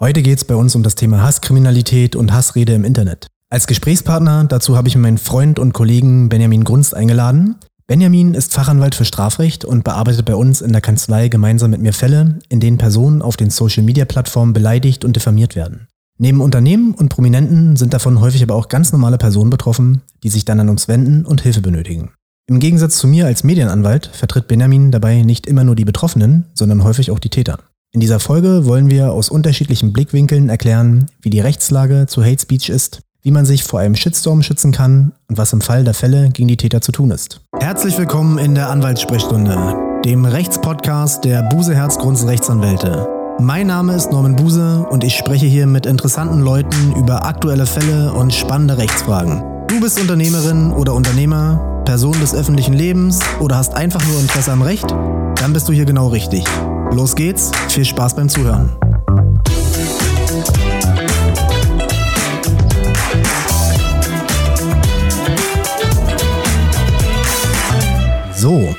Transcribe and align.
Heute 0.00 0.22
geht 0.22 0.38
es 0.38 0.44
bei 0.44 0.56
uns 0.56 0.74
um 0.74 0.82
das 0.82 0.96
Thema 0.96 1.22
Hasskriminalität 1.22 2.16
und 2.16 2.32
Hassrede 2.32 2.74
im 2.74 2.84
Internet. 2.84 3.28
Als 3.48 3.68
Gesprächspartner 3.68 4.44
dazu 4.44 4.76
habe 4.76 4.88
ich 4.88 4.96
meinen 4.96 5.18
Freund 5.18 5.60
und 5.60 5.72
Kollegen 5.72 6.28
Benjamin 6.28 6.64
Grunst 6.64 6.96
eingeladen. 6.96 7.54
Benjamin 7.86 8.34
ist 8.34 8.52
Fachanwalt 8.52 8.96
für 8.96 9.04
Strafrecht 9.04 9.64
und 9.64 9.84
bearbeitet 9.84 10.26
bei 10.26 10.34
uns 10.34 10.62
in 10.62 10.72
der 10.72 10.80
Kanzlei 10.80 11.28
gemeinsam 11.28 11.70
mit 11.70 11.80
mir 11.80 11.92
Fälle, 11.92 12.40
in 12.48 12.58
denen 12.58 12.76
Personen 12.76 13.22
auf 13.22 13.36
den 13.36 13.50
Social-Media-Plattformen 13.50 14.52
beleidigt 14.52 15.04
und 15.04 15.14
diffamiert 15.14 15.54
werden. 15.54 15.86
Neben 16.18 16.40
Unternehmen 16.40 16.94
und 16.94 17.08
Prominenten 17.08 17.76
sind 17.76 17.94
davon 17.94 18.20
häufig 18.20 18.42
aber 18.42 18.56
auch 18.56 18.68
ganz 18.68 18.90
normale 18.90 19.18
Personen 19.18 19.50
betroffen, 19.50 20.02
die 20.24 20.28
sich 20.28 20.44
dann 20.44 20.58
an 20.58 20.70
uns 20.70 20.88
wenden 20.88 21.24
und 21.24 21.42
Hilfe 21.42 21.60
benötigen. 21.60 22.10
Im 22.48 22.58
Gegensatz 22.58 22.98
zu 22.98 23.06
mir 23.06 23.26
als 23.26 23.44
Medienanwalt 23.44 24.10
vertritt 24.12 24.48
Benjamin 24.48 24.90
dabei 24.90 25.22
nicht 25.22 25.46
immer 25.46 25.62
nur 25.62 25.76
die 25.76 25.84
Betroffenen, 25.84 26.46
sondern 26.52 26.82
häufig 26.82 27.12
auch 27.12 27.20
die 27.20 27.30
Täter. 27.30 27.60
In 27.94 28.00
dieser 28.00 28.18
Folge 28.18 28.66
wollen 28.66 28.90
wir 28.90 29.12
aus 29.12 29.28
unterschiedlichen 29.28 29.92
Blickwinkeln 29.92 30.48
erklären, 30.48 31.06
wie 31.22 31.30
die 31.30 31.38
Rechtslage 31.38 32.06
zu 32.08 32.24
Hate 32.24 32.42
Speech 32.42 32.68
ist, 32.68 33.02
wie 33.22 33.30
man 33.30 33.46
sich 33.46 33.62
vor 33.62 33.78
einem 33.78 33.94
Shitstorm 33.94 34.42
schützen 34.42 34.72
kann 34.72 35.12
und 35.28 35.38
was 35.38 35.52
im 35.52 35.60
Fall 35.60 35.84
der 35.84 35.94
Fälle 35.94 36.30
gegen 36.30 36.48
die 36.48 36.56
Täter 36.56 36.80
zu 36.80 36.90
tun 36.90 37.12
ist. 37.12 37.40
Herzlich 37.56 37.96
willkommen 37.96 38.38
in 38.38 38.56
der 38.56 38.68
Anwaltssprechstunde, 38.68 40.00
dem 40.04 40.24
Rechtspodcast 40.24 41.24
der 41.24 41.44
Buse 41.44 41.76
Herzgrunds 41.76 42.26
Rechtsanwälte. 42.26 43.06
Mein 43.38 43.68
Name 43.68 43.94
ist 43.94 44.10
Norman 44.10 44.34
Buse 44.34 44.84
und 44.90 45.04
ich 45.04 45.14
spreche 45.14 45.46
hier 45.46 45.68
mit 45.68 45.86
interessanten 45.86 46.40
Leuten 46.40 46.96
über 46.96 47.24
aktuelle 47.24 47.64
Fälle 47.64 48.12
und 48.12 48.34
spannende 48.34 48.76
Rechtsfragen. 48.76 49.40
Du 49.68 49.78
bist 49.78 50.00
Unternehmerin 50.00 50.72
oder 50.72 50.94
Unternehmer, 50.94 51.82
Person 51.84 52.18
des 52.20 52.34
öffentlichen 52.34 52.74
Lebens 52.74 53.20
oder 53.38 53.56
hast 53.56 53.76
einfach 53.76 54.04
nur 54.08 54.18
Interesse 54.18 54.50
am 54.50 54.62
Recht? 54.62 54.90
Dann 55.36 55.52
bist 55.52 55.68
du 55.68 55.72
hier 55.72 55.84
genau 55.84 56.08
richtig. 56.08 56.44
Los 56.94 57.16
geht's, 57.16 57.50
viel 57.70 57.84
Spaß 57.84 58.14
beim 58.14 58.28
Zuhören. 58.28 58.70
So, 68.36 68.76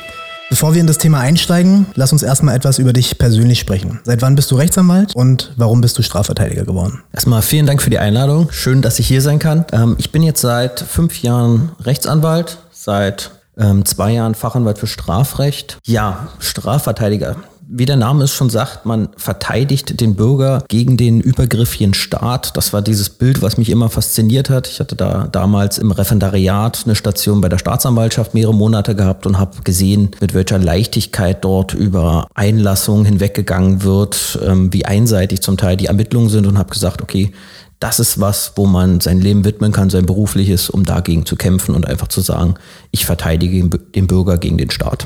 bevor 0.50 0.74
wir 0.74 0.80
in 0.80 0.88
das 0.88 0.98
Thema 0.98 1.20
einsteigen, 1.20 1.88
lass 1.96 2.14
uns 2.14 2.24
erstmal 2.24 2.56
etwas 2.56 2.80
über 2.80 2.94
dich 2.94 3.18
persönlich 3.18 3.60
sprechen. 3.60 4.00
Seit 4.06 4.22
wann 4.22 4.36
bist 4.36 4.50
du 4.50 4.56
Rechtsanwalt 4.56 5.14
und 5.14 5.52
warum 5.58 5.82
bist 5.82 5.98
du 5.98 6.02
Strafverteidiger 6.02 6.64
geworden? 6.64 7.04
Erstmal 7.12 7.42
vielen 7.42 7.66
Dank 7.66 7.82
für 7.82 7.90
die 7.90 8.00
Einladung. 8.00 8.48
Schön, 8.50 8.82
dass 8.82 8.98
ich 9.00 9.10
hier 9.10 9.22
sein 9.22 9.40
kann. 9.40 9.66
Ähm, 9.74 9.96
ich 9.98 10.14
bin 10.14 10.24
jetzt 10.24 10.40
seit 10.40 10.80
fünf 10.80 11.22
Jahren 11.22 11.74
Rechtsanwalt, 11.82 12.60
seit 12.72 13.32
ähm, 13.58 13.84
zwei 13.84 14.12
Jahren 14.12 14.36
Fachanwalt 14.36 14.78
für 14.78 14.88
Strafrecht. 14.88 15.80
Ja, 15.84 16.30
Strafverteidiger 16.40 17.36
wie 17.68 17.86
der 17.86 17.96
Name 17.96 18.24
es 18.24 18.34
schon 18.34 18.50
sagt, 18.50 18.86
man 18.86 19.10
verteidigt 19.18 20.00
den 20.00 20.16
Bürger 20.16 20.64
gegen 20.68 20.98
den 20.98 21.20
übergriffigen 21.20 21.94
Staat. 21.94 22.56
Das 22.58 22.74
war 22.74 22.82
dieses 22.82 23.10
Bild, 23.10 23.42
was 23.42 23.58
mich 23.58 23.70
immer 23.70 23.90
fasziniert 23.90 24.50
hat. 24.50 24.68
Ich 24.68 24.80
hatte 24.80 24.96
da 24.96 25.28
damals 25.32 25.78
im 25.78 25.92
Referendariat 25.92 26.84
eine 26.86 26.96
Station 26.96 27.42
bei 27.42 27.50
der 27.50 27.58
Staatsanwaltschaft 27.58 28.34
mehrere 28.34 28.54
Monate 28.54 28.96
gehabt 28.96 29.26
und 29.26 29.40
habe 29.40 29.64
gesehen, 29.64 30.12
mit 30.22 30.34
welcher 30.34 30.60
Leichtigkeit 30.60 31.44
dort 31.44 31.74
über 31.74 32.28
Einlassungen 32.36 33.06
hinweggegangen 33.06 33.84
wird, 33.84 34.40
ähm, 34.46 34.72
wie 34.72 34.86
einseitig 34.86 35.42
zum 35.42 35.58
Teil 35.58 35.78
die 35.78 35.88
Ermittlungen 35.88 36.30
sind 36.30 36.46
und 36.46 36.58
habe 36.58 36.70
gesagt, 36.70 37.02
okay, 37.02 37.32
das 37.80 38.00
ist 38.00 38.20
was, 38.20 38.54
wo 38.56 38.66
man 38.66 39.02
sein 39.02 39.20
Leben 39.20 39.44
widmen 39.44 39.72
kann, 39.72 39.90
sein 39.90 40.06
berufliches, 40.06 40.70
um 40.70 40.86
dagegen 40.86 41.26
zu 41.26 41.36
kämpfen 41.36 41.76
und 41.76 41.88
einfach 41.88 42.08
zu 42.08 42.22
sagen, 42.22 42.56
ich 42.92 43.06
verteidige 43.06 43.68
den 43.68 44.08
Bürger 44.08 44.38
gegen 44.38 44.58
den 44.58 44.72
Staat. 44.72 45.06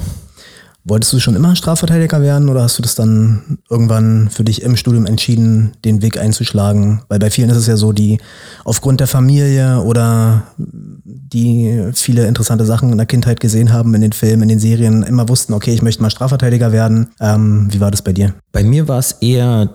Wolltest 0.90 1.14
du 1.14 1.20
schon 1.20 1.36
immer 1.36 1.56
Strafverteidiger 1.56 2.22
werden 2.22 2.50
oder 2.50 2.64
hast 2.64 2.80
du 2.80 2.82
das 2.82 2.96
dann 2.96 3.60
irgendwann 3.70 4.30
für 4.32 4.44
dich 4.44 4.64
im 4.64 4.76
Studium 4.76 5.06
entschieden, 5.06 5.74
den 5.86 6.02
Weg 6.02 6.18
einzuschlagen? 6.18 7.02
Weil 7.10 7.20
bei 7.20 7.30
vielen 7.30 7.52
ist 7.52 7.58
es 7.58 7.68
ja 7.68 7.78
so, 7.78 7.92
die 7.94 8.18
aufgrund 8.66 9.00
der 9.00 9.06
Familie 9.08 9.84
oder 9.84 10.44
die 10.58 11.92
viele 11.94 12.26
interessante 12.26 12.66
Sachen 12.66 12.92
in 12.92 12.98
der 12.98 13.06
Kindheit 13.06 13.40
gesehen 13.40 13.72
haben, 13.72 13.94
in 13.94 14.02
den 14.02 14.14
Filmen, 14.14 14.44
in 14.44 14.50
den 14.50 14.60
Serien, 14.60 15.04
immer 15.04 15.30
wussten, 15.30 15.54
okay, 15.54 15.74
ich 15.74 15.84
möchte 15.84 16.02
mal 16.02 16.10
Strafverteidiger 16.10 16.72
werden. 16.72 17.10
Ähm, 17.20 17.68
wie 17.70 17.80
war 17.80 17.92
das 17.92 18.02
bei 18.02 18.12
dir? 18.12 18.34
Bei 18.52 18.64
mir 18.64 18.88
war 18.88 18.98
es 18.98 19.12
eher 19.22 19.70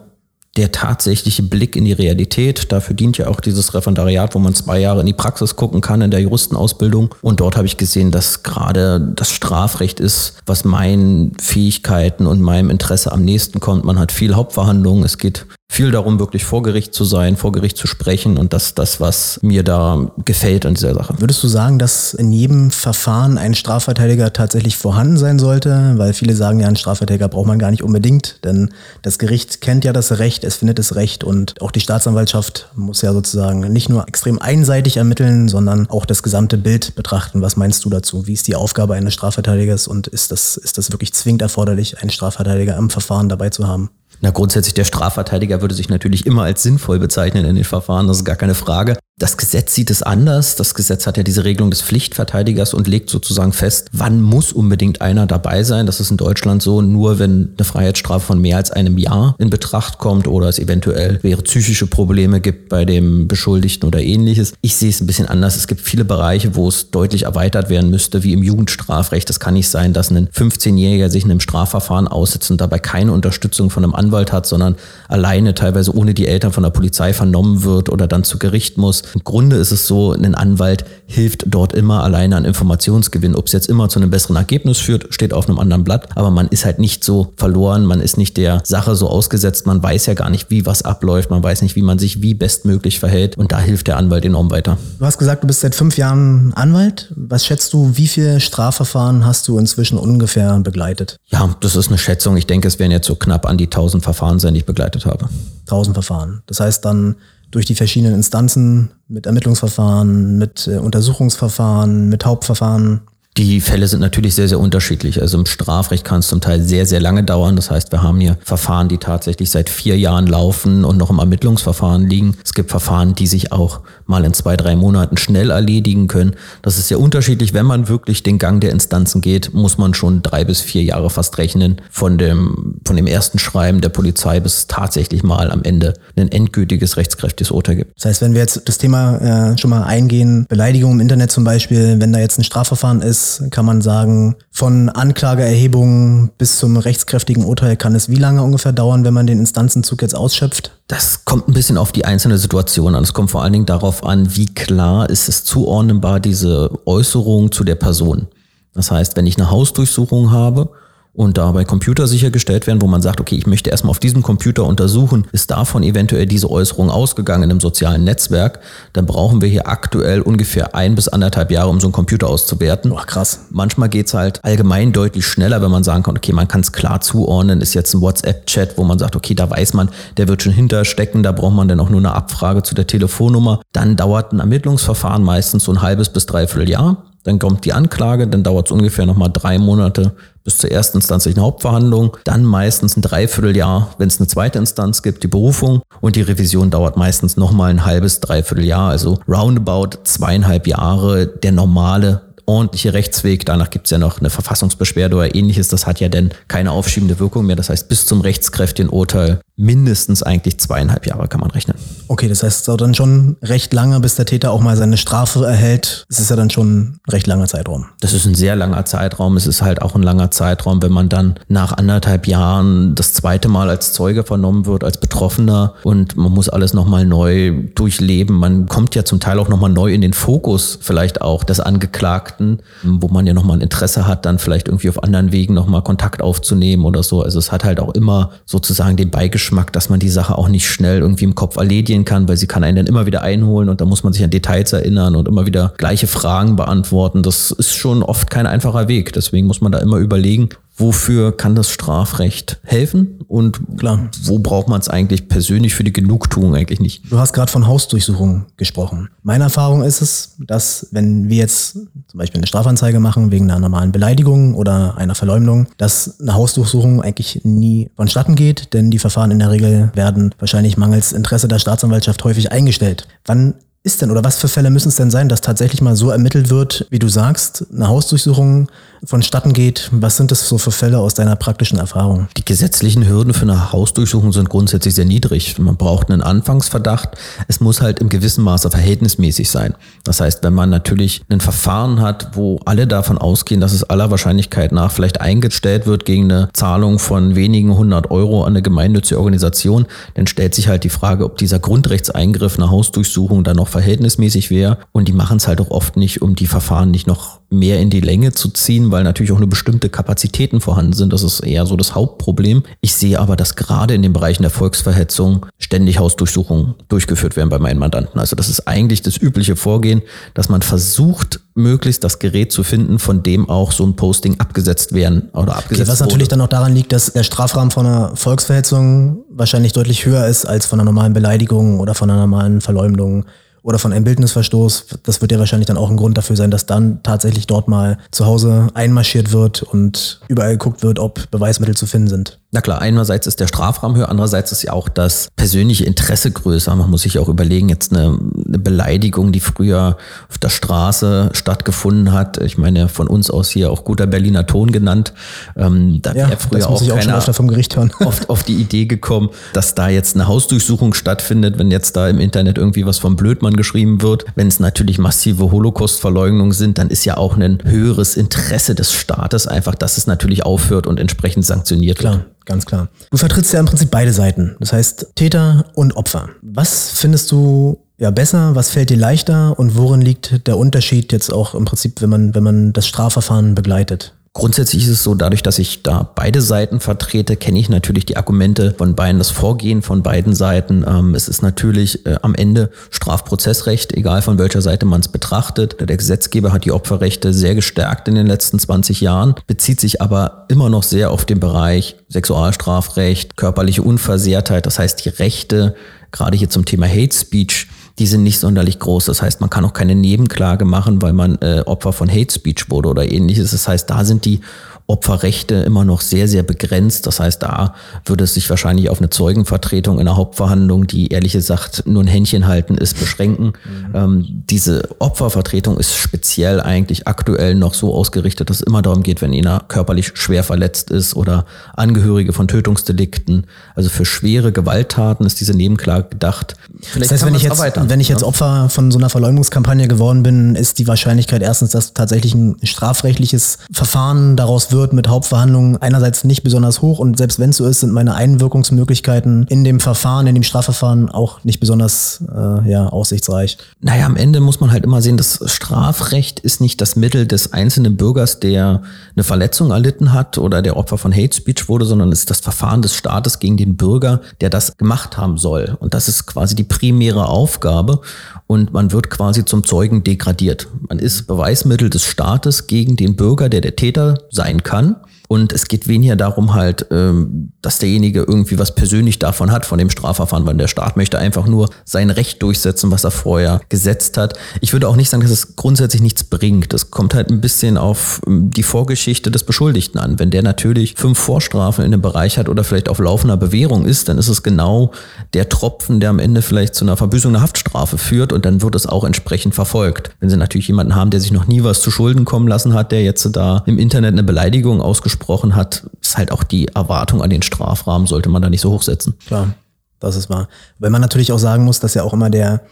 der 0.56 0.70
tatsächliche 0.70 1.42
Blick 1.42 1.74
in 1.74 1.84
die 1.84 1.92
Realität. 1.92 2.70
Dafür 2.70 2.94
dient 2.94 3.18
ja 3.18 3.26
auch 3.26 3.40
dieses 3.40 3.74
Referendariat, 3.74 4.34
wo 4.34 4.38
man 4.38 4.54
zwei 4.54 4.78
Jahre 4.78 5.00
in 5.00 5.06
die 5.06 5.12
Praxis 5.12 5.56
gucken 5.56 5.80
kann 5.80 6.00
in 6.00 6.12
der 6.12 6.20
Juristenausbildung. 6.20 7.14
Und 7.22 7.40
dort 7.40 7.56
habe 7.56 7.66
ich 7.66 7.76
gesehen, 7.76 8.12
dass 8.12 8.44
gerade 8.44 9.00
das 9.00 9.30
Strafrecht 9.30 9.98
ist, 9.98 10.34
was 10.46 10.64
meinen 10.64 11.32
Fähigkeiten 11.40 12.26
und 12.26 12.40
meinem 12.40 12.70
Interesse 12.70 13.10
am 13.10 13.24
nächsten 13.24 13.58
kommt. 13.58 13.84
Man 13.84 13.98
hat 13.98 14.12
viel 14.12 14.34
Hauptverhandlungen. 14.34 15.04
Es 15.04 15.18
geht 15.18 15.46
viel 15.74 15.90
darum, 15.90 16.20
wirklich 16.20 16.44
vor 16.44 16.62
Gericht 16.62 16.94
zu 16.94 17.04
sein, 17.04 17.36
vor 17.36 17.50
Gericht 17.50 17.76
zu 17.76 17.88
sprechen 17.88 18.38
und 18.38 18.52
das 18.52 18.74
das, 18.74 19.00
was 19.00 19.40
mir 19.42 19.64
da 19.64 20.12
gefällt 20.24 20.66
an 20.66 20.74
dieser 20.74 20.94
Sache. 20.94 21.14
Würdest 21.18 21.42
du 21.42 21.48
sagen, 21.48 21.80
dass 21.80 22.14
in 22.14 22.30
jedem 22.30 22.70
Verfahren 22.70 23.38
ein 23.38 23.54
Strafverteidiger 23.54 24.32
tatsächlich 24.32 24.76
vorhanden 24.76 25.16
sein 25.16 25.38
sollte? 25.40 25.94
Weil 25.96 26.12
viele 26.12 26.36
sagen 26.36 26.60
ja, 26.60 26.68
einen 26.68 26.76
Strafverteidiger 26.76 27.28
braucht 27.28 27.48
man 27.48 27.58
gar 27.58 27.72
nicht 27.72 27.82
unbedingt, 27.82 28.44
denn 28.44 28.72
das 29.02 29.18
Gericht 29.18 29.62
kennt 29.62 29.84
ja 29.84 29.92
das 29.92 30.18
Recht, 30.18 30.44
es 30.44 30.56
findet 30.56 30.78
das 30.78 30.94
Recht 30.94 31.24
und 31.24 31.60
auch 31.60 31.72
die 31.72 31.80
Staatsanwaltschaft 31.80 32.68
muss 32.76 33.02
ja 33.02 33.12
sozusagen 33.12 33.60
nicht 33.72 33.88
nur 33.88 34.06
extrem 34.06 34.40
einseitig 34.40 34.98
ermitteln, 34.98 35.48
sondern 35.48 35.88
auch 35.90 36.06
das 36.06 36.22
gesamte 36.22 36.56
Bild 36.56 36.94
betrachten. 36.94 37.42
Was 37.42 37.56
meinst 37.56 37.84
du 37.84 37.90
dazu? 37.90 38.28
Wie 38.28 38.34
ist 38.34 38.46
die 38.46 38.54
Aufgabe 38.54 38.94
eines 38.94 39.14
Strafverteidigers 39.14 39.88
und 39.88 40.06
ist 40.06 40.30
das, 40.30 40.56
ist 40.56 40.78
das 40.78 40.92
wirklich 40.92 41.12
zwingend 41.14 41.42
erforderlich, 41.42 42.00
einen 42.00 42.10
Strafverteidiger 42.10 42.76
im 42.76 42.90
Verfahren 42.90 43.28
dabei 43.28 43.50
zu 43.50 43.66
haben? 43.66 43.90
Na, 44.20 44.30
grundsätzlich 44.30 44.74
der 44.74 44.84
Strafverteidiger 44.84 45.60
würde 45.60 45.74
sich 45.74 45.88
natürlich 45.88 46.26
immer 46.26 46.44
als 46.44 46.62
sinnvoll 46.62 46.98
bezeichnen 46.98 47.44
in 47.44 47.56
den 47.56 47.64
Verfahren, 47.64 48.06
das 48.06 48.18
ist 48.18 48.24
gar 48.24 48.36
keine 48.36 48.54
Frage. 48.54 48.96
Das 49.20 49.36
Gesetz 49.36 49.72
sieht 49.72 49.92
es 49.92 50.02
anders. 50.02 50.56
Das 50.56 50.74
Gesetz 50.74 51.06
hat 51.06 51.16
ja 51.16 51.22
diese 51.22 51.44
Regelung 51.44 51.70
des 51.70 51.82
Pflichtverteidigers 51.82 52.74
und 52.74 52.88
legt 52.88 53.08
sozusagen 53.08 53.52
fest, 53.52 53.88
wann 53.92 54.20
muss 54.20 54.52
unbedingt 54.52 55.02
einer 55.02 55.28
dabei 55.28 55.62
sein. 55.62 55.86
Das 55.86 56.00
ist 56.00 56.10
in 56.10 56.16
Deutschland 56.16 56.64
so, 56.64 56.82
nur 56.82 57.20
wenn 57.20 57.50
eine 57.56 57.64
Freiheitsstrafe 57.64 58.26
von 58.26 58.40
mehr 58.40 58.56
als 58.56 58.72
einem 58.72 58.98
Jahr 58.98 59.36
in 59.38 59.50
Betracht 59.50 59.98
kommt 59.98 60.26
oder 60.26 60.48
es 60.48 60.58
eventuell 60.58 61.20
wäre 61.22 61.42
psychische 61.42 61.86
Probleme 61.86 62.40
gibt 62.40 62.68
bei 62.68 62.84
dem 62.84 63.28
Beschuldigten 63.28 63.86
oder 63.86 64.02
ähnliches. 64.02 64.52
Ich 64.62 64.74
sehe 64.74 64.90
es 64.90 65.00
ein 65.00 65.06
bisschen 65.06 65.28
anders. 65.28 65.54
Es 65.54 65.68
gibt 65.68 65.82
viele 65.82 66.04
Bereiche, 66.04 66.56
wo 66.56 66.66
es 66.66 66.90
deutlich 66.90 67.22
erweitert 67.22 67.70
werden 67.70 67.90
müsste, 67.90 68.24
wie 68.24 68.32
im 68.32 68.42
Jugendstrafrecht. 68.42 69.30
Es 69.30 69.38
kann 69.38 69.54
nicht 69.54 69.68
sein, 69.68 69.92
dass 69.92 70.10
ein 70.10 70.26
15-Jähriger 70.26 71.08
sich 71.08 71.24
in 71.24 71.30
einem 71.30 71.38
Strafverfahren 71.38 72.08
aussetzt 72.08 72.50
und 72.50 72.60
dabei 72.60 72.80
keine 72.80 73.12
Unterstützung 73.12 73.70
von 73.70 73.84
einem 73.84 73.94
Anwalt 73.94 74.32
hat, 74.32 74.44
sondern 74.44 74.74
alleine 75.06 75.54
teilweise 75.54 75.96
ohne 75.96 76.14
die 76.14 76.26
Eltern 76.26 76.52
von 76.52 76.64
der 76.64 76.70
Polizei 76.70 77.12
vernommen 77.12 77.62
wird 77.62 77.90
oder 77.90 78.08
dann 78.08 78.24
zu 78.24 78.40
Gericht 78.40 78.76
muss. 78.76 79.04
Im 79.14 79.22
Grunde 79.22 79.56
ist 79.56 79.70
es 79.70 79.86
so, 79.86 80.12
ein 80.12 80.34
Anwalt 80.34 80.84
hilft 81.06 81.44
dort 81.46 81.72
immer 81.72 82.02
alleine 82.02 82.36
an 82.36 82.44
Informationsgewinn. 82.44 83.36
Ob 83.36 83.46
es 83.46 83.52
jetzt 83.52 83.68
immer 83.68 83.88
zu 83.88 84.00
einem 84.00 84.10
besseren 84.10 84.36
Ergebnis 84.36 84.78
führt, 84.78 85.14
steht 85.14 85.32
auf 85.32 85.48
einem 85.48 85.58
anderen 85.58 85.84
Blatt. 85.84 86.08
Aber 86.16 86.30
man 86.30 86.48
ist 86.48 86.64
halt 86.64 86.80
nicht 86.80 87.04
so 87.04 87.32
verloren, 87.36 87.84
man 87.84 88.00
ist 88.00 88.18
nicht 88.18 88.36
der 88.36 88.60
Sache 88.64 88.96
so 88.96 89.08
ausgesetzt, 89.08 89.66
man 89.66 89.82
weiß 89.82 90.06
ja 90.06 90.14
gar 90.14 90.30
nicht, 90.30 90.50
wie 90.50 90.66
was 90.66 90.82
abläuft, 90.82 91.30
man 91.30 91.42
weiß 91.42 91.62
nicht, 91.62 91.76
wie 91.76 91.82
man 91.82 91.98
sich 91.98 92.22
wie 92.22 92.34
bestmöglich 92.34 92.98
verhält. 92.98 93.38
Und 93.38 93.52
da 93.52 93.60
hilft 93.60 93.86
der 93.86 93.96
Anwalt 93.98 94.24
enorm 94.24 94.50
weiter. 94.50 94.78
Du 94.98 95.06
hast 95.06 95.18
gesagt, 95.18 95.44
du 95.44 95.46
bist 95.46 95.60
seit 95.60 95.74
fünf 95.76 95.96
Jahren 95.96 96.52
Anwalt. 96.54 97.12
Was 97.14 97.46
schätzt 97.46 97.72
du, 97.72 97.92
wie 97.94 98.08
viele 98.08 98.40
Strafverfahren 98.40 99.24
hast 99.24 99.46
du 99.46 99.58
inzwischen 99.58 99.96
ungefähr 99.96 100.58
begleitet? 100.58 101.18
Ja, 101.28 101.54
das 101.60 101.76
ist 101.76 101.88
eine 101.88 101.98
Schätzung. 101.98 102.36
Ich 102.36 102.46
denke, 102.46 102.66
es 102.66 102.80
werden 102.80 102.90
jetzt 102.90 103.06
so 103.06 103.14
knapp 103.14 103.46
an 103.46 103.58
die 103.58 103.66
1000 103.66 104.02
Verfahren 104.02 104.40
sein, 104.40 104.54
die 104.54 104.60
ich 104.60 104.66
begleitet 104.66 105.06
habe. 105.06 105.28
1000 105.66 105.94
Verfahren. 105.94 106.42
Das 106.46 106.60
heißt 106.60 106.84
dann 106.84 107.16
durch 107.54 107.66
die 107.66 107.76
verschiedenen 107.76 108.16
Instanzen 108.16 108.90
mit 109.06 109.26
Ermittlungsverfahren, 109.26 110.38
mit 110.38 110.66
äh, 110.66 110.78
Untersuchungsverfahren, 110.78 112.08
mit 112.08 112.26
Hauptverfahren. 112.26 113.02
Die 113.36 113.60
Fälle 113.60 113.88
sind 113.88 113.98
natürlich 113.98 114.36
sehr, 114.36 114.46
sehr 114.46 114.60
unterschiedlich. 114.60 115.20
Also 115.20 115.36
im 115.38 115.46
Strafrecht 115.46 116.04
kann 116.04 116.20
es 116.20 116.28
zum 116.28 116.40
Teil 116.40 116.62
sehr, 116.62 116.86
sehr 116.86 117.00
lange 117.00 117.24
dauern. 117.24 117.56
Das 117.56 117.68
heißt, 117.68 117.90
wir 117.90 118.00
haben 118.00 118.20
hier 118.20 118.38
Verfahren, 118.44 118.88
die 118.88 118.98
tatsächlich 118.98 119.50
seit 119.50 119.68
vier 119.68 119.98
Jahren 119.98 120.28
laufen 120.28 120.84
und 120.84 120.98
noch 120.98 121.10
im 121.10 121.18
Ermittlungsverfahren 121.18 122.08
liegen. 122.08 122.36
Es 122.44 122.54
gibt 122.54 122.70
Verfahren, 122.70 123.16
die 123.16 123.26
sich 123.26 123.50
auch 123.50 123.80
mal 124.06 124.24
in 124.24 124.34
zwei, 124.34 124.56
drei 124.56 124.76
Monaten 124.76 125.16
schnell 125.16 125.50
erledigen 125.50 126.06
können. 126.06 126.36
Das 126.62 126.78
ist 126.78 126.86
sehr 126.86 127.00
unterschiedlich. 127.00 127.52
Wenn 127.54 127.66
man 127.66 127.88
wirklich 127.88 128.22
den 128.22 128.38
Gang 128.38 128.60
der 128.60 128.70
Instanzen 128.70 129.20
geht, 129.20 129.52
muss 129.52 129.78
man 129.78 129.94
schon 129.94 130.22
drei 130.22 130.44
bis 130.44 130.60
vier 130.60 130.84
Jahre 130.84 131.10
fast 131.10 131.36
rechnen 131.36 131.80
von 131.90 132.18
dem, 132.18 132.76
von 132.86 132.94
dem 132.94 133.08
ersten 133.08 133.40
Schreiben 133.40 133.80
der 133.80 133.88
Polizei 133.88 134.38
bis 134.38 134.58
es 134.58 134.66
tatsächlich 134.68 135.24
mal 135.24 135.50
am 135.50 135.64
Ende 135.64 135.94
ein 136.14 136.30
endgültiges 136.30 136.96
rechtskräftiges 136.96 137.50
Urteil 137.50 137.76
gibt. 137.76 137.96
Das 137.96 138.04
heißt, 138.04 138.22
wenn 138.22 138.34
wir 138.34 138.42
jetzt 138.42 138.62
das 138.66 138.78
Thema 138.78 139.52
äh, 139.52 139.58
schon 139.58 139.70
mal 139.70 139.82
eingehen, 139.82 140.46
Beleidigung 140.48 140.92
im 140.92 141.00
Internet 141.00 141.32
zum 141.32 141.42
Beispiel, 141.42 141.96
wenn 141.98 142.12
da 142.12 142.20
jetzt 142.20 142.38
ein 142.38 142.44
Strafverfahren 142.44 143.02
ist, 143.02 143.23
kann 143.50 143.64
man 143.64 143.82
sagen, 143.82 144.36
von 144.50 144.88
Anklageerhebung 144.88 146.30
bis 146.38 146.58
zum 146.58 146.76
rechtskräftigen 146.76 147.44
Urteil 147.44 147.76
kann 147.76 147.94
es 147.94 148.08
wie 148.08 148.16
lange 148.16 148.42
ungefähr 148.42 148.72
dauern, 148.72 149.04
wenn 149.04 149.14
man 149.14 149.26
den 149.26 149.38
Instanzenzug 149.38 150.02
jetzt 150.02 150.14
ausschöpft? 150.14 150.72
Das 150.86 151.24
kommt 151.24 151.48
ein 151.48 151.54
bisschen 151.54 151.78
auf 151.78 151.92
die 151.92 152.04
einzelne 152.04 152.38
Situation 152.38 152.94
an. 152.94 153.02
Es 153.02 153.14
kommt 153.14 153.30
vor 153.30 153.42
allen 153.42 153.52
Dingen 153.52 153.66
darauf 153.66 154.04
an, 154.04 154.36
wie 154.36 154.52
klar 154.52 155.08
ist 155.08 155.28
es 155.28 155.44
zuordnenbar, 155.44 156.20
diese 156.20 156.70
Äußerung 156.84 157.52
zu 157.52 157.64
der 157.64 157.76
Person. 157.76 158.28
Das 158.74 158.90
heißt, 158.90 159.16
wenn 159.16 159.26
ich 159.26 159.36
eine 159.36 159.50
Hausdurchsuchung 159.50 160.30
habe 160.30 160.70
und 161.14 161.38
dabei 161.38 161.64
Computer 161.64 162.08
sichergestellt 162.08 162.66
werden, 162.66 162.82
wo 162.82 162.88
man 162.88 163.00
sagt, 163.00 163.20
okay, 163.20 163.36
ich 163.36 163.46
möchte 163.46 163.70
erstmal 163.70 163.92
auf 163.92 164.00
diesem 164.00 164.22
Computer 164.22 164.64
untersuchen, 164.64 165.26
ist 165.30 165.50
davon 165.50 165.84
eventuell 165.84 166.26
diese 166.26 166.50
Äußerung 166.50 166.90
ausgegangen 166.90 167.50
im 167.50 167.60
sozialen 167.60 168.02
Netzwerk, 168.02 168.58
dann 168.92 169.06
brauchen 169.06 169.40
wir 169.40 169.48
hier 169.48 169.68
aktuell 169.68 170.20
ungefähr 170.20 170.74
ein 170.74 170.96
bis 170.96 171.06
anderthalb 171.06 171.52
Jahre, 171.52 171.68
um 171.68 171.80
so 171.80 171.86
einen 171.86 171.92
Computer 171.92 172.28
auszuwerten. 172.28 172.90
Boah, 172.90 173.06
krass. 173.06 173.46
Manchmal 173.50 173.88
geht's 173.88 174.12
halt 174.12 174.40
allgemein 174.44 174.92
deutlich 174.92 175.24
schneller, 175.24 175.62
wenn 175.62 175.70
man 175.70 175.84
sagen 175.84 176.02
kann, 176.02 176.16
okay, 176.16 176.32
man 176.32 176.48
kann 176.48 176.62
es 176.62 176.72
klar 176.72 177.00
zuordnen, 177.00 177.60
ist 177.60 177.74
jetzt 177.74 177.94
ein 177.94 178.00
WhatsApp-Chat, 178.00 178.76
wo 178.76 178.82
man 178.82 178.98
sagt, 178.98 179.14
okay, 179.14 179.34
da 179.34 179.48
weiß 179.48 179.74
man, 179.74 179.90
der 180.16 180.26
wird 180.26 180.42
schon 180.42 180.52
hinterstecken, 180.52 181.22
da 181.22 181.30
braucht 181.30 181.54
man 181.54 181.68
dann 181.68 181.78
auch 181.78 181.90
nur 181.90 182.00
eine 182.00 182.14
Abfrage 182.14 182.64
zu 182.64 182.74
der 182.74 182.88
Telefonnummer. 182.88 183.60
Dann 183.72 183.94
dauert 183.94 184.32
ein 184.32 184.40
Ermittlungsverfahren 184.40 185.22
meistens 185.22 185.64
so 185.64 185.72
ein 185.72 185.80
halbes 185.80 186.08
bis 186.08 186.26
dreiviertel 186.26 186.68
Jahr. 186.68 187.04
Dann 187.22 187.38
kommt 187.38 187.64
die 187.64 187.72
Anklage, 187.72 188.26
dann 188.26 188.42
dauert 188.42 188.66
es 188.66 188.72
ungefähr 188.72 189.06
nochmal 189.06 189.30
drei 189.32 189.58
Monate 189.58 190.12
bis 190.44 190.58
zur 190.58 190.70
ersten 190.70 190.98
instanzlichen 190.98 191.42
Hauptverhandlung. 191.42 192.16
Dann 192.24 192.44
meistens 192.44 192.96
ein 192.96 193.02
Dreivierteljahr, 193.02 193.94
wenn 193.98 194.08
es 194.08 194.20
eine 194.20 194.28
zweite 194.28 194.58
Instanz 194.58 195.02
gibt, 195.02 195.22
die 195.22 195.28
Berufung. 195.28 195.82
Und 196.00 196.16
die 196.16 196.22
Revision 196.22 196.70
dauert 196.70 196.96
meistens 196.96 197.36
nochmal 197.36 197.70
ein 197.70 197.84
halbes, 197.84 198.20
Dreivierteljahr. 198.20 198.90
Also 198.90 199.18
roundabout 199.26 199.98
zweieinhalb 200.04 200.66
Jahre 200.66 201.26
der 201.26 201.52
normale 201.52 202.20
ordentliche 202.46 202.92
Rechtsweg. 202.92 203.46
Danach 203.46 203.70
gibt 203.70 203.86
es 203.86 203.90
ja 203.90 203.98
noch 203.98 204.20
eine 204.20 204.30
Verfassungsbeschwerde 204.30 205.16
oder 205.16 205.34
ähnliches. 205.34 205.68
Das 205.68 205.86
hat 205.86 206.00
ja 206.00 206.08
dann 206.08 206.30
keine 206.48 206.72
aufschiebende 206.72 207.18
Wirkung 207.18 207.46
mehr. 207.46 207.56
Das 207.56 207.70
heißt, 207.70 207.88
bis 207.88 208.06
zum 208.06 208.20
rechtskräftigen 208.20 208.90
Urteil 208.90 209.40
mindestens 209.56 210.22
eigentlich 210.22 210.58
zweieinhalb 210.58 211.06
Jahre 211.06 211.28
kann 211.28 211.40
man 211.40 211.50
rechnen. 211.50 211.76
Okay, 212.08 212.28
das 212.28 212.42
heißt, 212.42 212.60
es 212.60 212.64
dauert 212.64 212.80
dann 212.80 212.94
schon 212.94 213.36
recht 213.42 213.72
lange, 213.72 214.00
bis 214.00 214.16
der 214.16 214.26
Täter 214.26 214.50
auch 214.50 214.60
mal 214.60 214.76
seine 214.76 214.96
Strafe 214.96 215.44
erhält. 215.46 216.04
Es 216.10 216.18
ist 216.18 216.30
ja 216.30 216.36
dann 216.36 216.50
schon 216.50 216.76
ein 216.76 217.00
recht 217.08 217.26
langer 217.26 217.46
Zeitraum. 217.46 217.86
Das 218.00 218.12
ist 218.12 218.26
ein 218.26 218.34
sehr 218.34 218.56
langer 218.56 218.84
Zeitraum. 218.84 219.36
Es 219.36 219.46
ist 219.46 219.62
halt 219.62 219.80
auch 219.80 219.94
ein 219.94 220.02
langer 220.02 220.30
Zeitraum, 220.30 220.82
wenn 220.82 220.92
man 220.92 221.08
dann 221.08 221.36
nach 221.48 221.72
anderthalb 221.72 222.26
Jahren 222.26 222.94
das 222.96 223.14
zweite 223.14 223.48
Mal 223.48 223.70
als 223.70 223.92
Zeuge 223.92 224.24
vernommen 224.24 224.66
wird, 224.66 224.82
als 224.82 224.98
Betroffener 224.98 225.74
und 225.84 226.16
man 226.16 226.32
muss 226.32 226.48
alles 226.48 226.74
nochmal 226.74 227.04
neu 227.04 227.52
durchleben. 227.74 228.36
Man 228.36 228.66
kommt 228.66 228.94
ja 228.96 229.04
zum 229.04 229.20
Teil 229.20 229.38
auch 229.38 229.48
nochmal 229.48 229.70
neu 229.70 229.92
in 229.94 230.00
den 230.00 230.14
Fokus 230.14 230.78
vielleicht 230.82 231.22
auch 231.22 231.44
des 231.44 231.60
Angeklagten, 231.60 232.60
wo 232.82 233.08
man 233.08 233.26
ja 233.26 233.34
nochmal 233.34 233.58
ein 233.58 233.62
Interesse 233.62 234.06
hat, 234.06 234.26
dann 234.26 234.38
vielleicht 234.40 234.66
irgendwie 234.68 234.88
auf 234.88 235.02
anderen 235.02 235.30
Wegen 235.30 235.54
nochmal 235.54 235.82
Kontakt 235.82 236.22
aufzunehmen 236.22 236.84
oder 236.84 237.02
so. 237.04 237.22
Also 237.22 237.38
es 237.38 237.52
hat 237.52 237.64
halt 237.64 237.78
auch 237.78 237.94
immer 237.94 238.30
sozusagen 238.46 238.96
den 238.96 239.10
Beigeschmack 239.10 239.43
Beigeschmack, 239.44 239.72
dass 239.72 239.88
man 239.90 240.00
die 240.00 240.08
Sache 240.08 240.38
auch 240.38 240.48
nicht 240.48 240.68
schnell 240.68 241.00
irgendwie 241.00 241.24
im 241.24 241.34
Kopf 241.34 241.56
erledigen 241.56 242.04
kann, 242.04 242.28
weil 242.28 242.36
sie 242.36 242.46
kann 242.46 242.64
einen 242.64 242.76
dann 242.76 242.86
immer 242.86 243.06
wieder 243.06 243.22
einholen 243.22 243.68
und 243.68 243.80
da 243.80 243.84
muss 243.84 244.02
man 244.02 244.12
sich 244.12 244.24
an 244.24 244.30
Details 244.30 244.72
erinnern 244.72 245.16
und 245.16 245.28
immer 245.28 245.46
wieder 245.46 245.74
gleiche 245.76 246.06
Fragen 246.06 246.56
beantworten. 246.56 247.22
Das 247.22 247.50
ist 247.50 247.74
schon 247.74 248.02
oft 248.02 248.30
kein 248.30 248.46
einfacher 248.46 248.88
Weg. 248.88 249.12
Deswegen 249.12 249.46
muss 249.46 249.60
man 249.60 249.72
da 249.72 249.78
immer 249.78 249.98
überlegen, 249.98 250.48
wofür 250.76 251.36
kann 251.36 251.54
das 251.54 251.70
Strafrecht 251.70 252.58
helfen 252.64 253.20
und 253.28 253.60
Klar. 253.78 254.08
wo 254.24 254.38
braucht 254.38 254.68
man 254.68 254.80
es 254.80 254.88
eigentlich 254.88 255.28
persönlich 255.28 255.74
für 255.74 255.84
die 255.84 255.92
Genugtuung 255.92 256.54
eigentlich 256.54 256.80
nicht. 256.80 257.10
Du 257.10 257.18
hast 257.18 257.32
gerade 257.32 257.50
von 257.50 257.66
Hausdurchsuchungen 257.66 258.46
gesprochen. 258.56 259.08
Meine 259.22 259.44
Erfahrung 259.44 259.82
ist 259.82 260.02
es, 260.02 260.36
dass 260.38 260.88
wenn 260.90 261.28
wir 261.28 261.36
jetzt 261.36 261.72
zum 261.72 262.18
Beispiel 262.18 262.40
eine 262.40 262.46
Strafanzeige 262.46 262.98
machen 262.98 263.30
wegen 263.30 263.50
einer 263.50 263.60
normalen 263.60 263.92
Beleidigung 263.92 264.54
oder 264.54 264.96
einer 264.96 265.14
Verleumdung, 265.14 265.68
dass 265.76 266.20
eine 266.20 266.34
Hausdurchsuchung 266.34 267.02
eigentlich 267.02 267.40
nie 267.44 267.90
vonstatten 267.96 268.34
geht, 268.34 268.74
denn 268.74 268.90
die 268.90 268.98
Verfahren 268.98 269.30
in 269.30 269.38
der 269.38 269.50
Regel 269.50 269.90
werden 269.94 270.34
wahrscheinlich 270.38 270.76
mangels 270.76 271.12
Interesse 271.12 271.48
der 271.48 271.58
Staatsanwaltschaft 271.58 272.22
häufig 272.24 272.50
eingestellt. 272.50 273.06
Wann 273.24 273.54
ist 273.84 274.00
denn 274.00 274.10
oder 274.10 274.24
was 274.24 274.38
für 274.38 274.48
Fälle 274.48 274.70
müssen 274.70 274.88
es 274.88 274.96
denn 274.96 275.10
sein, 275.10 275.28
dass 275.28 275.42
tatsächlich 275.42 275.82
mal 275.82 275.94
so 275.94 276.10
ermittelt 276.10 276.48
wird, 276.48 276.86
wie 276.88 276.98
du 276.98 277.08
sagst, 277.08 277.66
eine 277.70 277.86
Hausdurchsuchung 277.86 278.68
vonstatten 279.06 279.52
geht? 279.52 279.90
Was 279.92 280.16
sind 280.16 280.30
das 280.30 280.48
so 280.48 280.58
für 280.58 280.70
Fälle 280.70 280.98
aus 280.98 281.14
deiner 281.14 281.36
praktischen 281.36 281.78
Erfahrung? 281.78 282.28
Die 282.36 282.44
gesetzlichen 282.44 283.06
Hürden 283.08 283.34
für 283.34 283.42
eine 283.42 283.72
Hausdurchsuchung 283.72 284.32
sind 284.32 284.48
grundsätzlich 284.48 284.94
sehr 284.94 285.04
niedrig. 285.04 285.58
Man 285.58 285.76
braucht 285.76 286.10
einen 286.10 286.22
Anfangsverdacht. 286.22 287.10
Es 287.48 287.60
muss 287.60 287.80
halt 287.80 287.98
im 287.98 288.08
gewissen 288.08 288.44
Maße 288.44 288.70
verhältnismäßig 288.70 289.50
sein. 289.50 289.74
Das 290.04 290.20
heißt, 290.20 290.42
wenn 290.42 290.54
man 290.54 290.70
natürlich 290.70 291.22
ein 291.28 291.40
Verfahren 291.40 292.00
hat, 292.00 292.36
wo 292.36 292.60
alle 292.64 292.86
davon 292.86 293.18
ausgehen, 293.18 293.60
dass 293.60 293.72
es 293.72 293.84
aller 293.84 294.10
Wahrscheinlichkeit 294.10 294.72
nach 294.72 294.92
vielleicht 294.92 295.20
eingestellt 295.20 295.86
wird 295.86 296.04
gegen 296.04 296.30
eine 296.30 296.48
Zahlung 296.52 296.98
von 296.98 297.34
wenigen 297.36 297.76
hundert 297.76 298.10
Euro 298.10 298.44
an 298.44 298.54
eine 298.54 298.62
gemeinnützige 298.62 299.18
Organisation, 299.18 299.86
dann 300.14 300.26
stellt 300.26 300.54
sich 300.54 300.68
halt 300.68 300.84
die 300.84 300.90
Frage, 300.90 301.24
ob 301.24 301.38
dieser 301.38 301.58
Grundrechtseingriff 301.58 302.56
eine 302.56 302.70
Hausdurchsuchung 302.70 303.44
dann 303.44 303.56
noch 303.56 303.68
verhältnismäßig 303.68 304.50
wäre. 304.50 304.78
Und 304.92 305.08
die 305.08 305.12
machen 305.12 305.36
es 305.38 305.48
halt 305.48 305.60
auch 305.60 305.70
oft 305.70 305.96
nicht, 305.96 306.22
um 306.22 306.34
die 306.34 306.46
Verfahren 306.46 306.90
nicht 306.90 307.06
noch 307.06 307.40
mehr 307.50 307.80
in 307.80 307.90
die 307.90 308.00
Länge 308.00 308.32
zu 308.32 308.48
ziehen, 308.48 308.90
weil 308.94 309.02
natürlich 309.02 309.32
auch 309.32 309.38
eine 309.38 309.48
bestimmte 309.48 309.88
Kapazitäten 309.88 310.60
vorhanden 310.60 310.92
sind. 310.92 311.12
Das 311.12 311.24
ist 311.24 311.40
eher 311.40 311.66
so 311.66 311.76
das 311.76 311.96
Hauptproblem. 311.96 312.62
Ich 312.80 312.94
sehe 312.94 313.18
aber, 313.18 313.34
dass 313.34 313.56
gerade 313.56 313.92
in 313.92 314.02
den 314.02 314.12
Bereichen 314.12 314.42
der 314.42 314.52
Volksverhetzung 314.52 315.46
ständig 315.58 315.98
Hausdurchsuchungen 315.98 316.76
durchgeführt 316.88 317.34
werden 317.34 317.48
bei 317.48 317.58
meinen 317.58 317.80
Mandanten. 317.80 318.20
Also 318.20 318.36
das 318.36 318.48
ist 318.48 318.68
eigentlich 318.68 319.02
das 319.02 319.16
übliche 319.16 319.56
Vorgehen, 319.56 320.02
dass 320.34 320.48
man 320.48 320.62
versucht, 320.62 321.40
möglichst 321.56 322.04
das 322.04 322.20
Gerät 322.20 322.52
zu 322.52 322.62
finden, 322.62 323.00
von 323.00 323.24
dem 323.24 323.48
auch 323.48 323.72
so 323.72 323.84
ein 323.84 323.96
Posting 323.96 324.38
abgesetzt 324.38 324.92
werden 324.94 325.28
oder 325.32 325.56
abgesetzt 325.56 325.88
okay, 325.88 325.90
Was 325.90 325.98
wurde. 325.98 326.10
natürlich 326.10 326.28
dann 326.28 326.40
auch 326.40 326.48
daran 326.48 326.72
liegt, 326.72 326.92
dass 326.92 327.12
der 327.12 327.24
Strafrahmen 327.24 327.72
von 327.72 327.86
einer 327.86 328.14
Volksverhetzung 328.14 329.24
wahrscheinlich 329.28 329.72
deutlich 329.72 330.06
höher 330.06 330.28
ist 330.28 330.46
als 330.46 330.66
von 330.66 330.78
einer 330.78 330.84
normalen 330.84 331.14
Beleidigung 331.14 331.80
oder 331.80 331.96
von 331.96 332.10
einer 332.10 332.20
normalen 332.20 332.60
Verleumdung 332.60 333.24
oder 333.64 333.78
von 333.78 333.92
einem 333.92 334.04
Bildnisverstoß. 334.04 334.86
Das 335.02 335.22
wird 335.22 335.32
ja 335.32 335.38
wahrscheinlich 335.38 335.66
dann 335.66 335.78
auch 335.78 335.90
ein 335.90 335.96
Grund 335.96 336.18
dafür 336.18 336.36
sein, 336.36 336.50
dass 336.50 336.66
dann 336.66 337.02
tatsächlich 337.02 337.46
dort 337.46 337.66
mal 337.66 337.98
zu 338.10 338.26
Hause 338.26 338.68
einmarschiert 338.74 339.32
wird 339.32 339.62
und 339.62 340.20
überall 340.28 340.52
geguckt 340.52 340.82
wird, 340.82 340.98
ob 340.98 341.30
Beweismittel 341.30 341.74
zu 341.74 341.86
finden 341.86 342.08
sind. 342.08 342.38
Na 342.54 342.60
klar, 342.60 342.80
einerseits 342.80 343.26
ist 343.26 343.40
der 343.40 343.48
Strafrahmen 343.48 343.96
höher, 343.96 344.08
andererseits 344.08 344.52
ist 344.52 344.62
ja 344.62 344.72
auch 344.72 344.88
das 344.88 345.26
persönliche 345.34 345.84
Interesse 345.84 346.30
größer. 346.30 346.76
Man 346.76 346.88
muss 346.88 347.02
sich 347.02 347.18
auch 347.18 347.28
überlegen, 347.28 347.68
jetzt 347.68 347.92
eine, 347.92 348.16
eine 348.46 348.58
Beleidigung, 348.60 349.32
die 349.32 349.40
früher 349.40 349.96
auf 350.28 350.38
der 350.38 350.50
Straße 350.50 351.30
stattgefunden 351.32 352.12
hat. 352.12 352.38
Ich 352.38 352.56
meine, 352.56 352.88
von 352.88 353.08
uns 353.08 353.28
aus 353.28 353.50
hier 353.50 353.72
auch 353.72 353.82
guter 353.82 354.06
Berliner 354.06 354.46
Ton 354.46 354.70
genannt. 354.70 355.14
Ähm, 355.56 355.98
da 356.00 356.12
ja, 356.12 356.28
wäre 356.28 356.38
früher 356.38 356.70
auch 356.70 356.86
keiner 356.86 357.18
auch 357.18 357.34
vom 357.34 357.48
Gericht 357.48 357.74
hören. 357.74 357.90
oft 358.04 358.30
auf 358.30 358.44
die 358.44 358.54
Idee 358.54 358.84
gekommen, 358.84 359.30
dass 359.52 359.74
da 359.74 359.88
jetzt 359.88 360.14
eine 360.14 360.28
Hausdurchsuchung 360.28 360.94
stattfindet, 360.94 361.58
wenn 361.58 361.72
jetzt 361.72 361.96
da 361.96 362.08
im 362.08 362.20
Internet 362.20 362.58
irgendwie 362.58 362.86
was 362.86 362.98
vom 362.98 363.16
Blödmann 363.16 363.53
geschrieben 363.56 364.02
wird. 364.02 364.24
Wenn 364.34 364.48
es 364.48 364.60
natürlich 364.60 364.98
massive 364.98 365.50
Holocaust-Verleugnungen 365.50 366.52
sind, 366.52 366.78
dann 366.78 366.90
ist 366.90 367.04
ja 367.04 367.16
auch 367.16 367.36
ein 367.36 367.58
höheres 367.64 368.16
Interesse 368.16 368.74
des 368.74 368.92
Staates 368.92 369.46
einfach, 369.46 369.74
dass 369.74 369.98
es 369.98 370.06
natürlich 370.06 370.44
aufhört 370.44 370.86
und 370.86 371.00
entsprechend 371.00 371.44
sanktioniert 371.44 371.98
Klar. 371.98 372.14
wird 372.14 372.26
ganz 372.44 372.66
klar. 372.66 372.88
Du 373.10 373.16
vertrittst 373.16 373.52
ja 373.52 373.60
im 373.60 373.66
Prinzip 373.66 373.90
beide 373.90 374.12
Seiten. 374.12 374.56
Das 374.60 374.72
heißt 374.72 375.12
Täter 375.14 375.66
und 375.74 375.96
Opfer. 375.96 376.28
Was 376.42 376.90
findest 376.90 377.30
du 377.32 377.78
ja 377.98 378.10
besser? 378.10 378.54
Was 378.54 378.70
fällt 378.70 378.90
dir 378.90 378.96
leichter? 378.96 379.58
Und 379.58 379.76
worin 379.76 380.00
liegt 380.00 380.46
der 380.46 380.58
Unterschied 380.58 381.12
jetzt 381.12 381.32
auch 381.32 381.54
im 381.54 381.64
Prinzip, 381.64 382.00
wenn 382.02 382.10
man, 382.10 382.34
wenn 382.34 382.42
man 382.42 382.72
das 382.72 382.86
Strafverfahren 382.86 383.54
begleitet? 383.54 384.14
Grundsätzlich 384.36 384.82
ist 384.82 384.90
es 384.90 385.04
so, 385.04 385.14
dadurch, 385.14 385.44
dass 385.44 385.60
ich 385.60 385.84
da 385.84 386.10
beide 386.12 386.42
Seiten 386.42 386.80
vertrete, 386.80 387.36
kenne 387.36 387.60
ich 387.60 387.68
natürlich 387.68 388.04
die 388.04 388.16
Argumente 388.16 388.74
von 388.76 388.96
beiden, 388.96 389.18
das 389.18 389.30
Vorgehen 389.30 389.80
von 389.80 390.02
beiden 390.02 390.34
Seiten. 390.34 390.84
Ähm, 390.88 391.14
es 391.14 391.28
ist 391.28 391.40
natürlich 391.42 392.04
äh, 392.04 392.16
am 392.20 392.34
Ende 392.34 392.70
Strafprozessrecht, 392.90 393.92
egal 393.92 394.22
von 394.22 394.36
welcher 394.36 394.60
Seite 394.60 394.86
man 394.86 395.00
es 395.00 395.06
betrachtet. 395.06 395.76
Der 395.78 395.96
Gesetzgeber 395.96 396.52
hat 396.52 396.64
die 396.64 396.72
Opferrechte 396.72 397.32
sehr 397.32 397.54
gestärkt 397.54 398.08
in 398.08 398.16
den 398.16 398.26
letzten 398.26 398.58
20 398.58 399.00
Jahren, 399.00 399.36
bezieht 399.46 399.78
sich 399.78 400.02
aber 400.02 400.46
immer 400.48 400.68
noch 400.68 400.82
sehr 400.82 401.12
auf 401.12 401.24
den 401.24 401.38
Bereich 401.38 401.94
Sexualstrafrecht, 402.08 403.36
körperliche 403.36 403.82
Unversehrtheit, 403.82 404.66
das 404.66 404.80
heißt 404.80 405.04
die 405.04 405.10
Rechte, 405.10 405.76
gerade 406.10 406.36
hier 406.36 406.50
zum 406.50 406.64
Thema 406.64 406.88
Hate 406.88 407.14
Speech, 407.14 407.68
die 407.98 408.06
sind 408.06 408.24
nicht 408.24 408.38
sonderlich 408.38 408.78
groß. 408.78 409.04
Das 409.04 409.22
heißt, 409.22 409.40
man 409.40 409.50
kann 409.50 409.64
auch 409.64 409.72
keine 409.72 409.94
Nebenklage 409.94 410.64
machen, 410.64 411.00
weil 411.00 411.12
man 411.12 411.36
äh, 411.40 411.62
Opfer 411.64 411.92
von 411.92 412.10
Hate 412.10 412.32
Speech 412.32 412.70
wurde 412.70 412.88
oder 412.88 413.10
ähnliches. 413.10 413.52
Das 413.52 413.68
heißt, 413.68 413.88
da 413.88 414.04
sind 414.04 414.24
die 414.24 414.40
Opferrechte 414.86 415.54
immer 415.54 415.84
noch 415.84 416.02
sehr, 416.02 416.28
sehr 416.28 416.42
begrenzt. 416.42 417.06
Das 417.06 417.18
heißt, 417.18 417.42
da 417.42 417.74
würde 418.04 418.24
es 418.24 418.34
sich 418.34 418.50
wahrscheinlich 418.50 418.90
auf 418.90 418.98
eine 418.98 419.08
Zeugenvertretung 419.08 419.98
in 419.98 420.04
der 420.04 420.16
Hauptverhandlung, 420.16 420.86
die 420.86 421.08
ehrlich 421.08 421.32
gesagt 421.32 421.84
nur 421.86 422.02
ein 422.02 422.06
Händchen 422.06 422.46
halten 422.46 422.76
ist, 422.76 423.00
beschränken. 423.00 423.54
Mhm. 423.64 423.94
Ähm, 423.94 424.42
diese 424.50 424.90
Opfervertretung 424.98 425.78
ist 425.78 425.96
speziell 425.96 426.60
eigentlich 426.60 427.08
aktuell 427.08 427.54
noch 427.54 427.72
so 427.72 427.94
ausgerichtet, 427.94 428.50
dass 428.50 428.58
es 428.58 428.62
immer 428.62 428.82
darum 428.82 429.02
geht, 429.02 429.22
wenn 429.22 429.32
einer 429.32 429.60
körperlich 429.68 430.12
schwer 430.14 430.44
verletzt 430.44 430.90
ist 430.90 431.16
oder 431.16 431.46
Angehörige 431.74 432.34
von 432.34 432.46
Tötungsdelikten. 432.46 433.46
Also 433.74 433.88
für 433.88 434.04
schwere 434.04 434.52
Gewalttaten 434.52 435.24
ist 435.24 435.40
diese 435.40 435.54
Nebenklage 435.54 436.10
gedacht. 436.10 436.56
Vielleicht 436.82 437.10
das 437.10 437.22
heißt, 437.22 437.26
wenn 437.26 437.34
ich, 437.34 437.42
jetzt, 437.42 437.62
wenn 437.88 438.00
ich 438.00 438.08
jetzt 438.10 438.22
Opfer 438.22 438.68
von 438.68 438.90
so 438.90 438.98
einer 438.98 439.08
Verleumdungskampagne 439.08 439.88
geworden 439.88 440.22
bin, 440.22 440.56
ist 440.56 440.78
die 440.78 440.86
Wahrscheinlichkeit 440.86 441.40
erstens, 441.40 441.70
dass 441.70 441.94
tatsächlich 441.94 442.34
ein 442.34 442.56
strafrechtliches 442.62 443.58
Verfahren 443.72 444.36
daraus 444.36 444.73
wird 444.74 444.92
mit 444.92 445.08
Hauptverhandlungen 445.08 445.80
einerseits 445.80 446.24
nicht 446.24 446.42
besonders 446.42 446.82
hoch 446.82 446.98
und 446.98 447.16
selbst 447.16 447.38
wenn 447.38 447.50
es 447.50 447.56
so 447.56 447.66
ist, 447.66 447.80
sind 447.80 447.92
meine 447.92 448.14
Einwirkungsmöglichkeiten 448.14 449.46
in 449.48 449.64
dem 449.64 449.80
Verfahren, 449.80 450.26
in 450.26 450.34
dem 450.34 450.42
Strafverfahren 450.42 451.08
auch 451.08 451.42
nicht 451.44 451.60
besonders 451.60 452.22
äh, 452.28 452.70
ja, 452.70 452.88
aussichtsreich. 452.88 453.56
Naja, 453.80 454.06
am 454.06 454.16
Ende 454.16 454.40
muss 454.40 454.60
man 454.60 454.72
halt 454.72 454.84
immer 454.84 455.00
sehen, 455.00 455.16
das 455.16 455.40
Strafrecht 455.46 456.40
ist 456.40 456.60
nicht 456.60 456.80
das 456.80 456.96
Mittel 456.96 457.26
des 457.26 457.52
einzelnen 457.52 457.96
Bürgers, 457.96 458.40
der 458.40 458.82
eine 459.14 459.24
Verletzung 459.24 459.70
erlitten 459.70 460.12
hat 460.12 460.38
oder 460.38 460.60
der 460.60 460.76
Opfer 460.76 460.98
von 460.98 461.14
Hate 461.14 461.34
Speech 461.34 461.68
wurde, 461.68 461.84
sondern 461.84 462.12
es 462.12 462.20
ist 462.20 462.30
das 462.30 462.40
Verfahren 462.40 462.82
des 462.82 462.94
Staates 462.94 463.38
gegen 463.38 463.56
den 463.56 463.76
Bürger, 463.76 464.20
der 464.40 464.50
das 464.50 464.76
gemacht 464.76 465.16
haben 465.16 465.38
soll. 465.38 465.76
Und 465.80 465.94
das 465.94 466.08
ist 466.08 466.26
quasi 466.26 466.54
die 466.54 466.64
primäre 466.64 467.28
Aufgabe 467.28 468.00
und 468.46 468.72
man 468.72 468.92
wird 468.92 469.10
quasi 469.10 469.44
zum 469.44 469.64
Zeugen 469.64 470.02
degradiert. 470.04 470.68
Man 470.88 470.98
ist 470.98 471.26
Beweismittel 471.26 471.90
des 471.90 472.04
Staates 472.04 472.66
gegen 472.66 472.96
den 472.96 473.16
Bürger, 473.16 473.48
der 473.48 473.60
der 473.60 473.76
Täter 473.76 474.18
sein 474.30 474.62
kann. 474.64 474.96
Und 475.28 475.52
es 475.52 475.68
geht 475.68 475.88
weniger 475.88 476.16
darum 476.16 476.54
halt, 476.54 476.86
ähm, 476.90 477.52
dass 477.62 477.78
derjenige 477.78 478.20
irgendwie 478.20 478.58
was 478.58 478.74
persönlich 478.74 479.18
davon 479.18 479.50
hat, 479.50 479.64
von 479.64 479.78
dem 479.78 479.88
Strafverfahren, 479.88 480.46
weil 480.46 480.56
der 480.56 480.68
Staat 480.68 480.96
möchte 480.96 481.18
einfach 481.18 481.46
nur 481.46 481.70
sein 481.84 482.10
Recht 482.10 482.42
durchsetzen, 482.42 482.90
was 482.90 483.04
er 483.04 483.10
vorher 483.10 483.60
gesetzt 483.70 484.18
hat. 484.18 484.38
Ich 484.60 484.72
würde 484.74 484.86
auch 484.86 484.96
nicht 484.96 485.08
sagen, 485.08 485.22
dass 485.22 485.30
es 485.32 485.56
grundsätzlich 485.56 486.02
nichts 486.02 486.24
bringt. 486.24 486.74
Es 486.74 486.90
kommt 486.90 487.14
halt 487.14 487.30
ein 487.30 487.40
bisschen 487.40 487.78
auf 487.78 488.20
ähm, 488.26 488.50
die 488.50 488.62
Vorgeschichte 488.62 489.30
des 489.30 489.44
Beschuldigten 489.44 489.98
an. 489.98 490.18
Wenn 490.18 490.30
der 490.30 490.42
natürlich 490.42 490.94
fünf 490.96 491.18
Vorstrafen 491.18 491.84
in 491.84 491.90
dem 491.90 492.02
Bereich 492.02 492.36
hat 492.36 492.50
oder 492.50 492.62
vielleicht 492.62 492.90
auf 492.90 492.98
laufender 492.98 493.38
Bewährung 493.38 493.86
ist, 493.86 494.08
dann 494.10 494.18
ist 494.18 494.28
es 494.28 494.42
genau 494.42 494.92
der 495.32 495.48
Tropfen, 495.48 496.00
der 496.00 496.10
am 496.10 496.18
Ende 496.18 496.42
vielleicht 496.42 496.74
zu 496.74 496.84
einer 496.84 496.98
Verbüßung 496.98 497.34
einer 497.34 497.42
Haftstrafe 497.42 497.96
führt 497.96 498.32
und 498.32 498.44
dann 498.44 498.60
wird 498.60 498.74
es 498.74 498.86
auch 498.86 499.04
entsprechend 499.04 499.54
verfolgt. 499.54 500.10
Wenn 500.20 500.28
Sie 500.28 500.36
natürlich 500.36 500.68
jemanden 500.68 500.94
haben, 500.94 501.10
der 501.10 501.20
sich 501.20 501.32
noch 501.32 501.46
nie 501.46 501.64
was 501.64 501.80
zu 501.80 501.90
Schulden 501.90 502.26
kommen 502.26 502.46
lassen 502.46 502.74
hat, 502.74 502.92
der 502.92 503.02
jetzt 503.02 503.24
da 503.34 503.62
im 503.66 503.78
Internet 503.78 504.12
eine 504.12 504.22
Beleidigung 504.22 504.82
ausgesprochen 504.82 505.13
gesprochen 505.14 505.54
hat, 505.54 505.84
ist 506.00 506.18
halt 506.18 506.32
auch 506.32 506.42
die 506.42 506.68
Erwartung 506.68 507.22
an 507.22 507.30
den 507.30 507.42
Strafrahmen, 507.42 508.06
sollte 508.06 508.28
man 508.28 508.42
da 508.42 508.50
nicht 508.50 508.60
so 508.60 508.72
hochsetzen. 508.72 509.14
Klar, 509.26 509.54
das 510.00 510.16
ist 510.16 510.28
wahr. 510.28 510.48
Weil 510.78 510.90
man 510.90 511.00
natürlich 511.00 511.30
auch 511.32 511.38
sagen 511.38 511.64
muss, 511.64 511.80
dass 511.80 511.94
ja 511.94 512.02
auch 512.02 512.12
immer 512.12 512.30
der, 512.30 512.62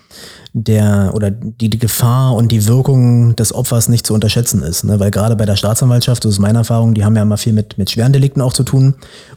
der 0.52 1.12
oder 1.14 1.30
die, 1.30 1.70
die 1.70 1.78
Gefahr 1.78 2.34
und 2.34 2.50
die 2.50 2.66
Wirkung 2.66 3.37
des 3.37 3.54
Opfers 3.54 3.88
nicht 3.88 4.06
zu 4.06 4.12
unterschätzen 4.12 4.62
ist. 4.62 4.84
Ne? 4.84 4.99
Weil 4.99 5.11
gerade 5.11 5.37
bei 5.37 5.46
der 5.46 5.56
Staatsanwaltschaft, 5.56 6.25
das 6.25 6.32
ist 6.32 6.38
meine 6.40 6.58
Erfahrung, 6.58 6.94
die 6.94 7.04
haben 7.04 7.16
ja 7.16 7.22
immer 7.22 7.38
viel 7.38 7.52
mit, 7.52 7.78
mit 7.78 7.90
schweren 7.90 8.12
Delikten 8.12 8.42
auch 8.42 8.52
zu 8.52 8.64
tun. 8.64 8.94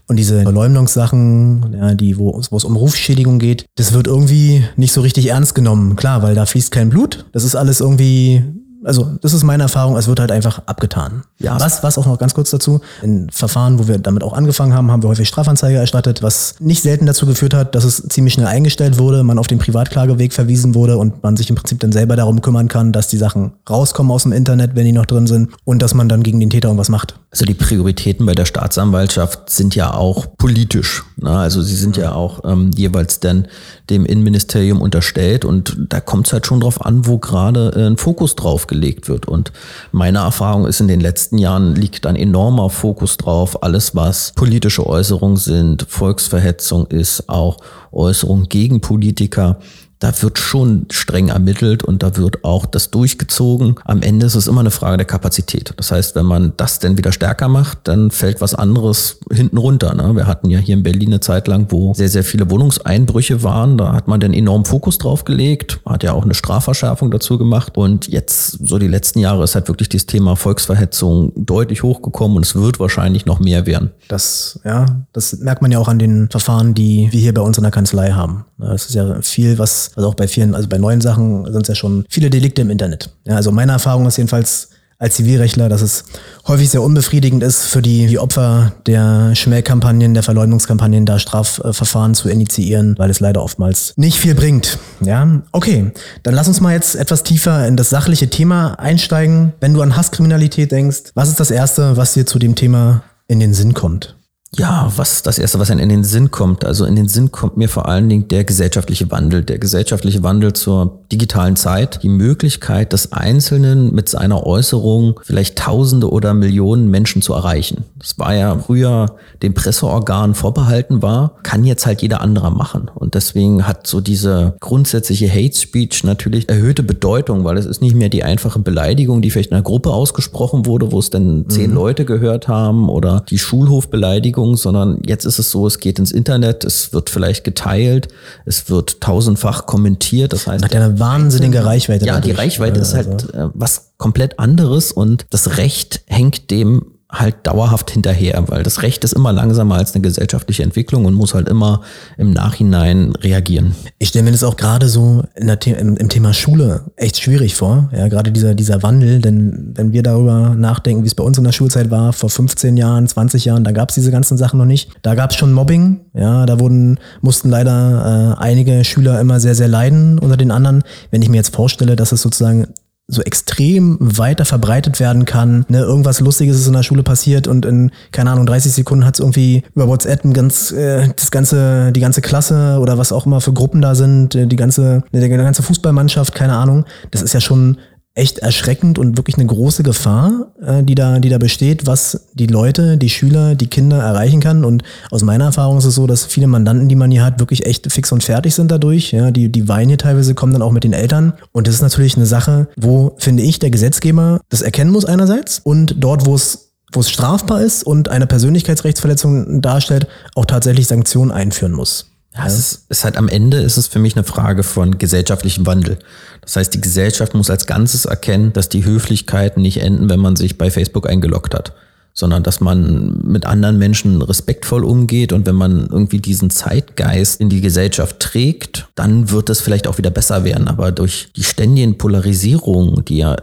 Und 0.08 0.18
diese 0.18 0.42
Verleumdungssachen, 0.42 1.76
ja, 1.80 1.94
die, 1.94 2.18
wo, 2.18 2.42
wo 2.50 2.58
es 2.58 2.64
um 2.64 2.76
Rufschädigung 2.76 3.40
geht, 3.40 3.66
das 3.76 3.94
wird 3.94 4.08
irgendwie 4.08 4.66
nicht 4.76 4.94
so 4.94 5.02
richtig 5.02 5.30
ernst 5.30 5.56
genommen. 5.56 5.96
Klar, 5.96 6.24
weil 6.24 6.36
da 6.36 6.46
fließt 6.46 6.72
kein 6.72 6.90
Blut. 6.90 7.26
Das 7.32 7.44
ist 7.44 7.56
alles 7.56 7.80
irgendwie 7.80 8.44
also 8.86 9.18
das 9.22 9.34
ist 9.34 9.44
meine 9.44 9.64
Erfahrung, 9.64 9.98
es 9.98 10.08
wird 10.08 10.20
halt 10.20 10.32
einfach 10.32 10.62
abgetan. 10.68 11.24
Ja. 11.40 11.60
Was, 11.60 11.84
was 11.84 11.98
auch 11.98 12.06
noch 12.06 12.20
ganz 12.20 12.34
kurz 12.34 12.52
dazu, 12.52 12.82
in 13.02 13.30
Verfahren, 13.32 13.80
wo 13.80 13.88
wir 13.88 13.98
damit 13.98 14.24
auch 14.24 14.34
angefangen 14.34 14.74
haben, 14.74 14.92
haben 14.92 15.04
wir 15.04 15.10
häufig 15.10 15.28
Strafanzeige 15.28 15.78
erstattet, 15.78 16.22
was 16.22 16.56
nicht 16.60 16.82
selten 16.82 17.06
dazu 17.06 17.26
geführt 17.26 17.54
hat, 17.54 17.76
dass 17.76 17.84
es 17.84 18.04
ziemlich 18.10 18.36
schnell 18.36 18.48
eingestellt 18.48 18.98
wurde, 18.98 19.24
man 19.24 19.40
auf 19.40 19.48
den 19.48 19.58
Privatklageweg 19.58 20.34
verwiesen 20.34 20.76
wurde 20.76 20.98
und 20.98 21.24
man 21.24 21.36
sich 21.36 21.50
im 21.50 21.56
Prinzip 21.56 21.80
dann 21.80 21.92
selber 21.92 22.16
darum 22.16 22.42
kümmern 22.42 22.68
kann, 22.68 22.92
dass 22.92 23.08
die 23.08 23.18
Sachen 23.18 23.54
rauskommen 23.70 24.12
aus 24.12 24.24
dem 24.24 24.32
Internet, 24.32 24.76
wenn 24.76 24.86
die 24.86 24.92
noch 24.92 25.06
drin 25.06 25.28
sind 25.28 25.52
und 25.64 25.82
dass 25.82 25.94
man 25.94 26.08
dann 26.08 26.24
gegen 26.24 26.40
den 26.40 26.50
Täter 26.50 26.68
irgendwas 26.68 26.90
macht. 26.90 27.20
Also 27.36 27.44
die 27.44 27.54
Prioritäten 27.54 28.26
bei 28.26 28.34
der 28.34 28.46
Staatsanwaltschaft 28.46 29.50
sind 29.50 29.76
ja 29.76 29.94
auch 29.94 30.38
politisch. 30.38 31.04
Ne? 31.18 31.32
Also 31.32 31.62
sie 31.62 31.76
sind 31.76 31.98
ja 31.98 32.14
auch 32.14 32.40
ähm, 32.46 32.72
jeweils 32.74 33.20
dann 33.20 33.50
dem 33.90 34.06
Innenministerium 34.06 34.82
unterstellt 34.82 35.44
und 35.44 35.76
da 35.90 36.00
kommt 36.00 36.28
es 36.28 36.34
halt 36.34 36.46
schon 36.46 36.62
drauf 36.62 36.86
an, 36.86 37.06
wo 37.08 37.18
gerade 37.18 37.74
äh, 37.76 37.88
ein 37.88 37.98
Fokus 37.98 38.38
drauf 38.38 38.68
gelegt 38.68 39.10
wird. 39.10 39.28
Und 39.28 39.52
meine 39.92 40.20
Erfahrung 40.20 40.66
ist, 40.66 40.80
in 40.80 40.88
den 40.88 41.02
letzten 41.02 41.38
Jahren 41.38 41.76
liegt 41.76 42.06
ein 42.06 42.16
enormer 42.16 42.70
Fokus 42.70 43.18
drauf, 43.18 43.62
alles 43.64 43.98
was 43.98 44.32
politische 44.38 44.88
Äußerungen 44.88 45.36
sind, 45.36 45.86
Volksverhetzung 45.90 46.88
ist, 46.88 47.28
auch 47.28 47.58
Äußerungen 47.92 48.48
gegen 48.48 48.80
Politiker 48.80 49.60
da 50.06 50.22
wird 50.22 50.38
schon 50.38 50.86
streng 50.92 51.30
ermittelt 51.30 51.84
und 51.84 52.04
da 52.04 52.16
wird 52.16 52.44
auch 52.44 52.68
das 52.68 52.92
durchgezogen. 52.92 53.78
Am 53.86 54.04
Ende 54.04 54.28
ist 54.28 54.36
es 54.36 54.46
immer 54.46 54.60
eine 54.60 54.70
Frage 54.70 54.98
der 54.98 55.08
Kapazität. 55.08 55.74
Das 55.78 55.92
heißt, 55.92 56.16
wenn 56.16 56.28
man 56.28 56.54
das 56.58 56.78
denn 56.78 56.96
wieder 56.96 57.12
stärker 57.12 57.48
macht, 57.48 57.80
dann 57.86 58.12
fällt 58.12 58.40
was 58.40 58.54
anderes 58.54 59.18
hinten 59.34 59.58
runter. 59.58 59.96
Ne? 59.96 60.16
Wir 60.16 60.28
hatten 60.28 60.52
ja 60.52 60.60
hier 60.60 60.76
in 60.76 60.84
Berlin 60.84 61.10
eine 61.10 61.22
Zeit 61.22 61.48
lang, 61.48 61.66
wo 61.70 61.96
sehr, 61.96 62.10
sehr 62.10 62.24
viele 62.24 62.52
Wohnungseinbrüche 62.52 63.42
waren. 63.42 63.80
Da 63.80 63.94
hat 63.94 64.08
man 64.08 64.20
den 64.20 64.36
enormen 64.36 64.66
Fokus 64.66 65.00
drauf 65.00 65.26
gelegt, 65.26 65.80
hat 65.88 66.04
ja 66.04 66.14
auch 66.14 66.24
eine 66.24 66.36
Strafverschärfung 66.36 67.10
dazu 67.10 67.40
gemacht. 67.40 67.76
Und 67.76 68.08
jetzt, 68.08 68.60
so 68.64 68.78
die 68.78 68.88
letzten 68.88 69.18
Jahre, 69.18 69.44
ist 69.44 69.56
halt 69.56 69.68
wirklich 69.70 69.90
das 69.90 70.06
Thema 70.06 70.36
Volksverhetzung 70.36 71.32
deutlich 71.36 71.82
hochgekommen 71.82 72.38
und 72.38 72.46
es 72.46 72.54
wird 72.54 72.80
wahrscheinlich 72.80 73.26
noch 73.26 73.40
mehr 73.40 73.66
werden. 73.66 73.90
Das, 74.08 74.60
ja, 74.66 74.86
das 75.14 75.40
merkt 75.40 75.64
man 75.64 75.72
ja 75.72 75.80
auch 75.80 75.88
an 75.88 75.98
den 75.98 76.30
Verfahren, 76.30 76.76
die 76.76 77.08
wir 77.10 77.20
hier 77.20 77.34
bei 77.34 77.42
uns 77.42 77.58
in 77.58 77.64
der 77.64 77.72
Kanzlei 77.72 78.12
haben. 78.12 78.46
Es 78.60 78.86
ist 78.86 78.94
ja 78.94 79.22
viel, 79.22 79.58
was 79.58 79.92
also 79.96 80.10
auch 80.10 80.16
bei 80.16 80.28
vielen, 80.28 80.56
also 80.56 80.68
bei 80.68 80.78
neuen 80.78 81.02
Sachen 81.02 81.52
sind 81.52 81.64
es 81.64 81.68
ja 81.68 81.76
schon 81.76 82.06
viele 82.10 82.30
Delikte 82.30 82.62
im 82.62 82.70
Internet. 82.70 83.10
Ja, 83.26 83.36
also 83.36 83.52
meine 83.52 83.72
Erfahrung 83.72 84.06
ist 84.06 84.18
jedenfalls 84.18 84.70
als 84.98 85.16
Zivilrechtler, 85.16 85.68
dass 85.68 85.82
es 85.82 86.06
häufig 86.48 86.70
sehr 86.70 86.82
unbefriedigend 86.82 87.44
ist 87.44 87.66
für 87.66 87.82
die, 87.82 88.08
die 88.08 88.18
Opfer 88.18 88.74
der 88.86 89.36
Schmähkampagnen, 89.36 90.14
der 90.14 90.24
Verleumdungskampagnen, 90.24 91.06
da 91.06 91.20
Strafverfahren 91.20 92.16
zu 92.16 92.30
initiieren, 92.30 92.96
weil 92.98 93.10
es 93.10 93.20
leider 93.20 93.44
oftmals 93.44 93.94
nicht 93.98 94.20
viel 94.20 94.36
bringt. 94.36 94.80
Ja, 95.02 95.42
okay. 95.52 95.92
Dann 96.24 96.34
lass 96.34 96.48
uns 96.48 96.62
mal 96.62 96.74
jetzt 96.74 96.96
etwas 96.96 97.24
tiefer 97.24 97.68
in 97.68 97.76
das 97.76 97.90
sachliche 97.90 98.30
Thema 98.30 98.76
einsteigen. 98.80 99.54
Wenn 99.60 99.74
du 99.74 99.82
an 99.82 99.98
Hasskriminalität 99.98 100.72
denkst, 100.72 101.12
was 101.14 101.30
ist 101.30 101.40
das 101.40 101.52
Erste, 101.52 101.98
was 101.98 102.14
dir 102.14 102.26
zu 102.26 102.40
dem 102.40 102.56
Thema 102.56 103.04
in 103.28 103.42
den 103.42 103.54
Sinn 103.54 103.74
kommt? 103.74 104.16
Ja, 104.58 104.92
was 104.96 105.22
das 105.22 105.38
erste, 105.38 105.60
was 105.60 105.70
in 105.70 105.90
den 105.90 106.04
Sinn 106.04 106.32
kommt. 106.32 106.66
Also 106.66 106.86
in 106.86 106.96
den 106.96 107.08
Sinn 107.08 107.32
kommt 107.32 107.58
mir 107.58 107.68
vor 107.68 107.88
allen 107.88 108.08
Dingen 108.08 108.28
der 108.28 108.44
gesellschaftliche 108.44 109.12
Wandel, 109.12 109.44
der 109.44 109.60
gesellschaftliche 109.60 110.24
Wandel 110.24 110.54
zur 110.54 111.00
digitalen 111.12 111.56
Zeit, 111.56 112.04
die 112.04 112.10
Möglichkeit 112.10 112.94
des 112.94 113.12
Einzelnen 113.12 113.94
mit 113.94 114.08
seiner 114.08 114.46
Äußerung 114.46 115.20
vielleicht 115.24 115.58
Tausende 115.58 116.10
oder 116.10 116.34
Millionen 116.34 116.90
Menschen 116.90 117.22
zu 117.22 117.34
erreichen. 117.34 117.84
Das 118.00 118.18
war 118.18 118.34
ja 118.34 118.58
früher 118.58 119.18
dem 119.42 119.54
Presseorgan 119.54 120.36
vorbehalten 120.36 121.02
war, 121.02 121.36
kann 121.44 121.66
jetzt 121.66 121.86
halt 121.86 122.02
jeder 122.02 122.22
andere 122.22 122.52
machen. 122.52 122.90
Und 122.94 123.16
deswegen 123.16 123.68
hat 123.68 123.88
so 123.88 124.00
diese 124.00 124.56
grundsätzliche 124.60 125.30
Hate 125.30 125.56
Speech 125.56 126.04
natürlich 126.04 126.48
erhöhte 126.50 126.84
Bedeutung, 126.84 127.44
weil 127.44 127.58
es 127.58 127.66
ist 127.66 127.82
nicht 127.82 127.96
mehr 127.96 128.10
die 128.10 128.24
einfache 128.24 128.60
Beleidigung, 128.60 129.22
die 129.22 129.32
vielleicht 129.32 129.52
in 129.52 129.56
einer 129.56 129.64
Gruppe 129.64 129.92
ausgesprochen 129.92 130.66
wurde, 130.66 130.92
wo 130.92 131.00
es 131.00 131.10
dann 131.10 131.46
zehn 131.50 131.72
mhm. 131.72 131.76
Leute 131.76 132.06
gehört 132.06 132.48
haben 132.48 132.90
oder 132.90 133.24
die 133.30 133.38
Schulhofbeleidigung 133.38 134.45
Bewegung, 134.46 134.58
sondern 134.58 135.02
jetzt 135.06 135.26
ist 135.26 135.40
es 135.40 135.52
so, 135.52 135.68
es 135.68 135.80
geht 135.80 136.00
ins 136.00 136.12
Internet, 136.12 136.64
es 136.64 136.94
wird 136.94 137.10
vielleicht 137.10 137.44
geteilt, 137.44 138.08
es 138.46 138.70
wird 138.70 139.02
tausendfach 139.02 139.66
kommentiert. 139.66 140.34
Das 140.34 140.48
heißt, 140.48 140.64
hat 140.64 140.74
ja 140.74 140.84
eine 140.84 141.00
wahnsinnige 141.00 141.66
Reichweite. 141.66 142.06
Ja, 142.06 142.16
dadurch. 142.16 142.34
die 142.34 142.40
Reichweite 142.40 142.80
also. 142.80 142.98
ist 142.98 143.08
halt 143.08 143.34
äh, 143.34 143.50
was 143.54 143.92
komplett 143.98 144.40
anderes 144.40 144.92
und 144.92 145.26
das 145.30 145.58
Recht 145.58 146.02
hängt 146.08 146.52
dem 146.52 146.86
halt 147.20 147.36
dauerhaft 147.44 147.92
hinterher, 147.92 148.44
weil 148.48 148.64
das 148.64 148.82
Recht 148.82 149.04
ist 149.04 149.14
immer 149.14 149.32
langsamer 149.34 149.76
als 149.76 149.94
eine 149.94 150.02
gesellschaftliche 150.02 150.64
Entwicklung 150.64 151.06
und 151.06 151.14
muss 151.14 151.34
halt 151.34 151.50
immer 151.50 151.82
im 152.18 152.32
Nachhinein 152.32 153.14
reagieren. 153.16 153.76
Ich 154.00 154.10
stelle 154.10 154.26
mir 154.26 154.32
das 154.32 154.44
auch 154.44 154.58
gerade 154.58 154.88
so 154.88 155.24
The 155.36 155.72
im, 155.72 155.98
im, 155.98 156.10
Thema 156.10 156.34
Schule 156.34 156.92
echt 156.96 157.22
schwierig 157.22 157.56
vor, 157.56 157.90
ja, 157.96 158.08
gerade 158.08 158.32
dieser, 158.32 158.54
dieser 158.54 158.84
Wandel, 158.84 159.20
denn 159.20 159.74
wenn 159.76 159.94
wir 159.94 160.04
darüber 160.04 160.56
nachdenken, 160.56 161.04
wie 161.04 161.08
es 161.08 161.16
bei 161.16 161.24
uns 161.24 161.38
in 161.38 161.44
der 161.44 161.52
Schulzeit 161.52 161.92
war, 161.92 162.14
vor 162.14 162.30
15 162.30 162.78
Jahren, 162.78 163.08
20 163.08 163.46
Jahren, 163.46 163.64
da 163.64 163.72
gab 163.72 163.90
es 163.90 163.96
diese 163.96 164.12
ganzen 164.12 164.38
Sachen 164.38 164.58
noch 164.58 164.66
nicht. 164.66 164.92
Da 165.02 165.16
gab 165.16 165.32
es 165.32 165.38
schon 165.38 165.54
Mobbing, 165.54 166.02
ja, 166.14 166.46
da 166.46 166.60
wurden, 166.60 167.00
mussten 167.22 167.50
leider 167.50 168.36
äh, 168.38 168.42
einige 168.42 168.84
Schüler 168.84 169.20
immer 169.20 169.40
sehr, 169.40 169.56
sehr 169.56 169.68
leiden 169.68 170.20
unter 170.20 170.38
den 170.38 170.52
anderen. 170.52 170.84
Wenn 171.12 171.22
ich 171.22 171.30
mir 171.30 171.38
jetzt 171.38 171.56
vorstelle, 171.56 171.96
dass 171.96 172.12
es 172.12 172.22
sozusagen 172.22 172.68
so 173.08 173.22
extrem 173.22 173.98
weiter 174.00 174.46
verbreitet 174.46 175.00
werden 175.00 175.26
kann. 175.26 175.66
Ne, 175.70 175.80
irgendwas 175.80 176.20
Lustiges 176.20 176.60
ist 176.60 176.68
in 176.68 176.74
der 176.74 176.84
Schule 176.84 177.04
passiert 177.04 177.48
und 177.48 177.66
in, 177.66 177.92
keine 178.12 178.32
Ahnung, 178.32 178.48
30 178.48 178.74
Sekunden 178.74 179.06
hat 179.06 179.16
es 179.16 179.20
irgendwie 179.20 179.64
über 179.76 179.88
WhatsApp 179.88 180.26
ein 180.26 180.34
ganz, 180.34 180.72
äh, 180.72 181.10
das 181.16 181.30
ganze, 181.30 181.92
die 181.92 182.00
ganze 182.00 182.22
Klasse 182.22 182.80
oder 182.80 182.98
was 182.98 183.12
auch 183.12 183.28
immer 183.28 183.42
für 183.42 183.54
Gruppen 183.54 183.82
da 183.82 183.94
sind, 183.94 184.34
äh, 184.34 184.48
die 184.48 184.56
ganze, 184.56 185.04
die 185.14 185.30
ganze 185.30 185.62
Fußballmannschaft, 185.62 186.34
keine 186.34 186.54
Ahnung. 186.54 186.86
Das 187.12 187.22
ist 187.22 187.34
ja 187.34 187.42
schon 187.42 187.78
echt 188.16 188.40
erschreckend 188.40 188.98
und 188.98 189.18
wirklich 189.18 189.36
eine 189.38 189.46
große 189.46 189.84
Gefahr, 189.84 190.48
äh, 190.66 190.84
die 190.84 190.96
da, 190.96 191.20
die 191.20 191.28
da 191.30 191.38
besteht, 191.38 191.86
was 191.86 192.28
die 192.34 192.48
Leute, 192.48 192.98
die 192.98 193.10
Schüler, 193.10 193.56
die 193.56 193.68
Kinder 193.68 194.00
erreichen 194.00 194.40
kann. 194.40 194.64
Und 194.64 194.84
aus 195.12 195.22
meiner 195.22 195.46
Erfahrung 195.46 195.78
ist 195.78 195.86
es 195.86 195.96
so, 195.96 196.08
dass 196.08 196.26
viele 196.26 196.48
Mandanten, 196.48 196.88
die 196.88 196.96
man 196.96 197.12
hier 197.12 197.26
hat, 197.26 197.40
wirklich 197.40 197.66
echt 197.66 197.92
fix 197.92 198.14
und 198.14 198.24
fertig 198.24 198.56
sind 198.56 198.72
dadurch. 198.72 199.12
Ja, 199.12 199.32
die, 199.32 199.52
die 199.52 199.68
weinen 199.68 199.90
hier 199.90 199.98
teilweise, 199.98 200.34
kommen 200.34 200.54
dann 200.54 200.62
auch 200.62 200.72
mit 200.72 200.86
den 200.86 200.94
Eltern. 200.94 201.34
Und 201.52 201.68
das 201.68 201.76
ist 201.76 201.82
natürlich 201.82 202.16
eine 202.16 202.26
Sache, 202.26 202.70
wo, 202.78 203.16
finde 203.18 203.44
ich, 203.44 203.60
der 203.60 203.70
Gesetzgeber 203.70 204.40
das 204.50 204.62
erkennen 204.62 204.92
muss 204.92 205.04
einerseits 205.04 205.60
und 205.64 205.96
dort, 206.00 206.26
wo 206.26 206.36
es 206.36 206.72
wo 206.94 207.02
es 207.02 207.10
strafbar 207.10 207.62
ist 207.62 207.84
und 207.84 208.08
eine 208.08 208.28
Persönlichkeitsrechtsverletzung 208.28 209.62
darstellt, 209.62 210.08
auch 210.36 210.46
tatsächlich 210.46 210.88
Sanktionen 210.88 211.32
einführen 211.32 211.74
muss. 211.74 212.15
Ja, 212.36 212.46
es 212.46 212.60
ist, 212.60 212.86
ist 212.90 213.04
halt 213.06 213.18
am 213.18 213.30
Ende 213.30 213.58
ist 213.58 213.78
es 213.78 213.88
für 213.88 214.00
mich 214.00 214.16
eine 214.16 214.26
Frage 214.26 214.64
von 214.64 214.98
gesellschaftlichem 214.98 215.66
Wandel. 215.66 215.98
Das 216.42 216.58
heißt, 216.58 216.74
die 216.74 216.82
Gesellschaft 216.82 217.34
muss 217.34 217.50
als 217.50 217.66
Ganzes 217.66 218.06
erkennen, 218.06 218.52
dass 218.52 218.68
die 218.68 218.84
Höflichkeiten 218.84 219.62
nicht 219.62 219.82
enden, 219.82 220.10
wenn 220.10 220.20
man 220.20 220.36
sich 220.36 220.58
bei 220.58 220.70
Facebook 220.70 221.10
eingeloggt 221.10 221.54
hat, 221.54 221.74
sondern 222.18 222.44
dass 222.44 222.62
man 222.62 223.20
mit 223.24 223.46
anderen 223.46 223.78
Menschen 223.78 224.22
respektvoll 224.22 224.86
umgeht 224.86 225.34
und 225.34 225.46
wenn 225.46 225.56
man 225.56 225.88
irgendwie 225.92 226.20
diesen 226.20 226.50
Zeitgeist 226.50 227.42
in 227.42 227.50
die 227.50 227.60
Gesellschaft 227.60 228.22
trägt, 228.22 228.88
dann 228.96 229.32
wird 229.32 229.50
es 229.50 229.60
vielleicht 229.60 229.86
auch 229.86 229.98
wieder 229.98 230.12
besser 230.12 230.46
werden. 230.46 230.70
Aber 230.70 230.94
durch 230.94 231.28
die 231.36 231.44
ständigen 231.44 231.98
Polarisierungen, 231.98 233.04
die 233.04 233.18
ja 233.18 233.36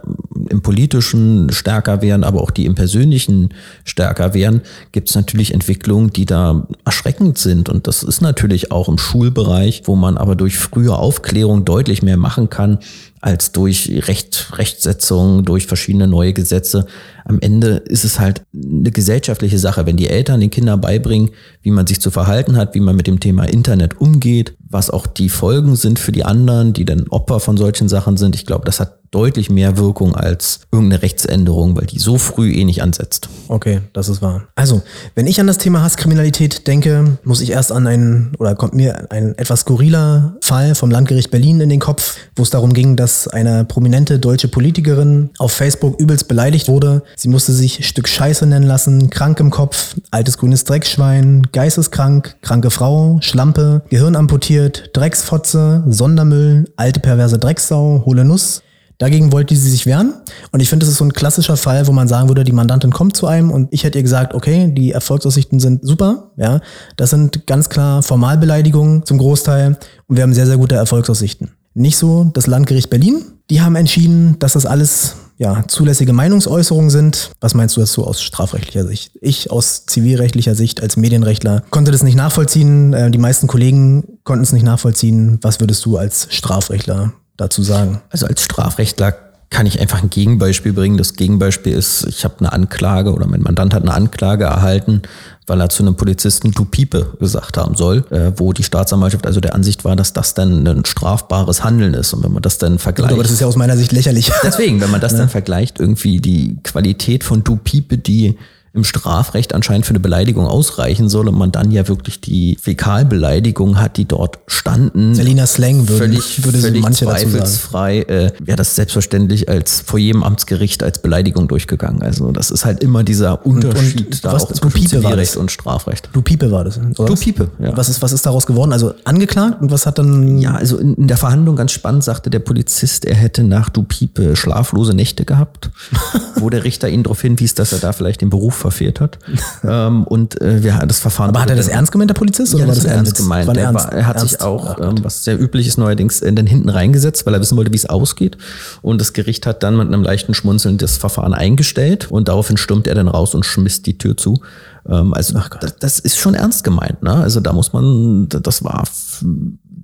im 0.49 0.63
politischen 0.63 1.51
stärker 1.51 2.01
werden, 2.01 2.23
aber 2.23 2.41
auch 2.41 2.49
die 2.49 2.65
im 2.65 2.73
persönlichen 2.73 3.49
stärker 3.85 4.33
werden, 4.33 4.61
gibt 4.91 5.09
es 5.09 5.15
natürlich 5.15 5.53
Entwicklungen, 5.53 6.09
die 6.11 6.25
da 6.25 6.67
erschreckend 6.83 7.37
sind. 7.37 7.69
Und 7.69 7.87
das 7.87 8.01
ist 8.01 8.21
natürlich 8.21 8.71
auch 8.71 8.89
im 8.89 8.97
Schulbereich, 8.97 9.83
wo 9.85 9.95
man 9.95 10.17
aber 10.17 10.35
durch 10.35 10.57
frühe 10.57 10.95
Aufklärung 10.95 11.63
deutlich 11.63 12.01
mehr 12.01 12.17
machen 12.17 12.49
kann, 12.49 12.79
als 13.21 13.51
durch 13.53 14.07
Recht, 14.07 14.51
Rechtsetzung, 14.57 15.45
durch 15.45 15.65
verschiedene 15.65 16.07
neue 16.07 16.33
Gesetze. 16.33 16.87
Am 17.25 17.39
Ende 17.39 17.77
ist 17.85 18.03
es 18.03 18.19
halt 18.19 18.43
eine 18.53 18.91
gesellschaftliche 18.91 19.57
Sache, 19.59 19.85
wenn 19.85 19.97
die 19.97 20.09
Eltern 20.09 20.39
den 20.39 20.49
Kindern 20.49 20.81
beibringen, 20.81 21.31
wie 21.61 21.71
man 21.71 21.87
sich 21.87 22.01
zu 22.01 22.11
verhalten 22.11 22.57
hat, 22.57 22.75
wie 22.75 22.79
man 22.79 22.95
mit 22.95 23.07
dem 23.07 23.19
Thema 23.19 23.45
Internet 23.45 23.99
umgeht, 23.99 24.55
was 24.69 24.89
auch 24.89 25.07
die 25.07 25.29
Folgen 25.29 25.75
sind 25.75 25.99
für 25.99 26.11
die 26.11 26.25
anderen, 26.25 26.73
die 26.73 26.85
dann 26.85 27.07
Opfer 27.09 27.39
von 27.39 27.57
solchen 27.57 27.89
Sachen 27.89 28.17
sind. 28.17 28.35
Ich 28.35 28.45
glaube, 28.45 28.65
das 28.65 28.79
hat 28.79 28.99
deutlich 29.13 29.49
mehr 29.49 29.77
Wirkung 29.77 30.15
als 30.15 30.61
irgendeine 30.71 31.03
Rechtsänderung, 31.03 31.75
weil 31.75 31.85
die 31.85 31.99
so 31.99 32.17
früh 32.17 32.51
eh 32.51 32.65
nicht 32.65 32.81
ansetzt. 32.81 33.29
Okay, 33.47 33.81
das 33.93 34.09
ist 34.09 34.21
wahr. 34.21 34.47
Also, 34.55 34.81
wenn 35.13 35.27
ich 35.27 35.39
an 35.39 35.45
das 35.45 35.59
Thema 35.59 35.83
Hasskriminalität 35.83 36.65
denke, 36.67 37.17
muss 37.23 37.41
ich 37.41 37.51
erst 37.51 37.71
an 37.71 37.85
einen, 37.85 38.33
oder 38.39 38.55
kommt 38.55 38.73
mir 38.73 39.11
ein 39.11 39.37
etwas 39.37 39.61
skurriler 39.61 40.35
Fall 40.41 40.73
vom 40.73 40.89
Landgericht 40.89 41.29
Berlin 41.29 41.61
in 41.61 41.69
den 41.69 41.79
Kopf, 41.79 42.17
wo 42.35 42.41
es 42.41 42.49
darum 42.49 42.73
ging, 42.73 42.95
dass 42.95 43.27
eine 43.27 43.65
prominente 43.65 44.17
deutsche 44.17 44.47
Politikerin 44.47 45.29
auf 45.37 45.51
Facebook 45.51 45.99
übelst 45.99 46.27
beleidigt 46.27 46.67
wurde. 46.67 47.03
Sie 47.15 47.29
musste 47.29 47.53
sich 47.53 47.87
Stück 47.87 48.07
Scheiße 48.07 48.45
nennen 48.45 48.65
lassen, 48.65 49.09
krank 49.09 49.39
im 49.39 49.49
Kopf, 49.49 49.95
altes 50.11 50.37
grünes 50.37 50.63
Dreckschwein, 50.63 51.47
geisteskrank, 51.51 52.37
kranke 52.41 52.71
Frau, 52.71 53.19
Schlampe, 53.21 53.83
Gehirn 53.89 54.15
amputiert, 54.15 54.91
Drecksfotze, 54.93 55.83
Sondermüll, 55.87 56.71
alte 56.75 56.99
perverse 56.99 57.39
Drecksau, 57.39 58.03
hohle 58.05 58.25
Nuss. 58.25 58.61
Dagegen 58.99 59.31
wollte 59.31 59.55
sie 59.55 59.69
sich 59.69 59.85
wehren. 59.85 60.13
Und 60.51 60.61
ich 60.61 60.69
finde, 60.69 60.85
das 60.85 60.91
ist 60.91 60.99
so 60.99 61.05
ein 61.05 61.13
klassischer 61.13 61.57
Fall, 61.57 61.87
wo 61.87 61.91
man 61.91 62.07
sagen 62.07 62.29
würde, 62.29 62.43
die 62.43 62.51
Mandantin 62.51 62.91
kommt 62.91 63.17
zu 63.17 63.27
einem 63.27 63.51
und 63.51 63.67
ich 63.71 63.83
hätte 63.83 63.97
ihr 63.97 64.03
gesagt, 64.03 64.33
okay, 64.33 64.71
die 64.71 64.91
Erfolgsaussichten 64.91 65.59
sind 65.59 65.85
super. 65.85 66.31
Ja, 66.37 66.61
das 66.95 67.09
sind 67.09 67.45
ganz 67.47 67.69
klar 67.69 68.03
Formalbeleidigungen 68.03 69.05
zum 69.05 69.17
Großteil 69.17 69.77
und 70.07 70.15
wir 70.15 70.23
haben 70.23 70.33
sehr, 70.33 70.45
sehr 70.45 70.57
gute 70.57 70.75
Erfolgsaussichten. 70.75 71.51
Nicht 71.73 71.97
so 71.97 72.31
das 72.33 72.47
Landgericht 72.47 72.89
Berlin. 72.89 73.23
Die 73.49 73.61
haben 73.61 73.75
entschieden, 73.75 74.37
dass 74.39 74.53
das 74.53 74.65
alles 74.65 75.15
ja, 75.37 75.63
zulässige 75.67 76.13
Meinungsäußerungen 76.13 76.89
sind. 76.89 77.31
Was 77.41 77.53
meinst 77.53 77.75
du 77.75 77.81
dazu 77.81 78.05
aus 78.05 78.21
strafrechtlicher 78.21 78.85
Sicht? 78.85 79.11
Ich 79.21 79.51
aus 79.51 79.85
zivilrechtlicher 79.85 80.55
Sicht 80.55 80.81
als 80.81 80.97
Medienrechtler 80.97 81.63
konnte 81.69 81.91
das 81.91 82.03
nicht 82.03 82.15
nachvollziehen. 82.15 82.93
Äh, 82.93 83.11
die 83.11 83.17
meisten 83.17 83.47
Kollegen 83.47 84.19
konnten 84.23 84.43
es 84.43 84.53
nicht 84.53 84.63
nachvollziehen. 84.63 85.39
Was 85.41 85.59
würdest 85.59 85.85
du 85.85 85.97
als 85.97 86.27
Strafrechtler 86.29 87.13
dazu 87.37 87.63
sagen? 87.63 88.01
Also 88.09 88.27
als 88.27 88.43
Strafrechtler 88.43 89.32
kann 89.53 89.67
ich 89.67 89.79
einfach 89.79 90.01
ein 90.01 90.09
Gegenbeispiel 90.09 90.73
bringen. 90.73 90.97
Das 90.97 91.13
Gegenbeispiel 91.13 91.73
ist, 91.73 92.05
ich 92.09 92.25
habe 92.25 92.35
eine 92.39 92.51
Anklage 92.51 93.13
oder 93.13 93.27
mein 93.27 93.41
Mandant 93.41 93.73
hat 93.73 93.83
eine 93.83 93.93
Anklage 93.93 94.45
erhalten, 94.45 95.03
weil 95.45 95.61
er 95.61 95.69
zu 95.69 95.83
einem 95.83 95.95
Polizisten 95.95 96.51
du 96.51 96.65
Piepe 96.65 97.13
gesagt 97.19 97.57
haben 97.57 97.75
soll, 97.75 98.03
äh, 98.09 98.31
wo 98.35 98.51
die 98.51 98.63
Staatsanwaltschaft 98.63 99.27
also 99.27 99.39
der 99.39 99.53
Ansicht 99.53 99.85
war, 99.85 99.95
dass 99.95 100.11
das 100.11 100.33
dann 100.33 100.67
ein 100.67 100.85
strafbares 100.85 101.63
Handeln 101.63 101.93
ist. 101.93 102.13
Und 102.13 102.23
wenn 102.23 102.33
man 102.33 102.41
das 102.41 102.57
dann 102.57 102.79
vergleicht. 102.79 103.13
aber 103.13 103.23
das 103.23 103.31
ist 103.31 103.41
ja 103.41 103.47
aus 103.47 103.55
meiner 103.55 103.77
Sicht 103.77 103.91
lächerlich. 103.91 104.31
Deswegen, 104.43 104.81
wenn 104.81 104.91
man 104.91 104.99
das 104.99 105.11
ja. 105.13 105.19
dann 105.19 105.29
vergleicht, 105.29 105.79
irgendwie 105.79 106.19
die 106.19 106.57
Qualität 106.63 107.23
von 107.23 107.43
du 107.43 107.55
Piepe, 107.55 107.99
die 107.99 108.37
im 108.75 108.83
Strafrecht 108.83 109.53
anscheinend 109.53 109.85
für 109.85 109.91
eine 109.91 109.99
Beleidigung 109.99 110.47
ausreichen 110.47 111.07
soll 111.07 111.27
und 111.27 111.37
man 111.37 111.51
dann 111.51 111.69
ja 111.69 111.87
wirklich 111.87 112.21
die 112.21 112.57
Fäkalbeleidigung 112.59 113.79
hat, 113.79 113.97
die 113.97 114.05
dort 114.05 114.39
standen. 114.47 115.13
Selina 115.13 115.45
Slang 115.45 115.87
würde, 115.87 115.99
völlig, 115.99 116.43
würde 116.43 116.57
völlig 116.57 116.81
manche 116.81 117.05
zweifelsfrei, 117.05 117.99
äh, 117.99 118.31
wäre 118.39 118.57
das 118.57 118.75
selbstverständlich 118.75 119.47
als 119.47 119.81
vor 119.81 119.99
jedem 119.99 120.23
Amtsgericht 120.23 120.81
als 120.81 121.03
Beleidigung 121.03 121.47
durchgegangen. 121.47 122.01
Also 122.01 122.31
das 122.31 122.49
ist 122.49 122.65
halt 122.65 122.81
immer 122.81 123.03
dieser 123.03 123.45
Unterschied 123.45 123.99
und, 123.99 124.05
und 124.07 124.25
da 124.25 124.33
was, 124.33 124.45
auch 124.45 124.51
zwischen 124.53 124.87
Zivilrecht 124.87 125.37
und 125.37 125.51
Strafrecht. 125.51 126.09
Du 126.11 126.23
Piepe 126.23 126.49
war 126.49 126.63
das. 126.63 126.79
Oder 126.79 127.05
du 127.05 127.15
Piepe, 127.15 127.51
ja. 127.59 127.77
Was 127.77 127.89
ist, 127.89 128.01
was 128.01 128.11
ist 128.11 128.25
daraus 128.25 128.47
geworden? 128.47 128.73
Also 128.73 128.95
angeklagt 129.03 129.61
und 129.61 129.69
was 129.69 129.85
hat 129.85 129.99
dann... 129.99 130.39
Ja, 130.39 130.55
also 130.55 130.77
in, 130.77 130.95
in 130.95 131.07
der 131.07 131.17
Verhandlung 131.17 131.55
ganz 131.55 131.73
spannend 131.73 132.03
sagte 132.03 132.31
der 132.31 132.39
Polizist, 132.39 133.05
er 133.05 133.15
hätte 133.15 133.43
nach 133.43 133.69
Du 133.69 133.83
Piepe 133.83 134.35
schlaflose 134.35 134.95
Nächte 134.95 135.25
gehabt, 135.25 135.69
wo 136.37 136.49
der 136.49 136.63
Richter 136.63 136.89
ihn 136.89 137.03
darauf 137.03 137.21
hinwies, 137.21 137.53
dass 137.53 137.71
er 137.71 137.77
da 137.77 137.93
vielleicht 137.93 138.21
den 138.21 138.31
Beruf 138.31 138.62
verfehlt 138.63 138.99
hat. 138.99 139.19
ähm, 139.63 140.03
und 140.05 140.41
äh, 140.41 140.63
wir 140.63 140.73
das 140.87 140.99
Verfahren. 140.99 141.29
Aber 141.29 141.41
hat 141.41 141.49
er 141.49 141.55
das 141.55 141.67
ernst 141.67 141.91
gemeint, 141.91 142.09
der 142.09 142.15
Polizist? 142.15 142.55
Oder 142.55 142.63
ja, 142.63 142.67
war 142.67 142.75
das, 142.75 142.83
das 142.83 142.91
ernst 142.91 143.17
gemeint? 143.17 143.47
War 143.47 143.55
er, 143.55 143.73
war, 143.73 143.91
er 143.93 144.07
hat 144.07 144.17
ernst? 144.17 144.31
sich 144.31 144.41
auch, 144.41 144.79
ähm, 144.79 145.03
was 145.03 145.23
sehr 145.23 145.39
üblich 145.39 145.67
ist 145.67 145.77
neuerdings, 145.77 146.21
äh, 146.21 146.33
dann 146.33 146.47
hinten 146.47 146.69
reingesetzt, 146.69 147.25
weil 147.25 147.33
er 147.33 147.41
wissen 147.41 147.57
wollte, 147.57 147.71
wie 147.71 147.77
es 147.77 147.85
ausgeht. 147.85 148.37
Und 148.81 148.99
das 148.99 149.13
Gericht 149.13 149.45
hat 149.45 149.61
dann 149.61 149.77
mit 149.77 149.87
einem 149.87 150.01
leichten 150.01 150.33
Schmunzeln 150.33 150.77
das 150.77 150.97
Verfahren 150.97 151.33
eingestellt 151.33 152.09
und 152.09 152.27
daraufhin 152.27 152.57
stürmt 152.57 152.87
er 152.87 152.95
dann 152.95 153.07
raus 153.07 153.35
und 153.35 153.45
schmisst 153.45 153.85
die 153.85 153.97
Tür 153.97 154.17
zu. 154.17 154.41
Ähm, 154.87 155.13
also 155.13 155.39
das, 155.61 155.77
das, 155.77 155.99
ist 155.99 156.17
schon 156.17 156.33
ernst 156.33 156.63
gemeint. 156.63 157.03
Ne? 157.03 157.13
Also 157.13 157.39
da 157.39 157.53
muss 157.53 157.73
man, 157.73 158.27
das 158.29 158.63
war 158.63 158.83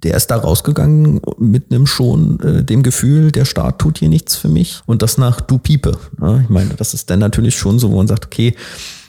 der 0.03 0.15
ist 0.15 0.27
da 0.27 0.38
rausgegangen 0.38 1.21
mit 1.38 1.71
einem 1.71 1.85
schon 1.85 2.39
äh, 2.39 2.63
dem 2.63 2.83
Gefühl, 2.83 3.31
der 3.31 3.45
Staat 3.45 3.79
tut 3.79 3.99
hier 3.99 4.09
nichts 4.09 4.35
für 4.35 4.49
mich 4.49 4.81
und 4.85 5.01
das 5.01 5.17
nach 5.17 5.41
du 5.41 5.57
Piepe. 5.57 5.97
Ne? 6.19 6.41
Ich 6.43 6.49
meine, 6.49 6.73
das 6.75 6.93
ist 6.93 7.09
dann 7.09 7.19
natürlich 7.19 7.57
schon 7.57 7.79
so, 7.79 7.91
wo 7.91 7.97
man 7.97 8.07
sagt, 8.07 8.25
okay, 8.25 8.55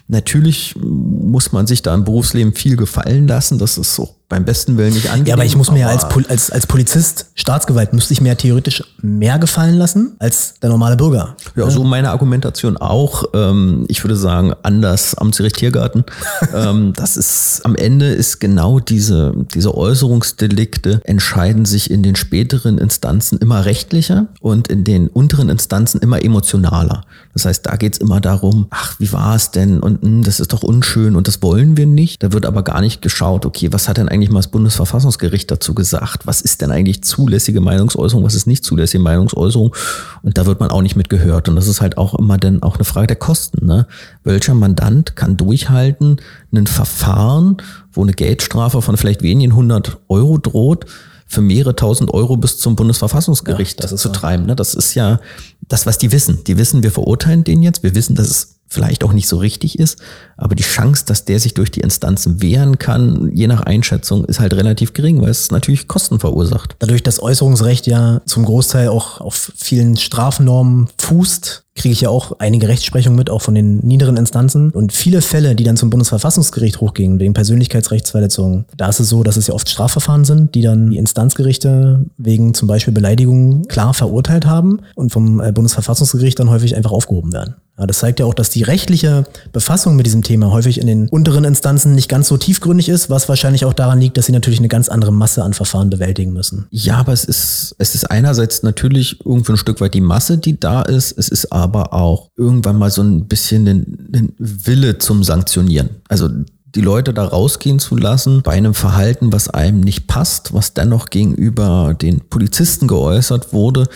natürlich 0.09 0.75
muss 0.77 1.53
man 1.53 1.67
sich 1.67 1.83
da 1.83 1.95
im 1.95 2.05
Berufsleben 2.05 2.55
viel 2.55 2.77
gefallen 2.77 3.29
lassen, 3.29 3.59
das 3.59 3.79
ist 3.79 3.95
so 3.95 4.09
beim 4.31 4.45
besten 4.45 4.79
Willen 4.79 4.95
nicht 4.95 5.11
angehen. 5.11 5.27
Ja, 5.27 5.35
aber 5.35 5.45
ich 5.45 5.57
muss 5.57 5.71
mir 5.71 5.81
ja 5.81 5.89
als, 5.89 6.05
als, 6.29 6.51
als 6.51 6.67
Polizist, 6.67 7.27
Staatsgewalt, 7.35 7.93
müsste 7.93 8.15
ich 8.15 8.21
mir 8.21 8.37
theoretisch 8.37 8.83
mehr 9.03 9.39
gefallen 9.39 9.75
lassen 9.75 10.15
als 10.21 10.55
der 10.63 10.71
normale 10.71 10.97
Bürger. 10.97 11.37
Ja, 11.57 11.69
so 11.69 11.83
meine 11.83 12.11
Argumentation 12.11 12.77
auch. 12.77 13.25
Ähm, 13.35 13.87
ich 13.89 14.03
würde 14.05 14.17
sagen, 14.17 14.55
anders 14.63 15.17
Amtsgericht 15.17 15.57
Tiergarten. 15.57 16.05
ähm, 16.55 16.93
das 16.95 17.17
ist, 17.17 17.63
am 17.65 17.75
Ende 17.75 18.07
ist 18.07 18.39
genau 18.39 18.79
diese, 18.79 19.35
diese 19.53 19.77
Äußerungsdelikte 19.77 21.01
entscheiden 21.05 21.65
sich 21.65 21.91
in 21.91 22.05
den 22.05 22.15
späteren 22.15 22.79
Instanzen 22.79 23.39
immer 23.39 23.65
rechtlicher 23.65 24.29
und 24.41 24.69
in 24.69 24.85
den 24.85 25.09
unteren 25.09 25.49
Instanzen 25.49 26.01
immer 26.01 26.25
emotionaler. 26.25 27.03
Das 27.35 27.47
heißt, 27.47 27.67
da 27.67 27.75
geht's 27.75 27.99
immer 27.99 28.21
darum, 28.21 28.67
ach, 28.71 28.95
wie 29.01 29.13
war 29.13 29.35
es 29.35 29.51
denn? 29.51 29.81
Und 29.81 30.05
mh, 30.05 30.09
hm, 30.09 30.23
das 30.23 30.39
ist 30.39 30.53
doch 30.53 30.63
unschön 30.63 31.17
und 31.17 31.27
das 31.27 31.43
wollen 31.43 31.77
wir 31.77 31.87
nicht. 31.87 32.23
Da 32.23 32.33
wird 32.33 32.47
aber 32.47 32.63
gar 32.63 32.81
nicht 32.81 33.03
geschaut, 33.03 33.45
okay, 33.45 33.73
was 33.73 33.89
hat 33.89 33.97
denn 33.97 34.09
eigentlich 34.09 34.20
eigentlich 34.21 34.31
mal 34.31 34.41
das 34.41 34.49
Bundesverfassungsgericht 34.49 35.51
dazu 35.51 35.75
gesagt? 35.75 36.27
Was 36.27 36.43
ist 36.43 36.61
denn 36.61 36.71
eigentlich 36.71 37.03
zulässige 37.03 37.61
Meinungsäußerung? 37.61 38.23
Was 38.23 38.35
ist 38.35 38.47
nicht 38.47 38.65
zulässige 38.65 39.03
Meinungsäußerung? 39.03 39.75
Und 40.23 40.37
da 40.37 40.45
wird 40.45 40.61
man 40.61 40.71
auch 40.71 40.83
nicht 40.83 40.95
mit 40.95 41.09
gehört. 41.09 41.49
Und 41.49 41.57
das 41.57 41.67
ist 41.67 41.81
halt 41.81 41.97
auch 41.97 42.15
immer 42.15 42.37
dann 42.37 42.63
auch 42.63 42.75
eine 42.75 42.85
Frage 42.85 43.07
der 43.07 43.17
Kosten. 43.17 43.67
Ne? 43.67 43.87
Welcher 44.23 44.55
Mandant 44.55 45.17
kann 45.17 45.39
durchhalten, 45.39 46.21
ein 46.53 46.67
Verfahren, 46.67 47.57
wo 47.93 48.03
eine 48.03 48.13
Geldstrafe 48.13 48.83
von 48.83 48.99
vielleicht 48.99 49.23
wenigen 49.23 49.55
hundert 49.55 49.99
Euro 50.09 50.37
droht, 50.37 50.85
für 51.27 51.41
mehrere 51.41 51.77
tausend 51.77 52.13
Euro 52.13 52.37
bis 52.37 52.59
zum 52.59 52.77
Bundesverfassungsgericht 52.77 53.83
ja, 53.83 53.97
zu 53.97 54.09
treiben. 54.11 54.47
Ne? 54.47 54.57
Das 54.57 54.75
ist 54.75 54.95
ja 54.95 55.21
das, 55.69 55.87
was 55.87 55.97
die 55.97 56.13
wissen. 56.13 56.45
Die 56.45 56.59
wissen, 56.59 56.83
wir 56.83 56.91
verurteilen 56.91 57.45
den 57.45 57.63
jetzt. 57.63 57.83
Wir 57.83 57.95
wissen, 57.95 58.17
dass 58.17 58.29
es 58.29 58.60
vielleicht 58.71 59.05
auch 59.05 59.13
nicht 59.13 59.29
so 59.29 59.37
richtig 59.37 59.79
ist, 59.79 59.99
aber 60.37 60.55
die 60.55 60.63
Chance, 60.63 61.05
dass 61.05 61.25
der 61.25 61.41
sich 61.41 61.55
durch 61.55 61.71
die 61.71 61.81
Instanzen 61.81 62.41
wehren 62.41 62.79
kann, 62.79 63.31
je 63.35 63.49
nach 63.49 63.63
Einschätzung, 63.63 64.25
ist 64.25 64.41
halt 64.41 64.55
relativ 64.55 64.95
gering, 64.95 65.21
weil 65.21 65.31
es 65.31 65.51
natürlich 65.51 65.89
Kosten 65.89 66.21
verursacht. 66.21 66.77
Dadurch, 66.79 67.03
dass 67.03 67.21
Äußerungsrecht 67.21 67.87
ja 67.87 68.23
zum 68.25 68.45
Großteil 68.45 68.89
auch 68.89 69.21
auf 69.21 69.53
vielen 69.57 69.97
Strafnormen 69.97 70.89
fußt, 70.99 71.65
kriege 71.75 71.93
ich 71.93 72.01
ja 72.03 72.11
auch 72.11 72.39
einige 72.39 72.69
Rechtsprechung 72.69 73.15
mit, 73.15 73.31
auch 73.31 73.43
von 73.43 73.55
den 73.55 73.79
niederen 73.79 74.17
Instanzen. 74.17 74.71
Und 74.71 74.93
viele 74.93 75.23
Fälle, 75.23 75.55
die 75.55 75.65
dann 75.65 75.77
zum 75.77 75.89
Bundesverfassungsgericht 75.89 76.81
hochgingen, 76.81 77.19
wegen 77.19 77.33
Persönlichkeitsrechtsverletzungen, 77.33 78.67
da 78.77 78.89
ist 78.89 79.01
es 79.01 79.09
so, 79.09 79.23
dass 79.23 79.37
es 79.37 79.47
ja 79.47 79.55
oft 79.55 79.69
Strafverfahren 79.69 80.25
sind, 80.25 80.55
die 80.55 80.63
dann 80.63 80.91
die 80.91 80.99
Instanzgerichte 80.99 82.05
wegen 82.19 82.55
zum 82.55 82.69
Beispiel 82.69 82.93
Beleidigungen 82.93 83.67
klar 83.69 83.95
verurteilt 83.95 84.47
haben 84.47 84.81
und 84.95 85.11
vom 85.11 85.41
äh, 85.41 85.53
Bundesverfassungsgericht 85.53 86.39
dann 86.39 86.51
häufig 86.51 86.77
einfach 86.77 86.93
aufgehoben 86.93 87.33
werden. 87.33 87.55
Ja, 87.81 87.87
das 87.87 88.01
zeigt 88.01 88.21
ja 88.21 88.27
auch, 88.27 88.35
dass 88.35 88.51
die 88.51 88.63
rechtliche 88.63 89.25
Befassung 89.53 89.97
mit 89.97 90.05
diesem 90.05 90.23
Thema 90.23 90.53
häufig 90.53 90.79
in 90.79 90.87
den 90.87 91.09
unteren 91.09 91.45
Instanzen 91.45 91.95
nicht 91.95 92.11
ganz 92.11 92.29
so 92.29 92.37
tiefgründig 92.37 92.91
ist, 92.91 93.09
was 93.09 93.27
wahrscheinlich 93.31 93.65
auch 93.65 93.73
daran 93.73 93.99
liegt, 93.99 94.19
dass 94.19 94.27
sie 94.27 94.33
natürlich 94.33 94.59
eine 94.59 94.69
ganz 94.69 94.91
andere 94.91 95.15
Masse 95.15 95.43
an 95.43 95.55
Verfahren 95.55 95.89
bewältigen 95.89 96.35
müssen. 96.35 96.67
Ja, 96.71 96.99
aber 96.99 97.15
es 97.15 97.25
ist, 97.25 97.75
es 97.79 97.95
ist 97.95 98.11
einerseits 98.11 98.63
natürlich 98.63 99.25
irgendwo 99.25 99.55
ein 99.55 99.57
Stück 99.57 99.81
weit 99.81 99.95
die 99.95 100.03
Masse, 100.03 100.37
die 100.37 100.61
da 100.61 100.83
ist. 100.83 101.17
Es 101.17 101.31
ist 101.31 101.53
aber 101.53 101.95
auch 101.95 102.29
irgendwann 102.37 102.79
mal 102.79 102.91
so 102.91 103.03
ein 103.03 103.27
bisschen 103.29 103.65
den 103.65 104.35
Wille 104.39 104.99
zum 104.99 105.25
Sanktionieren. 105.25 105.89
Also 106.07 106.29
die 106.75 106.83
Leute 106.83 107.15
da 107.15 107.25
rausgehen 107.25 107.79
zu 107.79 107.97
lassen 107.97 108.43
bei 108.43 108.53
einem 108.53 108.75
Verhalten, 108.75 109.33
was 109.33 109.49
einem 109.49 109.81
nicht 109.81 110.07
passt, 110.07 110.53
was 110.53 110.75
dennoch 110.75 111.09
gegenüber 111.09 111.97
den 112.01 112.21
Polizisten 112.29 112.87
geäußert 112.89 113.55
wurde, 113.55 113.89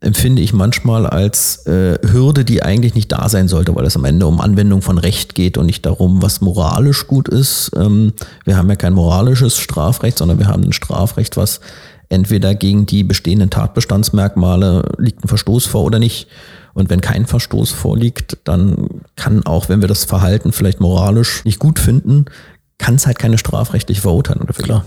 empfinde 0.00 0.42
ich 0.42 0.52
manchmal 0.52 1.06
als 1.06 1.66
äh, 1.66 1.98
Hürde, 2.12 2.44
die 2.44 2.62
eigentlich 2.62 2.94
nicht 2.94 3.10
da 3.10 3.28
sein 3.28 3.48
sollte, 3.48 3.74
weil 3.74 3.84
es 3.84 3.96
am 3.96 4.04
Ende 4.04 4.26
um 4.26 4.40
Anwendung 4.40 4.80
von 4.80 4.98
Recht 4.98 5.34
geht 5.34 5.58
und 5.58 5.66
nicht 5.66 5.84
darum, 5.84 6.22
was 6.22 6.40
moralisch 6.40 7.06
gut 7.06 7.28
ist. 7.28 7.72
Ähm, 7.76 8.12
wir 8.44 8.56
haben 8.56 8.68
ja 8.68 8.76
kein 8.76 8.92
moralisches 8.92 9.58
Strafrecht, 9.58 10.18
sondern 10.18 10.38
wir 10.38 10.46
haben 10.46 10.62
ein 10.62 10.72
Strafrecht, 10.72 11.36
was 11.36 11.60
entweder 12.08 12.54
gegen 12.54 12.86
die 12.86 13.02
bestehenden 13.02 13.50
Tatbestandsmerkmale 13.50 14.92
liegt 14.98 15.24
ein 15.24 15.28
Verstoß 15.28 15.66
vor 15.66 15.82
oder 15.82 15.98
nicht. 15.98 16.28
Und 16.74 16.90
wenn 16.90 17.00
kein 17.00 17.26
Verstoß 17.26 17.72
vorliegt, 17.72 18.38
dann 18.44 18.88
kann 19.16 19.44
auch, 19.46 19.68
wenn 19.68 19.80
wir 19.80 19.88
das 19.88 20.04
Verhalten 20.04 20.52
vielleicht 20.52 20.80
moralisch 20.80 21.44
nicht 21.44 21.58
gut 21.58 21.80
finden, 21.80 22.26
kann 22.78 22.94
es 22.94 23.06
halt 23.06 23.18
keine 23.18 23.36
strafrechtliche 23.36 24.00
Verurteilung 24.00 24.46
dafür. 24.46 24.64
Klar 24.64 24.84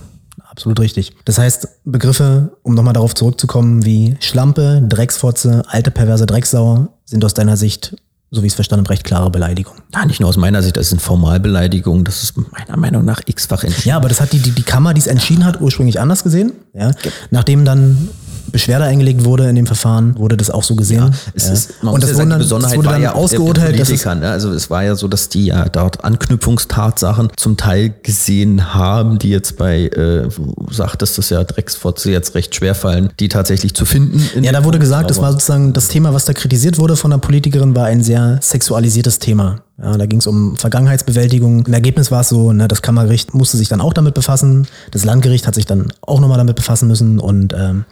absolut 0.52 0.80
richtig. 0.80 1.16
Das 1.26 1.40
heißt, 1.40 1.68
Begriffe, 1.86 2.58
um 2.62 2.76
nochmal 2.76 2.94
darauf 2.94 3.16
zurückzukommen, 3.16 3.86
wie 3.86 4.18
Schlampe, 4.20 4.84
Drecksfotze, 4.88 5.64
alte 5.68 5.90
perverse 5.90 6.26
Drecksau, 6.26 6.90
sind 7.06 7.26
aus 7.26 7.34
deiner 7.34 7.58
Sicht, 7.58 7.96
so 8.30 8.44
wie 8.44 8.48
ich 8.48 8.52
es 8.52 8.56
verstanden 8.56 8.86
habe, 8.86 8.92
recht 8.92 9.04
klare 9.04 9.32
Beleidigung. 9.32 9.74
Ja, 9.94 10.06
nicht 10.06 10.20
nur 10.20 10.30
aus 10.30 10.38
meiner 10.38 10.62
Sicht, 10.62 10.78
das 10.78 10.90
sind 10.90 11.02
Formalbeleidigungen, 11.02 12.04
das 12.04 12.24
ist 12.24 12.36
meiner 12.38 12.78
Meinung 12.78 13.06
nach 13.06 13.22
x-fach 13.26 13.64
entschieden. 13.64 13.90
Ja, 13.90 13.98
aber 13.98 14.10
das 14.10 14.22
hat 14.22 14.34
die, 14.34 14.40
die, 14.40 14.52
die 14.52 14.64
Kammer, 14.64 14.94
die 14.94 15.00
es 15.02 15.08
entschieden 15.08 15.46
hat, 15.46 15.60
ursprünglich 15.62 16.00
anders 16.00 16.24
gesehen. 16.24 16.52
Ja. 16.74 16.92
Nachdem 17.32 17.66
dann 17.66 18.10
Beschwerde 18.52 18.86
eingelegt 18.86 19.24
wurde 19.24 19.50
in 19.50 19.56
dem 19.56 19.66
Verfahren, 19.66 20.18
wurde 20.18 20.38
das 20.38 20.50
auch 20.50 20.64
so 20.64 20.76
gesehen. 20.76 21.00
Ja, 21.00 21.12
es 21.34 21.48
ja. 21.48 21.54
ist, 21.54 21.74
und 21.82 22.04
das, 22.04 22.16
dann, 22.16 22.30
Besonderheit 22.30 22.72
das 22.72 22.78
wurde 22.78 22.90
dann 22.90 23.02
ja 23.02 23.14
ausgeurteilt. 23.14 23.80
Dass 23.80 23.90
es, 23.90 24.06
ne? 24.06 24.30
also 24.30 24.52
es 24.52 24.70
war 24.70 24.84
ja 24.84 24.96
so, 24.96 25.08
dass 25.08 25.30
die 25.30 25.46
ja 25.46 25.70
dort 25.70 26.04
Anknüpfungstatsachen 26.04 27.30
zum 27.36 27.58
Teil 27.58 27.94
gesehen 28.04 28.74
haben, 28.74 29.20
die 29.20 29.30
jetzt 29.30 29.58
bei, 29.58 29.88
äh, 29.88 30.28
sagtest 30.70 31.18
das 31.18 31.30
ja, 31.30 31.44
Drecksfotze 31.44 32.12
jetzt 32.12 32.36
recht 32.36 32.56
schwer 32.56 32.76
fallen, 32.76 33.10
die 33.20 33.30
tatsächlich 33.30 33.74
zu 33.74 33.86
finden. 33.86 34.22
Ja, 34.42 34.52
da 34.52 34.64
wurde 34.64 34.80
gesagt, 34.80 35.10
das 35.10 35.22
war 35.22 35.32
sozusagen 35.32 35.74
das 35.74 35.88
Thema, 35.88 36.14
was 36.14 36.26
da 36.26 36.34
kritisiert 36.34 36.78
wurde 36.78 36.96
von 36.96 37.12
der 37.12 37.18
Politikerin, 37.18 37.76
war 37.76 37.86
ein 37.86 38.04
sehr 38.04 38.40
sexualisiertes 38.42 39.20
Thema. 39.20 39.62
Ja, 39.82 39.98
da 39.98 40.06
ging 40.06 40.20
es 40.20 40.28
um 40.28 40.58
Vergangenheitsbewältigung. 40.58 41.66
Im 41.66 41.74
Ergebnis 41.74 42.12
war 42.12 42.22
es 42.22 42.30
so, 42.30 42.54
ne, 42.54 42.68
das 42.68 42.84
Kammergericht 42.84 43.34
musste 43.34 43.58
sich 43.58 43.68
dann 43.68 43.82
auch 43.82 43.94
damit 43.94 44.14
befassen. 44.14 44.68
Das 44.92 45.06
Landgericht 45.06 45.48
hat 45.48 45.56
sich 45.56 45.66
dann 45.66 45.92
auch 46.02 46.20
nochmal 46.20 46.38
damit 46.38 46.56
befassen 46.56 46.88
müssen 46.88 47.20
und 47.20 47.54
ähm, 47.54 47.86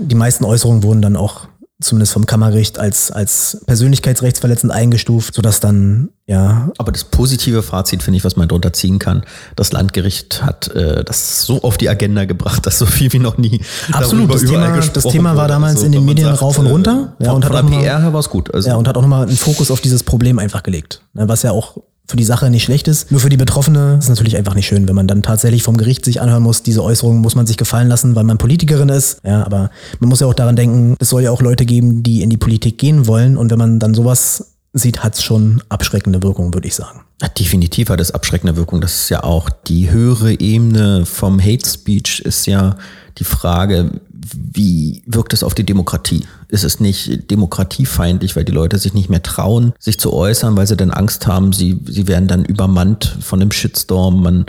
die 0.00 0.14
meisten 0.14 0.44
Äußerungen 0.44 0.82
wurden 0.82 1.02
dann 1.02 1.16
auch 1.16 1.46
zumindest 1.80 2.12
vom 2.12 2.26
Kammergericht 2.26 2.78
als, 2.78 3.10
als 3.10 3.62
persönlichkeitsrechtsverletzend 3.66 4.70
eingestuft, 4.70 5.34
sodass 5.34 5.60
dann, 5.60 6.10
ja. 6.26 6.70
Aber 6.76 6.92
das 6.92 7.04
positive 7.04 7.62
Fazit 7.62 8.02
finde 8.02 8.18
ich, 8.18 8.24
was 8.24 8.36
man 8.36 8.48
darunter 8.48 8.72
ziehen 8.72 8.98
kann. 8.98 9.22
Das 9.56 9.72
Landgericht 9.72 10.42
hat 10.42 10.68
äh, 10.74 11.04
das 11.04 11.42
so 11.46 11.62
auf 11.62 11.78
die 11.78 11.88
Agenda 11.88 12.26
gebracht, 12.26 12.66
dass 12.66 12.78
so 12.78 12.86
viel 12.86 13.12
wie 13.14 13.18
noch 13.18 13.38
nie. 13.38 13.62
Absolut, 13.92 14.32
das 14.32 14.44
Thema, 14.44 14.78
das 14.78 15.04
Thema 15.04 15.36
war 15.36 15.48
damals 15.48 15.80
so, 15.80 15.86
in 15.86 15.92
den 15.92 16.04
Medien 16.04 16.28
sagt, 16.28 16.42
rauf 16.42 16.58
und 16.58 16.66
runter. 16.66 17.16
Ja, 17.18 17.32
und 17.32 17.44
hat 17.44 17.52
auch 17.52 17.66
PR 17.66 18.00
her 18.00 18.12
war 18.12 18.20
es 18.20 18.28
gut. 18.28 18.52
Also. 18.52 18.68
Ja, 18.68 18.76
und 18.76 18.86
hat 18.86 18.96
auch 18.96 19.02
nochmal 19.02 19.26
einen 19.26 19.36
Fokus 19.36 19.70
auf 19.70 19.80
dieses 19.80 20.02
Problem 20.02 20.38
einfach 20.38 20.62
gelegt. 20.62 21.02
Ne, 21.14 21.28
was 21.28 21.42
ja 21.42 21.52
auch 21.52 21.78
für 22.10 22.16
die 22.16 22.24
Sache 22.24 22.50
nicht 22.50 22.64
schlecht 22.64 22.88
ist. 22.88 23.10
Nur 23.10 23.20
für 23.20 23.28
die 23.28 23.36
Betroffene 23.36 23.96
ist 23.98 24.04
es 24.04 24.08
natürlich 24.10 24.36
einfach 24.36 24.54
nicht 24.54 24.66
schön, 24.66 24.88
wenn 24.88 24.94
man 24.94 25.06
dann 25.06 25.22
tatsächlich 25.22 25.62
vom 25.62 25.76
Gericht 25.76 26.04
sich 26.04 26.20
anhören 26.20 26.42
muss, 26.42 26.62
diese 26.62 26.82
Äußerungen 26.82 27.20
muss 27.20 27.34
man 27.34 27.46
sich 27.46 27.56
gefallen 27.56 27.88
lassen, 27.88 28.16
weil 28.16 28.24
man 28.24 28.38
Politikerin 28.38 28.88
ist. 28.88 29.20
Ja, 29.24 29.44
aber 29.44 29.70
man 29.98 30.08
muss 30.08 30.20
ja 30.20 30.26
auch 30.26 30.34
daran 30.34 30.56
denken, 30.56 30.96
es 30.98 31.08
soll 31.08 31.22
ja 31.22 31.30
auch 31.30 31.42
Leute 31.42 31.64
geben, 31.64 32.02
die 32.02 32.22
in 32.22 32.30
die 32.30 32.36
Politik 32.36 32.78
gehen 32.78 33.06
wollen. 33.06 33.36
Und 33.36 33.50
wenn 33.50 33.58
man 33.58 33.78
dann 33.78 33.94
sowas 33.94 34.54
sieht, 34.72 35.02
hat 35.02 35.14
es 35.14 35.22
schon 35.22 35.62
abschreckende 35.68 36.22
Wirkung, 36.22 36.54
würde 36.54 36.68
ich 36.68 36.74
sagen. 36.74 37.00
Definitiv 37.38 37.90
hat 37.90 38.00
es 38.00 38.12
abschreckende 38.12 38.56
Wirkung. 38.56 38.80
Das 38.80 38.94
ist 38.94 39.08
ja 39.08 39.24
auch 39.24 39.50
die 39.50 39.90
höhere 39.90 40.40
Ebene 40.40 41.04
vom 41.06 41.40
Hate 41.40 41.68
Speech 41.68 42.20
ist 42.20 42.46
ja 42.46 42.76
die 43.18 43.24
Frage, 43.24 44.00
wie 44.22 45.02
wirkt 45.06 45.32
es 45.32 45.42
auf 45.42 45.54
die 45.54 45.64
Demokratie? 45.64 46.24
Ist 46.48 46.64
es 46.64 46.80
nicht 46.80 47.30
demokratiefeindlich, 47.30 48.36
weil 48.36 48.44
die 48.44 48.52
Leute 48.52 48.78
sich 48.78 48.92
nicht 48.92 49.08
mehr 49.08 49.22
trauen, 49.22 49.72
sich 49.78 49.98
zu 49.98 50.12
äußern, 50.12 50.56
weil 50.56 50.66
sie 50.66 50.76
dann 50.76 50.90
Angst 50.90 51.26
haben, 51.26 51.52
sie, 51.52 51.80
sie 51.86 52.06
werden 52.06 52.28
dann 52.28 52.44
übermannt 52.44 53.16
von 53.20 53.40
einem 53.40 53.52
Shitstorm, 53.52 54.22
man 54.22 54.46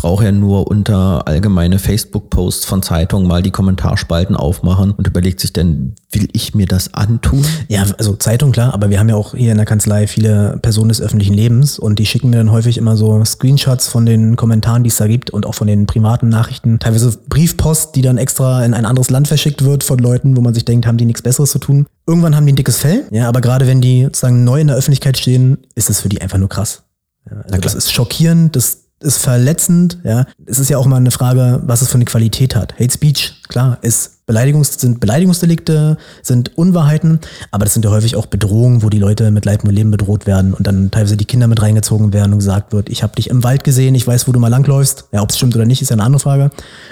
brauche 0.00 0.24
ja 0.24 0.32
nur 0.32 0.66
unter 0.66 1.28
allgemeine 1.28 1.78
Facebook-Posts 1.78 2.64
von 2.64 2.82
Zeitungen 2.82 3.28
mal 3.28 3.42
die 3.42 3.50
Kommentarspalten 3.50 4.34
aufmachen 4.34 4.92
und 4.92 5.06
überlegt 5.06 5.40
sich 5.40 5.52
dann, 5.52 5.94
will 6.10 6.26
ich 6.32 6.54
mir 6.54 6.64
das 6.64 6.94
antun? 6.94 7.44
Ja, 7.68 7.84
also 7.98 8.16
Zeitung 8.16 8.50
klar, 8.50 8.72
aber 8.72 8.88
wir 8.88 8.98
haben 8.98 9.10
ja 9.10 9.16
auch 9.16 9.34
hier 9.34 9.52
in 9.52 9.58
der 9.58 9.66
Kanzlei 9.66 10.06
viele 10.06 10.58
Personen 10.62 10.88
des 10.88 11.02
öffentlichen 11.02 11.34
Lebens 11.34 11.78
und 11.78 11.98
die 11.98 12.06
schicken 12.06 12.30
mir 12.30 12.38
dann 12.38 12.50
häufig 12.50 12.78
immer 12.78 12.96
so 12.96 13.22
Screenshots 13.26 13.88
von 13.88 14.06
den 14.06 14.36
Kommentaren, 14.36 14.84
die 14.84 14.88
es 14.88 14.96
da 14.96 15.06
gibt 15.06 15.28
und 15.28 15.44
auch 15.44 15.54
von 15.54 15.66
den 15.66 15.84
privaten 15.84 16.30
Nachrichten, 16.30 16.78
teilweise 16.78 17.18
Briefpost, 17.28 17.94
die 17.94 18.00
dann 18.00 18.16
extra 18.16 18.64
in 18.64 18.72
ein 18.72 18.86
anderes 18.86 19.10
Land 19.10 19.28
verschickt 19.28 19.64
wird 19.64 19.84
von 19.84 19.98
Leuten, 19.98 20.34
wo 20.34 20.40
man 20.40 20.54
sich 20.54 20.64
denkt, 20.64 20.86
haben 20.86 20.96
die 20.96 21.04
nichts 21.04 21.20
Besseres 21.20 21.50
zu 21.50 21.58
tun. 21.58 21.84
Irgendwann 22.06 22.36
haben 22.36 22.46
die 22.46 22.54
ein 22.54 22.56
dickes 22.56 22.78
Fell, 22.78 23.04
ja, 23.10 23.28
aber 23.28 23.42
gerade 23.42 23.66
wenn 23.66 23.82
die 23.82 24.04
sozusagen 24.04 24.44
neu 24.44 24.62
in 24.62 24.68
der 24.68 24.76
Öffentlichkeit 24.76 25.18
stehen, 25.18 25.58
ist 25.74 25.90
es 25.90 26.00
für 26.00 26.08
die 26.08 26.22
einfach 26.22 26.38
nur 26.38 26.48
krass. 26.48 26.84
Ja, 27.30 27.42
also 27.42 27.58
das 27.58 27.74
ist 27.74 27.92
schockierend, 27.92 28.56
das 28.56 28.89
ist 29.00 29.18
verletzend, 29.18 29.98
ja. 30.04 30.26
Es 30.46 30.58
ist 30.58 30.70
ja 30.70 30.78
auch 30.78 30.86
mal 30.86 30.96
eine 30.96 31.10
Frage, 31.10 31.60
was 31.64 31.82
es 31.82 31.88
für 31.88 31.94
eine 31.94 32.04
Qualität 32.04 32.54
hat. 32.54 32.78
Hate 32.78 32.92
Speech, 32.92 33.34
klar, 33.48 33.78
ist 33.82 34.20
Beleidigungs 34.30 34.74
sind 34.80 35.00
Beleidigungsdelikte, 35.00 35.96
sind 36.22 36.56
Unwahrheiten, 36.56 37.18
aber 37.50 37.64
das 37.64 37.74
sind 37.74 37.84
ja 37.84 37.90
häufig 37.90 38.14
auch 38.14 38.26
Bedrohungen, 38.26 38.84
wo 38.84 38.88
die 38.88 39.00
Leute 39.00 39.32
mit 39.32 39.44
Leib 39.44 39.64
und 39.64 39.70
Leben 39.70 39.90
bedroht 39.90 40.24
werden 40.24 40.54
und 40.54 40.68
dann 40.68 40.92
teilweise 40.92 41.16
die 41.16 41.24
Kinder 41.24 41.48
mit 41.48 41.60
reingezogen 41.60 42.12
werden 42.12 42.30
und 42.32 42.38
gesagt 42.38 42.72
wird, 42.72 42.90
ich 42.90 43.02
habe 43.02 43.16
dich 43.16 43.28
im 43.28 43.42
Wald 43.42 43.64
gesehen, 43.64 43.96
ich 43.96 44.06
weiß, 44.06 44.28
wo 44.28 44.32
du 44.32 44.38
mal 44.38 44.46
langläufst. 44.46 45.06
Ja, 45.10 45.22
ob 45.22 45.30
es 45.30 45.36
stimmt 45.36 45.56
oder 45.56 45.64
nicht, 45.64 45.82
ist 45.82 45.88
ja 45.88 45.96
eine 45.96 46.04
andere 46.04 46.20
Frage. 46.20 46.50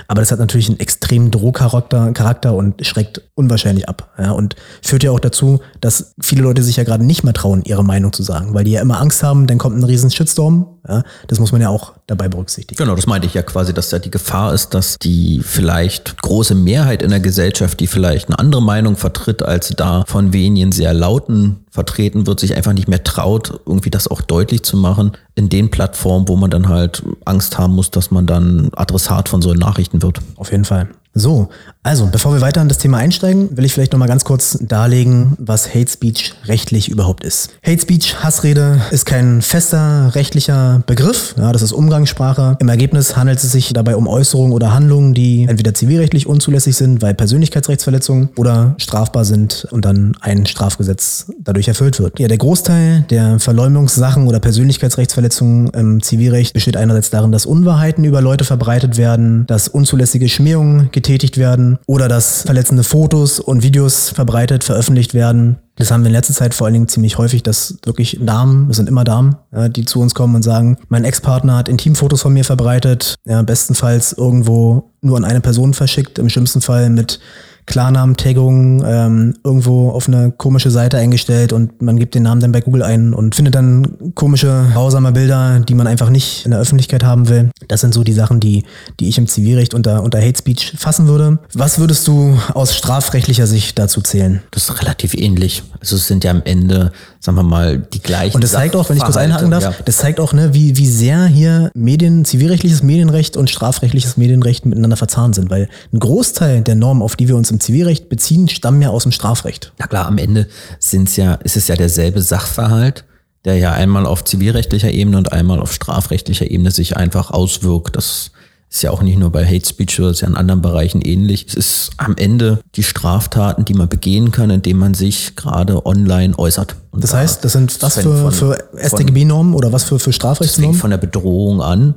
Aber 0.08 0.20
das 0.20 0.32
hat 0.32 0.40
natürlich 0.40 0.68
einen 0.68 0.80
extremen 0.80 1.30
Drohcharakter 1.30 2.10
Charakter 2.10 2.56
und 2.56 2.84
schreckt 2.84 3.22
unwahrscheinlich 3.36 3.88
ab. 3.88 4.10
Ja, 4.18 4.32
und 4.32 4.56
führt 4.82 5.04
ja 5.04 5.12
auch 5.12 5.20
dazu, 5.20 5.60
dass 5.80 6.14
viele 6.20 6.42
Leute 6.42 6.64
sich 6.64 6.74
ja 6.74 6.82
gerade 6.82 7.04
nicht 7.04 7.22
mehr 7.22 7.34
trauen, 7.34 7.62
ihre 7.64 7.84
Meinung 7.84 8.12
zu 8.12 8.24
sagen, 8.24 8.52
weil 8.52 8.64
die 8.64 8.72
ja 8.72 8.80
immer 8.80 9.00
Angst 9.00 9.22
haben, 9.22 9.46
dann 9.46 9.58
kommt 9.58 9.76
ein 9.76 9.84
riesen 9.84 10.10
Shitstorm. 10.10 10.66
Ja, 10.88 11.04
das 11.28 11.38
muss 11.38 11.52
man 11.52 11.60
ja 11.60 11.68
auch 11.68 11.97
dabei 12.08 12.28
berücksichtigen. 12.28 12.78
Genau, 12.78 12.96
das 12.96 13.06
meinte 13.06 13.26
ich 13.26 13.34
ja 13.34 13.42
quasi, 13.42 13.72
dass 13.72 13.90
da 13.90 13.98
die 13.98 14.10
Gefahr 14.10 14.54
ist, 14.54 14.74
dass 14.74 14.98
die 14.98 15.40
vielleicht 15.44 16.20
große 16.22 16.54
Mehrheit 16.54 17.02
in 17.02 17.10
der 17.10 17.20
Gesellschaft, 17.20 17.78
die 17.78 17.86
vielleicht 17.86 18.28
eine 18.28 18.38
andere 18.38 18.62
Meinung 18.62 18.96
vertritt, 18.96 19.42
als 19.42 19.68
da 19.76 20.04
von 20.06 20.32
wenigen 20.32 20.72
sehr 20.72 20.94
lauten 20.94 21.66
vertreten 21.70 22.26
wird, 22.26 22.40
sich 22.40 22.56
einfach 22.56 22.72
nicht 22.72 22.88
mehr 22.88 23.04
traut, 23.04 23.60
irgendwie 23.66 23.90
das 23.90 24.08
auch 24.08 24.22
deutlich 24.22 24.62
zu 24.62 24.76
machen 24.76 25.12
in 25.34 25.50
den 25.50 25.70
Plattformen, 25.70 26.26
wo 26.28 26.36
man 26.36 26.50
dann 26.50 26.68
halt 26.68 27.04
Angst 27.26 27.58
haben 27.58 27.74
muss, 27.74 27.90
dass 27.90 28.10
man 28.10 28.26
dann 28.26 28.70
Adressat 28.74 29.28
von 29.28 29.42
solchen 29.42 29.60
Nachrichten 29.60 30.02
wird. 30.02 30.18
Auf 30.36 30.50
jeden 30.50 30.64
Fall. 30.64 30.88
So, 31.14 31.48
also 31.82 32.06
bevor 32.12 32.34
wir 32.34 32.40
weiter 32.40 32.60
in 32.60 32.68
das 32.68 32.78
Thema 32.78 32.98
einsteigen, 32.98 33.56
will 33.56 33.64
ich 33.64 33.72
vielleicht 33.72 33.92
noch 33.92 33.98
mal 33.98 34.06
ganz 34.06 34.22
kurz 34.22 34.58
darlegen, 34.60 35.36
was 35.38 35.74
Hate 35.74 35.90
Speech 35.90 36.34
rechtlich 36.44 36.90
überhaupt 36.90 37.24
ist. 37.24 37.50
Hate 37.66 37.80
Speech, 37.80 38.22
Hassrede, 38.22 38.80
ist 38.90 39.06
kein 39.06 39.42
fester 39.42 40.14
rechtlicher 40.14 40.82
Begriff. 40.86 41.34
Ja, 41.38 41.50
das 41.52 41.62
ist 41.62 41.72
Umgangssprache. 41.72 42.56
Im 42.60 42.68
Ergebnis 42.68 43.16
handelt 43.16 43.42
es 43.42 43.50
sich 43.50 43.72
dabei 43.72 43.96
um 43.96 44.06
Äußerungen 44.06 44.52
oder 44.52 44.74
Handlungen, 44.74 45.14
die 45.14 45.46
entweder 45.48 45.72
zivilrechtlich 45.72 46.26
unzulässig 46.26 46.76
sind, 46.76 47.00
weil 47.00 47.14
Persönlichkeitsrechtsverletzungen 47.14 48.28
oder 48.36 48.74
strafbar 48.76 49.24
sind 49.24 49.66
und 49.70 49.84
dann 49.84 50.14
ein 50.20 50.46
Strafgesetz 50.46 51.32
dadurch 51.40 51.68
erfüllt 51.68 51.98
wird. 52.00 52.20
Ja, 52.20 52.28
der 52.28 52.38
Großteil 52.38 53.06
der 53.08 53.38
Verleumdungssachen 53.40 54.28
oder 54.28 54.40
Persönlichkeitsrechtsverletzungen 54.40 55.68
im 55.70 56.02
Zivilrecht 56.02 56.52
besteht 56.52 56.76
einerseits 56.76 57.10
darin, 57.10 57.32
dass 57.32 57.46
Unwahrheiten 57.46 58.04
über 58.04 58.20
Leute 58.20 58.44
verbreitet 58.44 58.98
werden, 58.98 59.46
dass 59.46 59.68
unzulässige 59.68 60.28
Schmähungen 60.28 60.90
getätigt 60.98 61.38
werden 61.38 61.78
oder 61.86 62.08
dass 62.08 62.42
verletzende 62.42 62.82
Fotos 62.82 63.38
und 63.38 63.62
Videos 63.62 64.10
verbreitet, 64.10 64.64
veröffentlicht 64.64 65.14
werden. 65.14 65.58
Das 65.76 65.92
haben 65.92 66.02
wir 66.02 66.08
in 66.08 66.12
letzter 66.12 66.34
Zeit 66.34 66.54
vor 66.54 66.66
allen 66.66 66.74
Dingen 66.74 66.88
ziemlich 66.88 67.18
häufig, 67.18 67.44
dass 67.44 67.78
wirklich 67.84 68.18
Damen, 68.20 68.68
es 68.68 68.78
sind 68.78 68.88
immer 68.88 69.04
Damen, 69.04 69.36
ja, 69.52 69.68
die 69.68 69.84
zu 69.84 70.00
uns 70.00 70.12
kommen 70.12 70.34
und 70.34 70.42
sagen, 70.42 70.76
mein 70.88 71.04
Ex-Partner 71.04 71.56
hat 71.56 71.68
Intimfotos 71.68 72.22
von 72.22 72.32
mir 72.32 72.44
verbreitet, 72.44 73.14
ja, 73.24 73.42
bestenfalls 73.42 74.12
irgendwo 74.12 74.90
nur 75.00 75.16
an 75.16 75.24
eine 75.24 75.40
Person 75.40 75.72
verschickt, 75.72 76.18
im 76.18 76.28
schlimmsten 76.28 76.60
Fall 76.60 76.90
mit 76.90 77.20
Klarnamen-Tagung 77.68 78.82
ähm, 78.84 79.34
irgendwo 79.44 79.90
auf 79.90 80.08
eine 80.08 80.32
komische 80.32 80.70
Seite 80.70 80.96
eingestellt 80.96 81.52
und 81.52 81.82
man 81.82 81.98
gibt 81.98 82.14
den 82.14 82.22
Namen 82.22 82.40
dann 82.40 82.50
bei 82.50 82.62
Google 82.62 82.82
ein 82.82 83.12
und 83.12 83.34
findet 83.34 83.54
dann 83.54 83.86
komische, 84.14 84.64
grausame 84.72 85.12
Bilder, 85.12 85.60
die 85.60 85.74
man 85.74 85.86
einfach 85.86 86.08
nicht 86.08 86.46
in 86.46 86.50
der 86.50 86.60
Öffentlichkeit 86.60 87.04
haben 87.04 87.28
will. 87.28 87.50
Das 87.68 87.82
sind 87.82 87.92
so 87.92 88.02
die 88.04 88.14
Sachen, 88.14 88.40
die, 88.40 88.64
die 89.00 89.08
ich 89.08 89.18
im 89.18 89.26
Zivilrecht 89.26 89.74
unter, 89.74 90.02
unter 90.02 90.18
Hate 90.18 90.38
Speech 90.38 90.74
fassen 90.78 91.08
würde. 91.08 91.38
Was 91.52 91.78
würdest 91.78 92.08
du 92.08 92.38
aus 92.54 92.74
strafrechtlicher 92.74 93.46
Sicht 93.46 93.78
dazu 93.78 94.00
zählen? 94.00 94.42
Das 94.50 94.68
ist 94.68 94.80
relativ 94.80 95.12
ähnlich. 95.14 95.62
Also 95.80 95.96
es 95.96 96.06
sind 96.06 96.24
ja 96.24 96.30
am 96.30 96.42
Ende, 96.44 96.90
sagen 97.20 97.36
wir 97.36 97.42
mal, 97.42 97.78
die 97.78 98.00
gleichen. 98.00 98.34
Und 98.34 98.44
das 98.44 98.52
zeigt 98.52 98.76
auch, 98.76 98.88
wenn 98.88 98.96
ich 98.96 99.02
kurz 99.02 99.18
einhaken 99.18 99.50
darf, 99.50 99.62
ja. 99.62 99.74
das 99.84 99.98
zeigt 99.98 100.20
auch, 100.20 100.32
ne, 100.32 100.54
wie, 100.54 100.76
wie 100.78 100.86
sehr 100.86 101.26
hier 101.26 101.70
Medien, 101.74 102.24
zivilrechtliches 102.24 102.82
Medienrecht 102.82 103.36
und 103.36 103.50
strafrechtliches 103.50 104.16
Medienrecht 104.16 104.64
miteinander 104.64 104.96
verzahnt 104.96 105.34
sind, 105.34 105.50
weil 105.50 105.68
ein 105.92 105.98
Großteil 105.98 106.62
der 106.62 106.74
Normen, 106.74 107.02
auf 107.02 107.14
die 107.14 107.28
wir 107.28 107.36
uns 107.36 107.50
im 107.50 107.57
Zivilrecht 107.58 108.08
beziehen, 108.08 108.48
stammen 108.48 108.82
ja 108.82 108.90
aus 108.90 109.04
dem 109.04 109.12
Strafrecht. 109.12 109.72
Na 109.78 109.86
klar, 109.86 110.06
am 110.06 110.18
Ende 110.18 110.46
sind's 110.78 111.16
ja, 111.16 111.34
ist 111.34 111.56
es 111.56 111.68
ja 111.68 111.76
derselbe 111.76 112.22
Sachverhalt, 112.22 113.04
der 113.44 113.56
ja 113.56 113.72
einmal 113.72 114.06
auf 114.06 114.24
zivilrechtlicher 114.24 114.90
Ebene 114.90 115.16
und 115.16 115.32
einmal 115.32 115.60
auf 115.60 115.72
strafrechtlicher 115.72 116.50
Ebene 116.50 116.70
sich 116.70 116.96
einfach 116.96 117.30
auswirkt. 117.30 117.96
Das 117.96 118.30
Ist 118.70 118.82
ja 118.82 118.90
auch 118.90 119.00
nicht 119.00 119.18
nur 119.18 119.30
bei 119.30 119.46
Hate 119.46 119.66
Speech, 119.66 119.96
sondern 119.96 120.12
ist 120.12 120.20
ja 120.20 120.28
in 120.28 120.34
anderen 120.34 120.60
Bereichen 120.60 121.00
ähnlich. 121.00 121.46
Es 121.48 121.54
ist 121.54 121.90
am 121.96 122.16
Ende 122.18 122.60
die 122.74 122.82
Straftaten, 122.82 123.64
die 123.64 123.72
man 123.72 123.88
begehen 123.88 124.30
kann, 124.30 124.50
indem 124.50 124.76
man 124.76 124.92
sich 124.92 125.36
gerade 125.36 125.86
online 125.86 126.38
äußert. 126.38 126.76
Und 126.90 127.02
das 127.02 127.14
heißt, 127.14 127.42
das 127.42 127.52
sind 127.52 127.80
was 127.80 127.98
für, 127.98 128.30
für 128.30 128.58
StGB-Normen 128.76 129.54
oder 129.54 129.72
was 129.72 129.84
für, 129.84 129.98
für 129.98 130.12
Strafrechtsnormen? 130.12 130.72
Das 130.72 130.80
fängt 130.80 130.80
von 130.80 130.90
der 130.90 130.98
Bedrohung 130.98 131.62
an. 131.62 131.94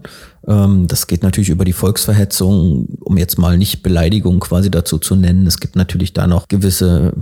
Ähm, 0.47 0.87
das 0.87 1.07
geht 1.07 1.23
natürlich 1.23 1.49
über 1.49 1.65
die 1.65 1.73
Volksverhetzung, 1.73 2.87
um 2.99 3.17
jetzt 3.17 3.37
mal 3.37 3.57
nicht 3.57 3.83
Beleidigung 3.83 4.39
quasi 4.39 4.71
dazu 4.71 4.97
zu 4.97 5.15
nennen. 5.15 5.47
Es 5.47 5.59
gibt 5.59 5.75
natürlich 5.75 6.13
da 6.13 6.27
noch 6.27 6.47
gewisse 6.47 7.13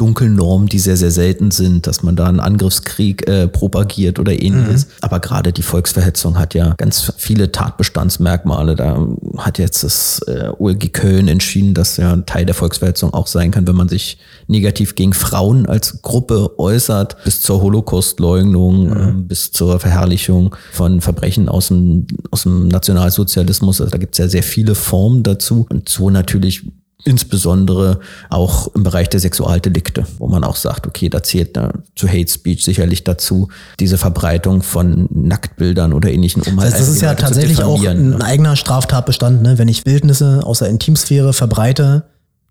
Dunkelnormen, 0.00 0.66
die 0.66 0.78
sehr, 0.78 0.96
sehr 0.96 1.10
selten 1.10 1.50
sind, 1.50 1.86
dass 1.86 2.02
man 2.02 2.16
da 2.16 2.26
einen 2.26 2.40
Angriffskrieg 2.40 3.28
äh, 3.28 3.46
propagiert 3.48 4.18
oder 4.18 4.32
ähnliches. 4.32 4.86
Mhm. 4.86 4.92
Aber 5.02 5.20
gerade 5.20 5.52
die 5.52 5.62
Volksverhetzung 5.62 6.38
hat 6.38 6.54
ja 6.54 6.72
ganz 6.78 7.12
viele 7.18 7.52
Tatbestandsmerkmale. 7.52 8.76
Da 8.76 9.06
hat 9.36 9.58
jetzt 9.58 9.84
das 9.84 10.22
äh, 10.26 10.48
OLG 10.58 10.94
Köln 10.94 11.28
entschieden, 11.28 11.74
dass 11.74 11.98
ja 11.98 12.14
ein 12.14 12.24
Teil 12.24 12.46
der 12.46 12.54
Volksverhetzung 12.54 13.12
auch 13.12 13.26
sein 13.26 13.50
kann, 13.50 13.66
wenn 13.66 13.76
man 13.76 13.90
sich 13.90 14.16
negativ 14.46 14.94
gegen 14.94 15.12
Frauen 15.12 15.66
als 15.66 16.00
Gruppe 16.00 16.58
äußert, 16.58 17.22
bis 17.24 17.42
zur 17.42 17.60
Holocaustleugnung, 17.60 18.88
mhm. 18.88 18.96
äh, 18.96 19.12
bis 19.22 19.52
zur 19.52 19.80
Verherrlichung 19.80 20.56
von 20.72 21.02
Verbrechen 21.02 21.50
aus 21.50 21.68
dem, 21.68 22.06
aus 22.30 22.44
dem 22.44 22.68
Nationalsozialismus. 22.68 23.82
Also 23.82 23.90
da 23.90 23.98
gibt 23.98 24.14
es 24.14 24.18
ja 24.18 24.28
sehr 24.28 24.44
viele 24.44 24.74
Formen 24.74 25.22
dazu. 25.24 25.66
Und 25.68 25.90
so 25.90 26.08
natürlich 26.08 26.64
Insbesondere 27.04 28.00
auch 28.28 28.74
im 28.74 28.82
Bereich 28.82 29.08
der 29.08 29.20
Sexualdelikte, 29.20 30.06
wo 30.18 30.28
man 30.28 30.44
auch 30.44 30.56
sagt, 30.56 30.86
okay, 30.86 31.08
da 31.08 31.22
zählt 31.22 31.56
da 31.56 31.72
zu 31.96 32.08
Hate 32.08 32.30
Speech 32.30 32.64
sicherlich 32.64 33.04
dazu, 33.04 33.48
diese 33.78 33.98
Verbreitung 33.98 34.62
von 34.62 35.08
Nacktbildern 35.10 35.92
oder 35.92 36.10
ähnlichen 36.10 36.42
um 36.42 36.56
Das, 36.56 36.66
heißt, 36.66 36.80
das 36.80 36.88
ist 36.88 37.02
ja 37.02 37.14
tatsächlich 37.14 37.62
auch 37.62 37.82
ein 37.84 38.10
ne? 38.10 38.24
eigener 38.24 38.56
Straftatbestand, 38.56 39.42
ne? 39.42 39.58
wenn 39.58 39.68
ich 39.68 39.86
Wildnisse 39.86 40.40
aus 40.44 40.58
der 40.58 40.68
Intimsphäre 40.68 41.32
verbreite, 41.32 42.04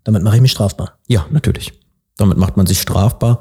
damit 0.04 0.22
mache 0.22 0.36
ich 0.36 0.42
mich 0.42 0.52
strafbar. 0.52 0.98
Ja, 1.06 1.26
natürlich. 1.30 1.72
Damit 2.16 2.36
macht 2.36 2.56
man 2.56 2.66
sich 2.66 2.80
strafbar. 2.80 3.40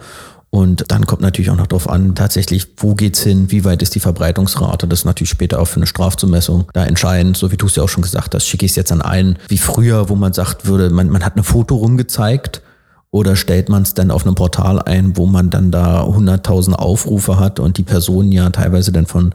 Und 0.52 0.92
dann 0.92 1.06
kommt 1.06 1.22
natürlich 1.22 1.52
auch 1.52 1.56
noch 1.56 1.68
darauf 1.68 1.88
an, 1.88 2.16
tatsächlich, 2.16 2.68
wo 2.78 2.96
geht's 2.96 3.22
hin, 3.22 3.52
wie 3.52 3.66
weit 3.66 3.84
ist 3.84 3.94
die 3.94 4.00
Verbreitungsrate. 4.00 4.88
Das 4.88 5.00
ist 5.00 5.06
natürlich 5.06 5.30
später 5.30 5.60
auch 5.60 5.68
für 5.68 5.76
eine 5.76 5.86
Strafzumessung 5.86 6.66
da 6.74 6.86
entscheidend, 6.86 7.38
so 7.38 7.52
wie 7.52 7.58
du 7.58 7.68
es 7.68 7.76
ja 7.76 7.84
auch 7.84 7.90
schon 7.90 8.02
gesagt 8.02 8.34
hast. 8.34 8.48
Schicke 8.48 8.66
ich 8.66 8.72
es 8.72 8.76
jetzt 8.76 8.92
an 8.92 9.04
einen, 9.04 9.38
wie 9.48 9.60
früher, 9.60 10.10
wo 10.10 10.16
man 10.16 10.34
sagt 10.34 10.66
würde, 10.66 10.90
man, 10.90 11.10
man 11.10 11.24
hat 11.24 11.36
eine 11.36 11.44
Foto 11.44 11.76
rumgezeigt 11.76 12.64
oder 13.12 13.36
stellt 13.36 13.70
man 13.70 13.84
es 13.84 13.94
dann 13.94 14.10
auf 14.10 14.26
einem 14.26 14.36
Portal 14.36 14.82
ein, 14.82 15.18
wo 15.18 15.28
man 15.28 15.52
dann 15.52 15.72
da 15.72 16.04
100.000 16.04 16.74
Aufrufe 16.74 17.40
hat 17.40 17.60
und 17.60 17.78
die 17.78 17.84
Personen 17.84 18.32
ja 18.32 18.50
teilweise 18.50 18.92
dann 18.92 19.06
von 19.06 19.34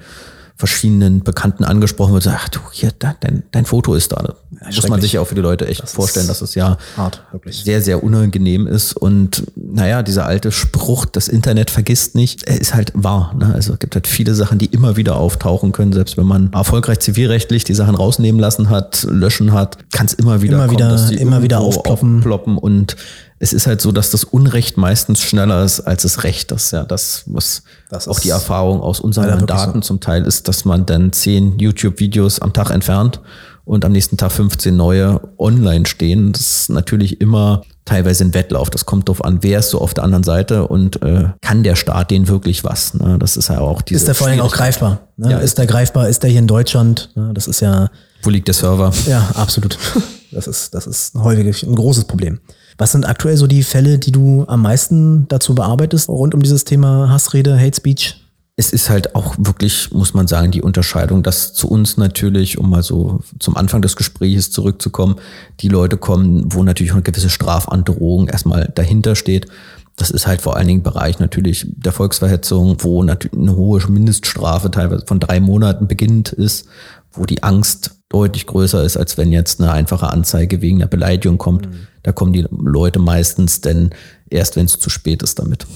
verschiedenen 0.57 1.25
Bekannten 1.25 1.65
angesprochen 1.65 2.15
wird, 2.15 2.29
ach 2.29 2.49
du, 2.49 2.61
hier, 2.71 2.93
dein, 2.97 3.43
dein 3.51 3.65
Foto 3.65 3.95
ist 3.95 4.13
da. 4.13 4.35
Muss 4.65 4.89
man 4.89 5.01
sich 5.01 5.15
ja 5.15 5.21
auch 5.21 5.27
für 5.27 5.35
die 5.35 5.41
Leute 5.41 5.67
echt 5.67 5.83
das 5.83 5.93
vorstellen, 5.93 6.29
dass 6.29 6.43
es 6.43 6.55
ja 6.55 6.79
hart, 6.97 7.23
sehr, 7.51 7.83
sehr 7.83 8.05
unangenehm 8.05 8.69
ist. 8.69 8.97
Und 8.97 9.45
naja, 9.57 10.05
dieser 10.05 10.27
alte 10.27 10.53
Spruch, 10.53 11.07
das 11.07 11.27
Internet 11.27 11.71
vergisst 11.71 12.15
nicht, 12.15 12.45
er 12.45 12.61
ist 12.61 12.73
halt 12.73 12.93
wahr. 12.95 13.35
Ne? 13.37 13.53
Also 13.53 13.73
es 13.73 13.79
gibt 13.81 13.97
halt 13.97 14.07
viele 14.07 14.35
Sachen, 14.37 14.59
die 14.59 14.67
immer 14.67 14.97
wieder 14.97 15.17
auftauchen 15.17 15.73
können, 15.73 15.93
selbst 15.93 16.17
wenn 16.17 16.27
man 16.27 16.53
erfolgreich 16.53 17.01
zivilrechtlich 17.01 17.65
die 17.65 17.75
Sachen 17.75 17.97
rausnehmen 17.97 18.41
lassen 18.41 18.71
hat, 18.71 19.05
löschen 19.11 19.53
hat, 19.53 19.91
kann 19.91 20.07
es 20.07 20.15
immer 20.15 20.41
wieder 20.41 20.59
immer 20.59 20.67
kommen, 20.67 20.79
wieder, 20.79 20.89
dass 20.89 21.09
die 21.09 21.17
immer 21.17 21.43
wieder 21.43 21.59
aufploppen. 21.61 22.19
aufploppen 22.19 22.59
und 22.59 22.97
es 23.45 23.53
ist 23.53 23.67
halt 23.67 23.83
so, 23.83 23.93
dass 23.93 24.11
das 24.11 24.25
Unrecht 24.25 24.79
meistens 24.79 25.21
schneller 25.21 25.63
ist 25.65 25.81
als 25.81 26.03
das 26.03 26.25
Recht. 26.25 26.51
Das 26.51 26.65
ist 26.65 26.71
ja 26.73 26.85
das, 26.85 27.25
was 27.27 27.63
das 27.91 28.09
auch 28.09 28.19
die 28.19 28.31
Erfahrung 28.31 28.81
aus 28.81 29.01
unseren 29.01 29.47
Daten 29.47 29.83
so. 29.83 29.89
zum 29.89 30.01
Teil 30.01 30.25
ist, 30.25 30.49
dass 30.49 30.65
man 30.65 30.87
dann 30.87 31.13
zehn 31.13 31.59
YouTube-Videos 31.59 32.39
am 32.39 32.55
Tag 32.55 32.71
entfernt 32.71 33.21
und 33.67 33.85
am 33.85 33.93
nächsten 33.93 34.17
Tag 34.17 34.33
15 34.33 34.75
neue 34.75 35.21
online 35.37 35.85
stehen. 35.85 36.33
Das 36.33 36.41
ist 36.41 36.71
natürlich 36.71 37.21
immer 37.21 37.65
teilweise 37.85 38.25
ein 38.25 38.33
Wettlauf. 38.33 38.71
Das 38.71 38.87
kommt 38.87 39.11
darauf 39.11 39.23
an, 39.23 39.41
wer 39.43 39.59
ist 39.59 39.69
so 39.69 39.81
auf 39.83 39.93
der 39.93 40.05
anderen 40.05 40.25
Seite 40.25 40.67
und 40.67 41.03
äh, 41.03 41.29
kann 41.43 41.63
der 41.65 41.77
Staat 41.77 42.11
denen 42.11 42.29
wirklich 42.29 42.65
was. 42.65 42.95
Ne? 42.95 43.19
Das 43.19 43.37
ist 43.37 43.49
ja 43.51 43.61
auch 43.61 43.83
diese. 43.83 43.99
Ist 43.99 44.09
der 44.09 44.15
vor 44.15 44.29
allem 44.29 44.41
auch 44.41 44.55
greifbar? 44.55 45.01
Ne? 45.19 45.33
Ja, 45.33 45.39
ist 45.39 45.59
der 45.59 45.67
greifbar? 45.67 46.09
Ist 46.09 46.23
der 46.23 46.31
hier 46.31 46.39
in 46.41 46.47
Deutschland? 46.47 47.11
Ne? 47.15 47.33
Das 47.35 47.47
ist 47.47 47.61
ja. 47.61 47.91
Wo 48.23 48.31
liegt 48.31 48.49
der 48.49 48.55
Server? 48.55 48.91
Ja, 49.07 49.29
absolut. 49.35 49.77
Das 50.35 50.49
ist, 50.49 50.75
das 50.75 50.89
ist 50.89 51.15
häufig 51.15 51.63
ein 51.63 51.77
großes 51.77 52.07
Problem. 52.07 52.41
Was 52.77 52.93
sind 52.93 53.07
aktuell 53.07 53.37
so 53.37 53.47
die 53.47 53.63
Fälle, 53.63 53.99
die 53.99 54.13
du 54.13 54.45
am 54.49 54.63
meisten 54.63 55.29
dazu 55.29 55.55
bearbeitest, 55.55 56.09
rund 56.09 56.35
um 56.35 56.43
dieses 56.43 56.65
Thema 56.65 57.09
Hassrede, 57.09 57.59
Hate 57.59 57.77
Speech? 57.77 58.21
Es 58.57 58.73
ist 58.73 58.89
halt 58.89 59.17
auch 59.17 59.35
wirklich, 59.37 59.91
muss 59.91 60.15
man 60.15 60.29
sagen, 60.29 60.53
die 60.53 60.63
Unterscheidung, 60.63 61.25
dass 61.25 61.55
zu 61.55 61.69
uns 61.69 61.97
natürlich, 61.97 62.59
um 62.59 62.71
mal 62.71 62.85
so 62.85 63.21
zum 63.41 63.57
Anfang 63.57 63.83
des 63.83 63.97
Gesprächs 63.97 64.53
zurückzukommen, 64.53 65.17
die 65.61 65.69
Leute 65.69 65.97
kommen, 65.97 66.53
wo 66.53 66.63
natürlich 66.63 66.93
eine 66.93 67.03
gewisse 67.03 67.31
Strafandrohung 67.31 68.29
erstmal 68.29 68.71
dahinter 68.75 69.17
steht. 69.17 69.49
Das 69.97 70.11
ist 70.11 70.27
halt 70.27 70.41
vor 70.41 70.57
allen 70.57 70.69
Dingen 70.69 70.83
Bereich 70.83 71.19
natürlich 71.19 71.67
der 71.69 71.93
Volksverhetzung, 71.93 72.77
wo 72.81 73.03
natürlich 73.03 73.39
eine 73.39 73.57
hohe 73.57 73.81
Mindeststrafe 73.89 74.71
teilweise 74.71 75.05
von 75.07 75.21
drei 75.21 75.41
Monaten 75.41 75.89
beginnend 75.89 76.33
ist, 76.33 76.67
wo 77.15 77.25
die 77.25 77.43
Angst 77.43 77.97
deutlich 78.09 78.47
größer 78.47 78.85
ist, 78.85 78.97
als 78.97 79.19
wenn 79.19 79.33
jetzt 79.33 79.61
eine 79.61 79.73
einfache 79.73 80.09
Anzeige 80.11 80.61
wegen 80.61 80.79
einer 80.79 80.89
Beleidigung 80.89 81.39
kommt. 81.39 81.67
Mhm. 81.67 81.87
Da 82.03 82.13
kommen 82.13 82.33
die 82.33 82.47
Leute 82.51 82.99
meistens 82.99 83.61
denn 83.61 83.91
erst, 84.31 84.57
wenn 84.57 84.67
es 84.67 84.79
zu 84.79 84.91
spät 84.91 85.23
ist 85.23 85.39
damit. 85.39 85.67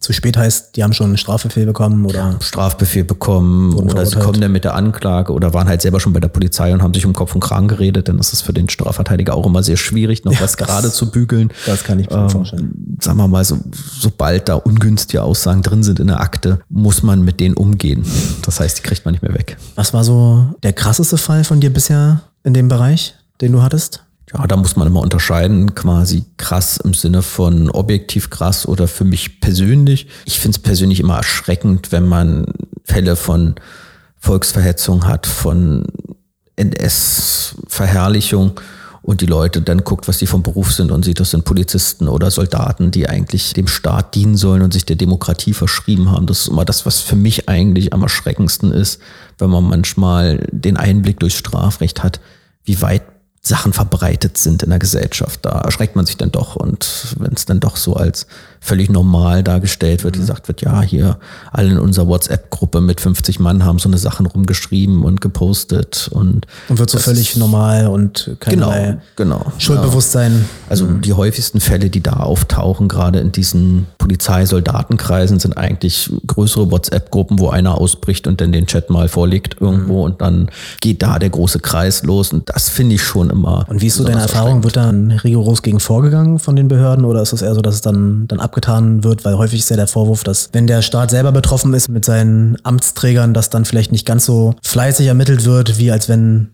Zu 0.00 0.14
spät 0.14 0.38
heißt, 0.38 0.76
die 0.76 0.82
haben 0.82 0.94
schon 0.94 1.08
einen 1.08 1.18
Strafbefehl 1.18 1.66
bekommen 1.66 2.06
oder? 2.06 2.36
Strafbefehl 2.40 3.04
bekommen 3.04 3.74
oder 3.74 4.06
sie 4.06 4.16
kommen 4.16 4.40
dann 4.40 4.50
mit 4.50 4.64
der 4.64 4.74
Anklage 4.74 5.30
oder 5.30 5.52
waren 5.52 5.68
halt 5.68 5.82
selber 5.82 6.00
schon 6.00 6.14
bei 6.14 6.20
der 6.20 6.28
Polizei 6.28 6.72
und 6.72 6.82
haben 6.82 6.94
sich 6.94 7.04
um 7.04 7.12
Kopf 7.12 7.34
und 7.34 7.42
Kragen 7.42 7.68
geredet, 7.68 8.08
denn 8.08 8.16
das 8.16 8.32
ist 8.32 8.40
für 8.40 8.54
den 8.54 8.70
Strafverteidiger 8.70 9.34
auch 9.34 9.44
immer 9.44 9.62
sehr 9.62 9.76
schwierig, 9.76 10.24
noch 10.24 10.32
ja, 10.32 10.40
was 10.40 10.56
gerade 10.56 10.90
zu 10.90 11.10
bügeln. 11.10 11.52
Das 11.66 11.84
kann 11.84 11.98
ich 11.98 12.08
mir 12.08 12.16
ähm, 12.16 12.30
vorstellen. 12.30 12.96
Sagen 12.98 13.18
wir 13.18 13.28
mal, 13.28 13.44
so, 13.44 13.58
sobald 13.74 14.48
da 14.48 14.54
ungünstige 14.54 15.22
Aussagen 15.22 15.60
drin 15.60 15.82
sind 15.82 16.00
in 16.00 16.06
der 16.06 16.20
Akte, 16.20 16.60
muss 16.70 17.02
man 17.02 17.22
mit 17.22 17.38
denen 17.38 17.54
umgehen. 17.54 18.02
Das 18.42 18.58
heißt, 18.58 18.78
die 18.78 18.82
kriegt 18.82 19.04
man 19.04 19.12
nicht 19.12 19.22
mehr 19.22 19.34
weg. 19.34 19.58
Was 19.74 19.92
war 19.92 20.02
so 20.02 20.46
der 20.62 20.72
krasseste 20.72 21.18
Fall 21.18 21.44
von 21.44 21.60
dir 21.60 21.70
bisher 21.70 22.22
in 22.42 22.54
dem 22.54 22.68
Bereich, 22.68 23.16
den 23.42 23.52
du 23.52 23.60
hattest? 23.62 24.02
Ja, 24.32 24.46
da 24.46 24.56
muss 24.56 24.76
man 24.76 24.86
immer 24.86 25.00
unterscheiden, 25.00 25.74
quasi 25.74 26.24
krass 26.36 26.76
im 26.76 26.94
Sinne 26.94 27.22
von 27.22 27.68
objektiv 27.70 28.30
krass 28.30 28.66
oder 28.66 28.86
für 28.86 29.04
mich 29.04 29.40
persönlich. 29.40 30.06
Ich 30.24 30.38
finde 30.38 30.56
es 30.56 30.62
persönlich 30.62 31.00
immer 31.00 31.16
erschreckend, 31.16 31.90
wenn 31.90 32.06
man 32.06 32.46
Fälle 32.84 33.16
von 33.16 33.56
Volksverhetzung 34.18 35.06
hat, 35.06 35.26
von 35.26 35.84
NS-Verherrlichung 36.56 38.60
und 39.02 39.22
die 39.22 39.26
Leute 39.26 39.62
dann 39.62 39.82
guckt, 39.82 40.06
was 40.06 40.18
die 40.18 40.26
vom 40.26 40.42
Beruf 40.42 40.72
sind 40.72 40.92
und 40.92 41.04
sieht, 41.04 41.18
das 41.18 41.30
sind 41.30 41.44
Polizisten 41.44 42.06
oder 42.06 42.30
Soldaten, 42.30 42.90
die 42.90 43.08
eigentlich 43.08 43.54
dem 43.54 43.66
Staat 43.66 44.14
dienen 44.14 44.36
sollen 44.36 44.62
und 44.62 44.72
sich 44.72 44.84
der 44.84 44.96
Demokratie 44.96 45.54
verschrieben 45.54 46.10
haben. 46.10 46.26
Das 46.26 46.42
ist 46.42 46.48
immer 46.48 46.64
das, 46.64 46.86
was 46.86 47.00
für 47.00 47.16
mich 47.16 47.48
eigentlich 47.48 47.92
am 47.92 48.02
erschreckendsten 48.02 48.72
ist, 48.72 49.00
wenn 49.38 49.50
man 49.50 49.64
manchmal 49.64 50.46
den 50.52 50.76
Einblick 50.76 51.18
durchs 51.18 51.38
Strafrecht 51.38 52.04
hat, 52.04 52.20
wie 52.64 52.82
weit 52.82 53.02
Sachen 53.42 53.72
verbreitet 53.72 54.36
sind 54.36 54.62
in 54.62 54.70
der 54.70 54.78
Gesellschaft. 54.78 55.40
Da 55.42 55.60
erschreckt 55.60 55.96
man 55.96 56.06
sich 56.06 56.16
dann 56.16 56.30
doch. 56.30 56.56
Und 56.56 57.14
wenn 57.18 57.32
es 57.32 57.46
dann 57.46 57.60
doch 57.60 57.76
so 57.76 57.94
als 57.94 58.26
völlig 58.60 58.90
normal 58.90 59.42
dargestellt 59.42 60.04
wird, 60.04 60.16
mhm. 60.16 60.20
gesagt 60.20 60.48
wird, 60.48 60.60
ja, 60.60 60.82
hier 60.82 61.18
alle 61.50 61.70
in 61.70 61.78
unserer 61.78 62.06
WhatsApp-Gruppe 62.08 62.80
mit 62.80 63.00
50 63.00 63.40
Mann 63.40 63.64
haben 63.64 63.78
so 63.78 63.88
eine 63.88 63.98
Sachen 63.98 64.26
rumgeschrieben 64.26 65.02
und 65.02 65.20
gepostet 65.20 66.08
und 66.12 66.46
und 66.68 66.78
wird 66.78 66.90
so 66.90 66.98
völlig 66.98 67.36
normal 67.36 67.86
und 67.86 68.36
genau, 68.40 68.96
genau, 69.16 69.52
Schuldbewusstsein. 69.58 70.32
Ja. 70.32 70.44
Also 70.68 70.86
mhm. 70.86 71.00
die 71.00 71.12
häufigsten 71.12 71.60
Fälle, 71.60 71.90
die 71.90 72.02
da 72.02 72.14
auftauchen, 72.14 72.88
gerade 72.88 73.18
in 73.18 73.32
diesen 73.32 73.86
Polizeisoldatenkreisen, 73.98 75.40
sind 75.40 75.56
eigentlich 75.56 76.12
größere 76.26 76.70
WhatsApp-Gruppen, 76.70 77.38
wo 77.38 77.48
einer 77.48 77.78
ausbricht 77.78 78.26
und 78.26 78.40
dann 78.40 78.52
den 78.52 78.66
Chat 78.66 78.90
mal 78.90 79.08
vorlegt 79.08 79.56
irgendwo 79.60 79.98
mhm. 79.98 80.12
und 80.12 80.20
dann 80.20 80.50
geht 80.80 81.02
da 81.02 81.18
der 81.18 81.30
große 81.30 81.60
Kreis 81.60 82.02
los 82.02 82.32
und 82.32 82.48
das 82.50 82.68
finde 82.68 82.96
ich 82.96 83.02
schon 83.02 83.30
immer. 83.30 83.64
Und 83.68 83.80
wie 83.80 83.86
ist 83.86 83.96
so 83.96 84.04
deine 84.04 84.20
Erfahrung? 84.20 84.64
Wird 84.64 84.76
da 84.76 84.90
rigoros 84.90 85.62
gegen 85.62 85.80
vorgegangen 85.80 86.38
von 86.38 86.56
den 86.56 86.68
Behörden 86.68 87.04
oder 87.04 87.22
ist 87.22 87.32
es 87.32 87.42
eher 87.42 87.54
so, 87.54 87.62
dass 87.62 87.74
es 87.74 87.80
dann, 87.80 88.26
dann 88.28 88.40
abgetan 88.50 89.04
wird? 89.04 89.24
Weil 89.24 89.38
häufig 89.38 89.60
ist 89.60 89.70
ja 89.70 89.76
der 89.76 89.86
Vorwurf, 89.86 90.24
dass 90.24 90.50
wenn 90.52 90.66
der 90.66 90.82
Staat 90.82 91.10
selber 91.10 91.30
betroffen 91.30 91.72
ist 91.72 91.88
mit 91.88 92.04
seinen 92.04 92.56
Amtsträgern, 92.64 93.32
dass 93.32 93.48
dann 93.48 93.64
vielleicht 93.64 93.92
nicht 93.92 94.06
ganz 94.06 94.26
so 94.26 94.54
fleißig 94.62 95.06
ermittelt 95.06 95.44
wird, 95.44 95.78
wie 95.78 95.92
als 95.92 96.08
wenn 96.08 96.50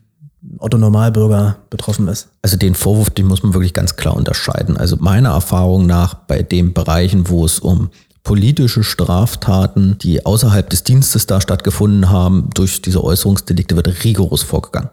Otto 0.59 0.79
Normalbürger 0.79 1.57
betroffen 1.71 2.07
ist. 2.09 2.29
Also 2.43 2.57
den 2.57 2.75
Vorwurf, 2.75 3.11
den 3.11 3.27
muss 3.27 3.43
man 3.43 3.55
wirklich 3.55 3.73
ganz 3.73 3.97
klar 3.97 4.15
unterscheiden. 4.15 4.77
Also 4.77 4.97
meiner 5.01 5.31
Erfahrung 5.31 5.87
nach 5.87 6.15
bei 6.15 6.43
den 6.43 6.73
Bereichen, 6.73 7.29
wo 7.29 7.45
es 7.45 7.59
um 7.59 7.89
politische 8.23 8.85
Straftaten, 8.85 9.99
die 9.99 10.27
außerhalb 10.27 10.69
des 10.69 10.85
Dienstes 10.85 11.27
da 11.27 11.41
stattgefunden 11.41 12.11
haben, 12.11 12.51
durch 12.55 12.83
diese 12.83 13.03
Äußerungsdelikte 13.03 13.77
wird 13.77 14.05
rigoros 14.05 14.43
vorgegangen. 14.43 14.91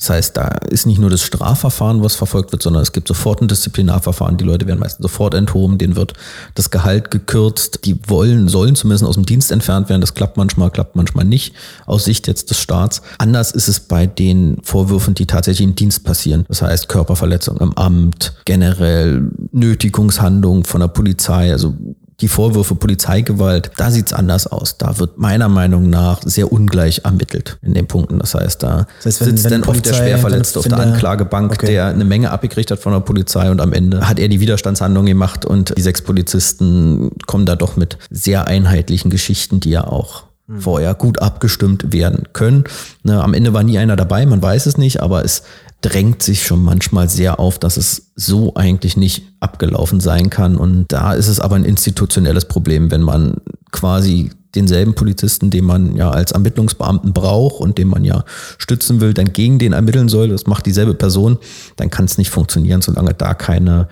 Das 0.00 0.08
heißt, 0.08 0.36
da 0.38 0.48
ist 0.70 0.86
nicht 0.86 0.98
nur 0.98 1.10
das 1.10 1.20
Strafverfahren, 1.20 2.02
was 2.02 2.14
verfolgt 2.14 2.52
wird, 2.52 2.62
sondern 2.62 2.82
es 2.82 2.92
gibt 2.92 3.06
sofort 3.06 3.42
ein 3.42 3.48
Disziplinarverfahren. 3.48 4.38
Die 4.38 4.44
Leute 4.44 4.66
werden 4.66 4.80
meistens 4.80 5.02
sofort 5.02 5.34
enthoben, 5.34 5.76
denen 5.76 5.94
wird 5.94 6.14
das 6.54 6.70
Gehalt 6.70 7.10
gekürzt. 7.10 7.80
Die 7.84 8.00
wollen, 8.08 8.48
sollen 8.48 8.76
zumindest 8.76 9.04
aus 9.04 9.16
dem 9.16 9.26
Dienst 9.26 9.52
entfernt 9.52 9.90
werden. 9.90 10.00
Das 10.00 10.14
klappt 10.14 10.38
manchmal, 10.38 10.70
klappt 10.70 10.96
manchmal 10.96 11.26
nicht 11.26 11.54
aus 11.84 12.06
Sicht 12.06 12.28
jetzt 12.28 12.48
des 12.48 12.58
Staats. 12.58 13.02
Anders 13.18 13.52
ist 13.52 13.68
es 13.68 13.78
bei 13.78 14.06
den 14.06 14.56
Vorwürfen, 14.62 15.12
die 15.12 15.26
tatsächlich 15.26 15.68
im 15.68 15.74
Dienst 15.74 16.02
passieren. 16.02 16.46
Das 16.48 16.62
heißt, 16.62 16.88
Körperverletzung 16.88 17.58
im 17.58 17.76
Amt, 17.76 18.32
generell 18.46 19.30
Nötigungshandlungen 19.52 20.64
von 20.64 20.80
der 20.80 20.88
Polizei, 20.88 21.52
also 21.52 21.74
die 22.20 22.28
Vorwürfe 22.28 22.74
Polizeigewalt, 22.74 23.70
da 23.76 23.90
sieht's 23.90 24.12
anders 24.12 24.46
aus. 24.46 24.78
Da 24.78 24.98
wird 24.98 25.18
meiner 25.18 25.48
Meinung 25.48 25.88
nach 25.90 26.22
sehr 26.22 26.52
ungleich 26.52 27.02
ermittelt 27.04 27.58
in 27.62 27.74
den 27.74 27.86
Punkten. 27.86 28.18
Das 28.18 28.34
heißt, 28.34 28.62
da 28.62 28.86
das 29.02 29.06
heißt, 29.06 29.20
wenn, 29.20 29.36
sitzt 29.36 29.44
wenn 29.44 29.62
dann 29.62 29.70
oft 29.70 29.84
der 29.84 29.94
Schwerverletzte 29.94 30.58
auf 30.58 30.68
der 30.68 30.78
Anklagebank, 30.78 31.52
okay. 31.52 31.66
der 31.66 31.86
eine 31.86 32.04
Menge 32.04 32.30
abgekriegt 32.30 32.70
hat 32.70 32.80
von 32.80 32.92
der 32.92 33.00
Polizei 33.00 33.50
und 33.50 33.60
am 33.60 33.72
Ende 33.72 34.08
hat 34.08 34.18
er 34.18 34.28
die 34.28 34.40
Widerstandshandlung 34.40 35.06
gemacht 35.06 35.44
und 35.44 35.76
die 35.76 35.82
sechs 35.82 36.02
Polizisten 36.02 37.10
kommen 37.26 37.46
da 37.46 37.56
doch 37.56 37.76
mit 37.76 37.98
sehr 38.10 38.46
einheitlichen 38.46 39.10
Geschichten, 39.10 39.60
die 39.60 39.70
ja 39.70 39.84
auch. 39.86 40.29
Vorher 40.58 40.94
gut 40.94 41.20
abgestimmt 41.20 41.92
werden 41.92 42.24
können. 42.32 42.64
Ne, 43.02 43.22
am 43.22 43.34
Ende 43.34 43.52
war 43.52 43.62
nie 43.62 43.78
einer 43.78 43.96
dabei, 43.96 44.26
man 44.26 44.42
weiß 44.42 44.66
es 44.66 44.76
nicht, 44.76 45.00
aber 45.00 45.24
es 45.24 45.42
drängt 45.80 46.22
sich 46.22 46.44
schon 46.44 46.62
manchmal 46.62 47.08
sehr 47.08 47.38
auf, 47.40 47.58
dass 47.58 47.76
es 47.76 48.10
so 48.14 48.54
eigentlich 48.54 48.96
nicht 48.96 49.22
abgelaufen 49.40 50.00
sein 50.00 50.28
kann. 50.28 50.56
Und 50.56 50.86
da 50.88 51.14
ist 51.14 51.28
es 51.28 51.40
aber 51.40 51.56
ein 51.56 51.64
institutionelles 51.64 52.46
Problem, 52.46 52.90
wenn 52.90 53.02
man 53.02 53.36
quasi 53.70 54.30
denselben 54.54 54.94
Polizisten, 54.94 55.50
den 55.50 55.64
man 55.64 55.96
ja 55.96 56.10
als 56.10 56.32
Ermittlungsbeamten 56.32 57.12
braucht 57.12 57.60
und 57.60 57.78
den 57.78 57.88
man 57.88 58.04
ja 58.04 58.24
stützen 58.58 59.00
will, 59.00 59.14
dann 59.14 59.32
gegen 59.32 59.58
den 59.58 59.72
ermitteln 59.72 60.08
soll, 60.08 60.28
das 60.28 60.46
macht 60.46 60.66
dieselbe 60.66 60.94
Person, 60.94 61.38
dann 61.76 61.88
kann 61.88 62.06
es 62.06 62.18
nicht 62.18 62.30
funktionieren, 62.30 62.82
solange 62.82 63.14
da 63.14 63.34
keine 63.34 63.88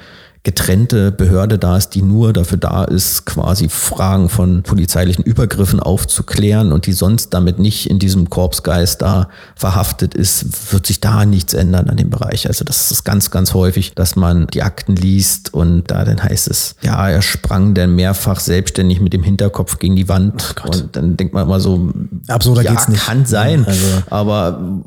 getrennte 0.48 1.12
Behörde 1.12 1.58
da 1.58 1.76
ist, 1.76 1.90
die 1.90 2.00
nur 2.00 2.32
dafür 2.32 2.56
da 2.56 2.84
ist, 2.84 3.26
quasi 3.26 3.68
Fragen 3.68 4.30
von 4.30 4.62
polizeilichen 4.62 5.22
Übergriffen 5.22 5.78
aufzuklären 5.78 6.72
und 6.72 6.86
die 6.86 6.94
sonst 6.94 7.34
damit 7.34 7.58
nicht 7.58 7.90
in 7.90 7.98
diesem 7.98 8.30
Korpsgeist 8.30 9.02
da 9.02 9.28
verhaftet 9.54 10.14
ist, 10.14 10.72
wird 10.72 10.86
sich 10.86 11.00
da 11.00 11.26
nichts 11.26 11.52
ändern 11.52 11.90
an 11.90 11.98
dem 11.98 12.08
Bereich. 12.08 12.46
Also 12.48 12.64
das 12.64 12.90
ist 12.90 13.04
ganz, 13.04 13.30
ganz 13.30 13.52
häufig, 13.52 13.92
dass 13.94 14.16
man 14.16 14.46
die 14.46 14.62
Akten 14.62 14.96
liest 14.96 15.52
und 15.52 15.90
da 15.90 16.06
dann 16.06 16.22
heißt 16.22 16.48
es, 16.48 16.76
ja, 16.80 17.10
er 17.10 17.20
sprang 17.20 17.74
dann 17.74 17.94
mehrfach 17.94 18.40
selbstständig 18.40 19.02
mit 19.02 19.12
dem 19.12 19.22
Hinterkopf 19.22 19.78
gegen 19.78 19.96
die 19.96 20.08
Wand 20.08 20.54
und 20.64 20.96
dann 20.96 21.18
denkt 21.18 21.34
man 21.34 21.44
immer 21.44 21.60
so, 21.60 21.92
absurder 22.26 22.62
ja, 22.62 22.70
geht's 22.70 22.88
nicht. 22.88 23.04
Kann 23.04 23.26
sein, 23.26 23.66
also. 23.66 24.02
aber 24.08 24.80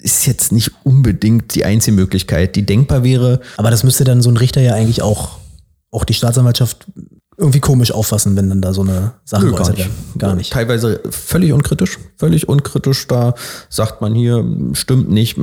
ist 0.00 0.26
jetzt 0.26 0.52
nicht 0.52 0.72
unbedingt 0.84 1.54
die 1.54 1.64
einzige 1.64 1.96
Möglichkeit, 1.96 2.56
die 2.56 2.64
denkbar 2.64 3.04
wäre. 3.04 3.40
Aber 3.56 3.70
das 3.70 3.84
müsste 3.84 4.04
dann 4.04 4.22
so 4.22 4.30
ein 4.30 4.36
Richter 4.36 4.60
ja 4.60 4.74
eigentlich 4.74 5.02
auch, 5.02 5.38
auch 5.90 6.04
die 6.04 6.14
Staatsanwaltschaft 6.14 6.86
irgendwie 7.38 7.60
komisch 7.60 7.92
auffassen, 7.92 8.36
wenn 8.36 8.48
dann 8.48 8.60
da 8.60 8.74
so 8.74 8.80
eine 8.80 9.12
Sache 9.24 9.46
Nö, 9.46 9.52
gar 9.52 9.70
nicht. 9.70 9.88
Gar 10.18 10.34
nicht. 10.34 10.52
Teilweise 10.52 11.00
völlig 11.08 11.52
unkritisch, 11.52 11.98
völlig 12.16 12.48
unkritisch. 12.48 13.06
Da 13.06 13.34
sagt 13.68 14.00
man 14.00 14.12
hier, 14.14 14.44
stimmt 14.72 15.08
nicht. 15.08 15.38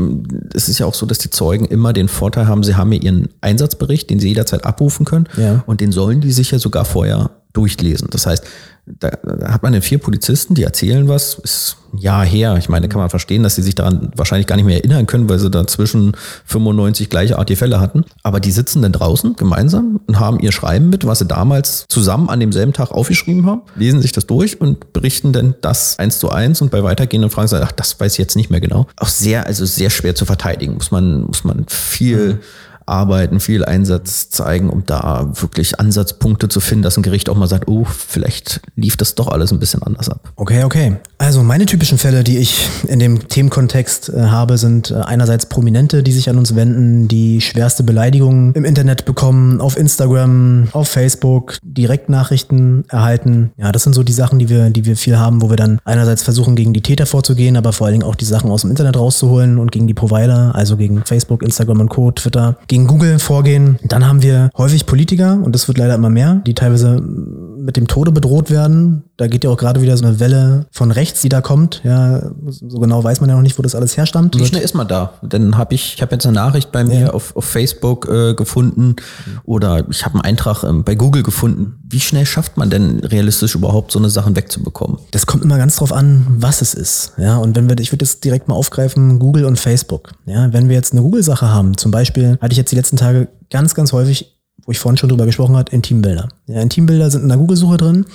Es 0.54 0.68
ist 0.68 0.80
ja 0.80 0.88
auch 0.88 0.94
so, 0.94 1.06
dass 1.06 1.20
die 1.20 1.30
Zeugen 1.30 1.64
immer 1.64 1.94
den 1.94 2.10
Vorteil 2.10 2.48
haben, 2.48 2.64
sie 2.64 2.76
haben 2.76 2.92
ja 2.92 3.00
ihren 3.00 3.30
Einsatzbericht, 3.40 4.10
den 4.10 4.20
sie 4.20 4.28
jederzeit 4.28 4.66
abrufen 4.66 5.06
können. 5.06 5.30
Ja. 5.38 5.64
Und 5.68 5.80
den 5.80 5.94
sollen 5.94 6.20
die 6.20 6.34
sich 6.34 6.52
ja 6.52 6.60
sogar 6.60 6.84
vorher 6.84 7.32
durchlesen. 7.54 8.10
Das 8.12 8.26
heißt, 8.26 8.44
da, 8.86 9.10
da 9.10 9.52
hat 9.52 9.64
man 9.64 9.74
dann 9.74 9.82
vier 9.82 9.98
Polizisten, 9.98 10.54
die 10.54 10.64
erzählen 10.64 11.08
was, 11.08 11.36
ist 11.36 11.78
ein 11.94 11.98
Jahr 11.98 12.24
her. 12.24 12.56
Ich 12.58 12.70
meine, 12.70 12.88
kann 12.88 13.00
man 13.00 13.10
verstehen, 13.10 13.42
dass 13.42 13.56
sie 13.56 13.64
sich 13.64 13.74
daran 13.74 14.12
wahrscheinlich 14.16 14.46
gar 14.46 14.58
nicht 14.58 14.66
mehr 14.66 14.78
erinnern 14.78 15.08
können, 15.08 15.28
weil 15.28 15.40
sie 15.40 15.50
dazwischen 15.50 16.16
95 16.46 17.10
gleichartige 17.10 17.58
Fälle 17.58 17.80
hatten. 17.80 18.06
Aber 18.22 18.40
die 18.40 18.52
sitzen 18.52 18.84
dann 18.84 18.92
draußen 18.92 19.36
gemeinsam 19.36 20.00
und 20.06 20.20
haben 20.20 20.40
ihr 20.40 20.52
Schreiben 20.52 20.90
mit, 20.90 21.06
was 21.08 21.20
sie 21.20 21.26
damals 21.26 21.86
zusammen 21.90 22.30
an 22.30 22.40
demselben 22.40 22.74
Tag 22.74 22.92
aufgeschrieben 22.92 23.46
haben, 23.48 23.62
lesen 23.76 24.02
sich 24.02 24.12
das 24.12 24.28
durch 24.28 24.62
und 24.62 24.94
berichten 24.94 25.34
dann 25.34 25.56
das 25.62 25.98
eins 25.98 26.20
zu 26.20 26.30
eins 26.30 26.62
und 26.62 26.70
bei 26.70 26.84
weitergehenden 26.84 27.32
Fragen 27.32 27.48
sagen, 27.48 27.66
ach, 27.68 27.72
das 27.72 28.00
weiß 28.00 28.14
ich 28.14 28.20
jetzt 28.20 28.36
nicht 28.36 28.52
mehr 28.52 28.62
genau. 28.62 28.88
Auch 28.98 29.08
sehr, 29.08 29.48
also 29.48 29.66
sehr 29.66 29.90
schwer 29.90 30.14
zu 30.14 30.26
verteidigen. 30.26 30.76
Muss 30.76 30.92
man, 30.92 31.24
muss 31.24 31.44
man 31.44 31.66
viel, 31.68 32.36
mhm 32.36 32.40
arbeiten, 32.86 33.40
viel 33.40 33.66
Einsatz 33.66 34.30
zeigen, 34.30 34.70
um 34.70 34.86
da 34.86 35.32
wirklich 35.34 35.80
Ansatzpunkte 35.80 36.50
zu 36.50 36.60
finden, 36.60 36.84
dass 36.84 36.98
ein 36.98 37.04
Gericht 37.04 37.30
auch 37.30 37.36
mal 37.36 37.48
sagt, 37.48 37.68
oh, 37.68 37.86
vielleicht 37.86 38.62
lief 38.76 38.98
das 38.98 39.16
doch 39.16 39.28
alles 39.28 39.52
ein 39.52 39.60
bisschen 39.60 39.84
anders 39.84 40.10
ab. 40.10 40.32
Okay, 40.36 40.64
okay. 40.64 40.98
Also 41.18 41.44
meine 41.44 41.66
typischen 41.66 41.98
Fälle, 41.98 42.24
die 42.24 42.38
ich 42.38 42.68
in 42.88 43.00
dem 43.00 43.28
Themenkontext 43.28 44.10
äh, 44.10 44.26
habe, 44.26 44.58
sind 44.58 44.92
äh, 44.92 44.96
einerseits 44.96 45.48
Prominente, 45.48 46.04
die 46.04 46.12
sich 46.12 46.30
an 46.30 46.38
uns 46.38 46.56
wenden, 46.56 47.08
die 47.08 47.42
schwerste 47.42 47.84
Beleidigungen 47.84 48.54
im 48.54 48.66
Internet 48.66 49.06
bekommen, 49.06 49.62
auf 49.62 49.78
Instagram, 49.78 50.68
auf 50.72 50.88
Facebook, 50.88 51.58
Direktnachrichten 51.64 52.84
erhalten. 52.90 53.52
Ja, 53.58 53.72
das 53.72 53.84
sind 53.84 53.94
so 53.94 54.04
die 54.04 54.14
Sachen, 54.14 54.40
die 54.40 54.50
wir, 54.50 54.70
die 54.70 54.86
wir 54.86 54.96
viel 54.96 55.18
haben, 55.18 55.42
wo 55.42 55.50
wir 55.50 55.58
dann 55.58 55.80
einerseits 55.86 56.24
versuchen, 56.24 56.56
gegen 56.56 56.74
die 56.74 56.82
Täter 56.82 57.06
vorzugehen, 57.06 57.58
aber 57.58 57.74
vor 57.74 57.88
allen 57.88 57.96
Dingen 57.96 58.08
auch 58.08 58.16
die 58.16 58.26
Sachen 58.26 58.52
aus 58.52 58.62
dem 58.62 58.70
Internet 58.70 58.98
rauszuholen 58.98 59.58
und 59.58 59.72
gegen 59.72 59.88
die 59.88 59.94
Provider, 59.94 60.54
also 60.54 60.78
gegen 60.78 61.04
Facebook, 61.06 61.42
Instagram 61.42 61.80
und 61.82 61.90
Co., 61.90 62.12
Twitter, 62.12 62.58
Google 62.84 63.20
vorgehen. 63.20 63.80
Dann 63.84 64.06
haben 64.06 64.22
wir 64.22 64.50
häufig 64.58 64.86
Politiker, 64.86 65.40
und 65.42 65.54
das 65.56 65.68
wird 65.70 65.78
leider 65.78 65.96
immer 65.96 66.10
mehr, 66.10 66.42
die 66.46 66.54
teilweise 66.54 67.02
mit 67.02 67.78
dem 67.78 67.88
Tode 67.88 68.12
bedroht 68.12 68.52
werden. 68.52 69.04
Da 69.18 69.28
geht 69.28 69.44
ja 69.44 69.50
auch 69.50 69.58
gerade 69.58 69.82
wieder 69.82 69.96
so 69.96 70.06
eine 70.06 70.20
Welle 70.20 70.66
von 70.72 70.92
rechts, 70.92 71.22
die 71.22 71.30
da 71.30 71.40
kommt. 71.40 71.82
Ja, 71.84 72.32
so 72.50 72.80
genau 72.80 73.04
weiß 73.04 73.22
man 73.22 73.30
ja 73.30 73.36
noch 73.36 73.42
nicht, 73.42 73.58
wo 73.58 73.64
das 73.64 73.74
alles 73.74 73.96
herstammt. 73.96 74.38
Wie 74.38 74.46
schnell 74.46 74.62
ist 74.62 74.74
man 74.74 74.88
da? 74.88 75.14
Dann 75.22 75.58
habe 75.58 75.74
ich, 75.74 75.96
ich 75.96 76.02
habe 76.02 76.14
jetzt 76.14 76.26
eine 76.26 76.36
Nachricht 76.36 76.72
bei 76.72 76.84
mir 76.84 77.00
ja. 77.00 77.10
auf, 77.12 77.36
auf 77.36 77.46
Facebook 77.46 78.10
äh, 78.10 78.34
gefunden 78.34 78.98
oder 79.46 79.86
ich 79.90 80.04
habe 80.04 80.16
einen 80.16 80.26
Eintrag 80.26 80.64
ähm, 80.64 80.84
bei 80.84 80.96
Google 80.96 81.24
gefunden. 81.24 81.80
Wie 81.88 82.02
schnell 82.02 82.26
schafft 82.26 82.58
man 82.58 82.70
denn 82.70 83.00
realistisch 83.00 83.56
überhaupt 83.56 83.92
so 83.94 84.00
eine 84.00 84.10
Sachen 84.10 84.36
wegzubekommen? 84.36 84.98
Das 85.12 85.26
kommt 85.26 85.44
immer 85.44 85.58
ganz 85.58 85.78
drauf 85.78 85.94
an, 85.94 86.28
was 86.40 86.62
es 86.62 86.74
ist. 86.74 87.14
Ja, 87.18 87.38
und 87.38 87.56
wenn 87.56 87.70
wir, 87.70 87.80
ich 87.80 87.92
würde 87.92 88.04
das 88.04 88.20
direkt 88.20 88.50
mal 88.50 88.56
aufgreifen, 88.56 89.20
Google 89.20 89.46
und 89.46 89.58
Facebook. 89.58 90.12
Ja, 90.26 90.52
wenn 90.52 90.68
wir 90.68 90.76
jetzt 90.76 90.92
eine 90.92 91.02
Google-Sache 91.02 91.50
haben, 91.50 91.78
zum 91.78 91.92
Beispiel 91.92 92.38
hatte 92.42 92.52
ich 92.52 92.58
jetzt 92.58 92.72
die 92.72 92.76
letzten 92.76 92.98
Tage 92.98 93.30
ganz, 93.50 93.76
ganz 93.76 93.94
häufig 93.94 94.36
wo 94.66 94.72
ich 94.72 94.80
vorhin 94.80 94.98
schon 94.98 95.10
drüber 95.10 95.26
gesprochen 95.26 95.56
habe, 95.56 95.72
Intimbilder. 95.72 96.30
Ja, 96.48 96.62
Intimbilder 96.62 97.12
sind 97.12 97.22
in 97.22 97.30
der 97.30 97.38
Google-Suche 97.38 97.78
drin. 97.78 98.06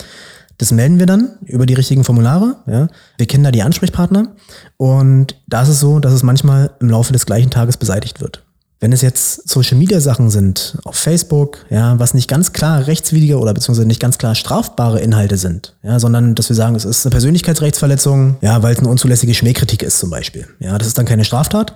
Das 0.60 0.72
melden 0.72 0.98
wir 0.98 1.06
dann 1.06 1.38
über 1.46 1.64
die 1.64 1.72
richtigen 1.72 2.04
Formulare. 2.04 2.56
Ja. 2.66 2.88
Wir 3.16 3.26
kennen 3.26 3.44
da 3.44 3.50
die 3.50 3.62
Ansprechpartner. 3.62 4.34
Und 4.76 5.34
da 5.48 5.62
ist 5.62 5.70
es 5.70 5.80
so, 5.80 6.00
dass 6.00 6.12
es 6.12 6.22
manchmal 6.22 6.72
im 6.80 6.90
Laufe 6.90 7.14
des 7.14 7.24
gleichen 7.24 7.48
Tages 7.48 7.78
beseitigt 7.78 8.20
wird. 8.20 8.44
Wenn 8.78 8.92
es 8.92 9.00
jetzt 9.00 9.48
Social 9.48 9.78
Media 9.78 10.00
Sachen 10.00 10.28
sind, 10.28 10.76
auf 10.84 10.96
Facebook, 10.96 11.64
ja, 11.70 11.98
was 11.98 12.12
nicht 12.12 12.28
ganz 12.28 12.52
klar 12.52 12.86
rechtswidrige 12.86 13.38
oder 13.38 13.54
beziehungsweise 13.54 13.88
nicht 13.88 14.00
ganz 14.00 14.18
klar 14.18 14.34
strafbare 14.34 15.00
Inhalte 15.00 15.38
sind, 15.38 15.76
ja, 15.82 15.98
sondern 15.98 16.34
dass 16.34 16.50
wir 16.50 16.56
sagen, 16.56 16.74
es 16.74 16.84
ist 16.84 17.06
eine 17.06 17.10
Persönlichkeitsrechtsverletzung, 17.10 18.36
ja, 18.42 18.62
weil 18.62 18.74
es 18.74 18.80
eine 18.80 18.88
unzulässige 18.88 19.32
Schmähkritik 19.32 19.82
ist 19.82 19.98
zum 19.98 20.10
Beispiel. 20.10 20.46
Ja, 20.58 20.76
das 20.76 20.88
ist 20.88 20.98
dann 20.98 21.06
keine 21.06 21.24
Straftat. 21.24 21.74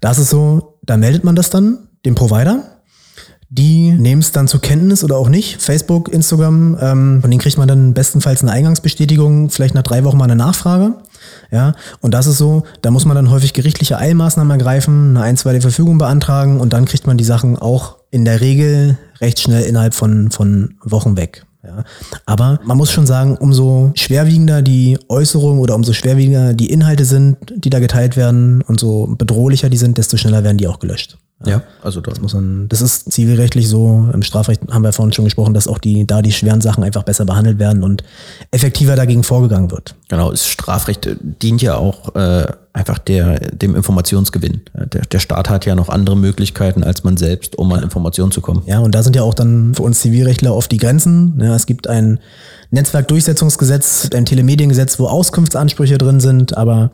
Da 0.00 0.10
ist 0.10 0.18
es 0.18 0.30
so, 0.30 0.78
da 0.82 0.96
meldet 0.96 1.22
man 1.22 1.36
das 1.36 1.50
dann 1.50 1.88
dem 2.06 2.14
Provider 2.14 2.64
die 3.54 3.92
nehmen 3.92 4.22
es 4.22 4.32
dann 4.32 4.48
zur 4.48 4.62
Kenntnis 4.62 5.04
oder 5.04 5.18
auch 5.18 5.28
nicht. 5.28 5.60
Facebook, 5.60 6.08
Instagram, 6.08 6.78
ähm, 6.80 7.20
von 7.20 7.30
denen 7.30 7.40
kriegt 7.40 7.58
man 7.58 7.68
dann 7.68 7.92
bestenfalls 7.92 8.40
eine 8.40 8.50
Eingangsbestätigung, 8.50 9.50
vielleicht 9.50 9.74
nach 9.74 9.82
drei 9.82 10.04
Wochen 10.04 10.16
mal 10.16 10.24
eine 10.24 10.36
Nachfrage. 10.36 10.94
Ja, 11.50 11.74
und 12.00 12.14
das 12.14 12.26
ist 12.26 12.38
so, 12.38 12.62
da 12.80 12.90
muss 12.90 13.04
man 13.04 13.14
dann 13.14 13.30
häufig 13.30 13.52
gerichtliche 13.52 13.98
Eilmaßnahmen 13.98 14.50
ergreifen, 14.50 15.10
eine 15.10 15.22
einstweilige 15.22 15.60
Verfügung 15.60 15.98
beantragen 15.98 16.60
und 16.60 16.72
dann 16.72 16.86
kriegt 16.86 17.06
man 17.06 17.18
die 17.18 17.24
Sachen 17.24 17.58
auch 17.58 17.98
in 18.10 18.24
der 18.24 18.40
Regel 18.40 18.96
recht 19.20 19.38
schnell 19.38 19.64
innerhalb 19.64 19.92
von, 19.92 20.30
von 20.30 20.76
Wochen 20.82 21.18
weg. 21.18 21.44
Ja. 21.62 21.84
Aber 22.24 22.58
man 22.64 22.78
muss 22.78 22.90
schon 22.90 23.06
sagen, 23.06 23.36
umso 23.36 23.92
schwerwiegender 23.94 24.62
die 24.62 24.98
Äußerungen 25.08 25.60
oder 25.60 25.74
umso 25.74 25.92
schwerwiegender 25.92 26.54
die 26.54 26.70
Inhalte 26.70 27.04
sind, 27.04 27.36
die 27.54 27.70
da 27.70 27.80
geteilt 27.80 28.16
werden, 28.16 28.62
und 28.62 28.80
so 28.80 29.14
bedrohlicher 29.18 29.68
die 29.68 29.76
sind, 29.76 29.98
desto 29.98 30.16
schneller 30.16 30.42
werden 30.42 30.56
die 30.56 30.66
auch 30.66 30.78
gelöscht. 30.78 31.18
Ja, 31.46 31.62
also 31.82 32.00
das 32.00 32.20
muss 32.20 32.34
man. 32.34 32.68
Das 32.68 32.80
ist 32.80 33.12
zivilrechtlich 33.12 33.68
so. 33.68 34.08
Im 34.12 34.22
Strafrecht 34.22 34.62
haben 34.70 34.82
wir 34.82 34.92
vorhin 34.92 35.12
schon 35.12 35.24
gesprochen, 35.24 35.54
dass 35.54 35.68
auch 35.68 35.78
die, 35.78 36.06
da 36.06 36.22
die 36.22 36.32
schweren 36.32 36.60
Sachen 36.60 36.84
einfach 36.84 37.02
besser 37.02 37.24
behandelt 37.24 37.58
werden 37.58 37.82
und 37.82 38.04
effektiver 38.50 38.96
dagegen 38.96 39.22
vorgegangen 39.22 39.70
wird. 39.70 39.94
Genau, 40.08 40.30
das 40.30 40.46
Strafrecht 40.46 41.08
dient 41.20 41.62
ja 41.62 41.76
auch 41.76 42.14
äh, 42.14 42.46
einfach 42.72 42.98
der, 42.98 43.40
dem 43.50 43.74
Informationsgewinn. 43.76 44.62
Der, 44.74 45.02
der 45.02 45.18
Staat 45.18 45.50
hat 45.50 45.66
ja 45.66 45.74
noch 45.74 45.88
andere 45.88 46.16
Möglichkeiten 46.16 46.84
als 46.84 47.04
man 47.04 47.16
selbst, 47.16 47.56
um 47.56 47.72
an 47.72 47.82
Informationen 47.82 48.32
zu 48.32 48.40
kommen. 48.40 48.62
Ja, 48.66 48.80
und 48.80 48.94
da 48.94 49.02
sind 49.02 49.16
ja 49.16 49.22
auch 49.22 49.34
dann 49.34 49.74
für 49.74 49.82
uns 49.82 50.00
Zivilrechtler 50.00 50.54
oft 50.54 50.70
die 50.72 50.78
Grenzen. 50.78 51.40
Ja, 51.42 51.54
es 51.54 51.66
gibt 51.66 51.86
ein 51.88 52.18
Netzwerkdurchsetzungsgesetz, 52.70 54.10
ein 54.14 54.24
Telemediengesetz, 54.24 54.98
wo 54.98 55.06
Auskunftsansprüche 55.06 55.98
drin 55.98 56.20
sind, 56.20 56.56
aber 56.56 56.90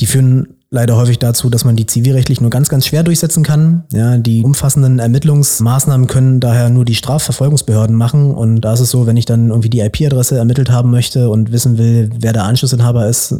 die 0.00 0.06
führen 0.06 0.48
leider 0.70 0.96
häufig 0.96 1.18
dazu, 1.18 1.50
dass 1.50 1.64
man 1.64 1.76
die 1.76 1.86
zivilrechtlich 1.86 2.40
nur 2.40 2.50
ganz, 2.50 2.68
ganz 2.68 2.86
schwer 2.86 3.02
durchsetzen 3.02 3.42
kann. 3.42 3.84
Ja, 3.92 4.16
die 4.16 4.42
umfassenden 4.42 4.98
Ermittlungsmaßnahmen 5.00 6.06
können 6.06 6.40
daher 6.40 6.70
nur 6.70 6.84
die 6.84 6.94
Strafverfolgungsbehörden 6.94 7.96
machen. 7.96 8.34
Und 8.34 8.60
da 8.60 8.72
ist 8.72 8.80
es 8.80 8.90
so, 8.90 9.06
wenn 9.06 9.16
ich 9.16 9.24
dann 9.24 9.48
irgendwie 9.48 9.70
die 9.70 9.80
IP-Adresse 9.80 10.38
ermittelt 10.38 10.70
haben 10.70 10.90
möchte 10.90 11.28
und 11.28 11.52
wissen 11.52 11.76
will, 11.76 12.10
wer 12.20 12.32
der 12.32 12.44
Anschlussinhaber 12.44 13.08
ist, 13.08 13.34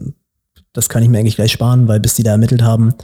das 0.72 0.88
kann 0.88 1.02
ich 1.02 1.08
mir 1.08 1.18
eigentlich 1.18 1.36
gleich 1.36 1.52
sparen, 1.52 1.88
weil 1.88 2.00
bis 2.00 2.14
die 2.14 2.22
da 2.22 2.32
ermittelt 2.32 2.62
haben, 2.62 2.94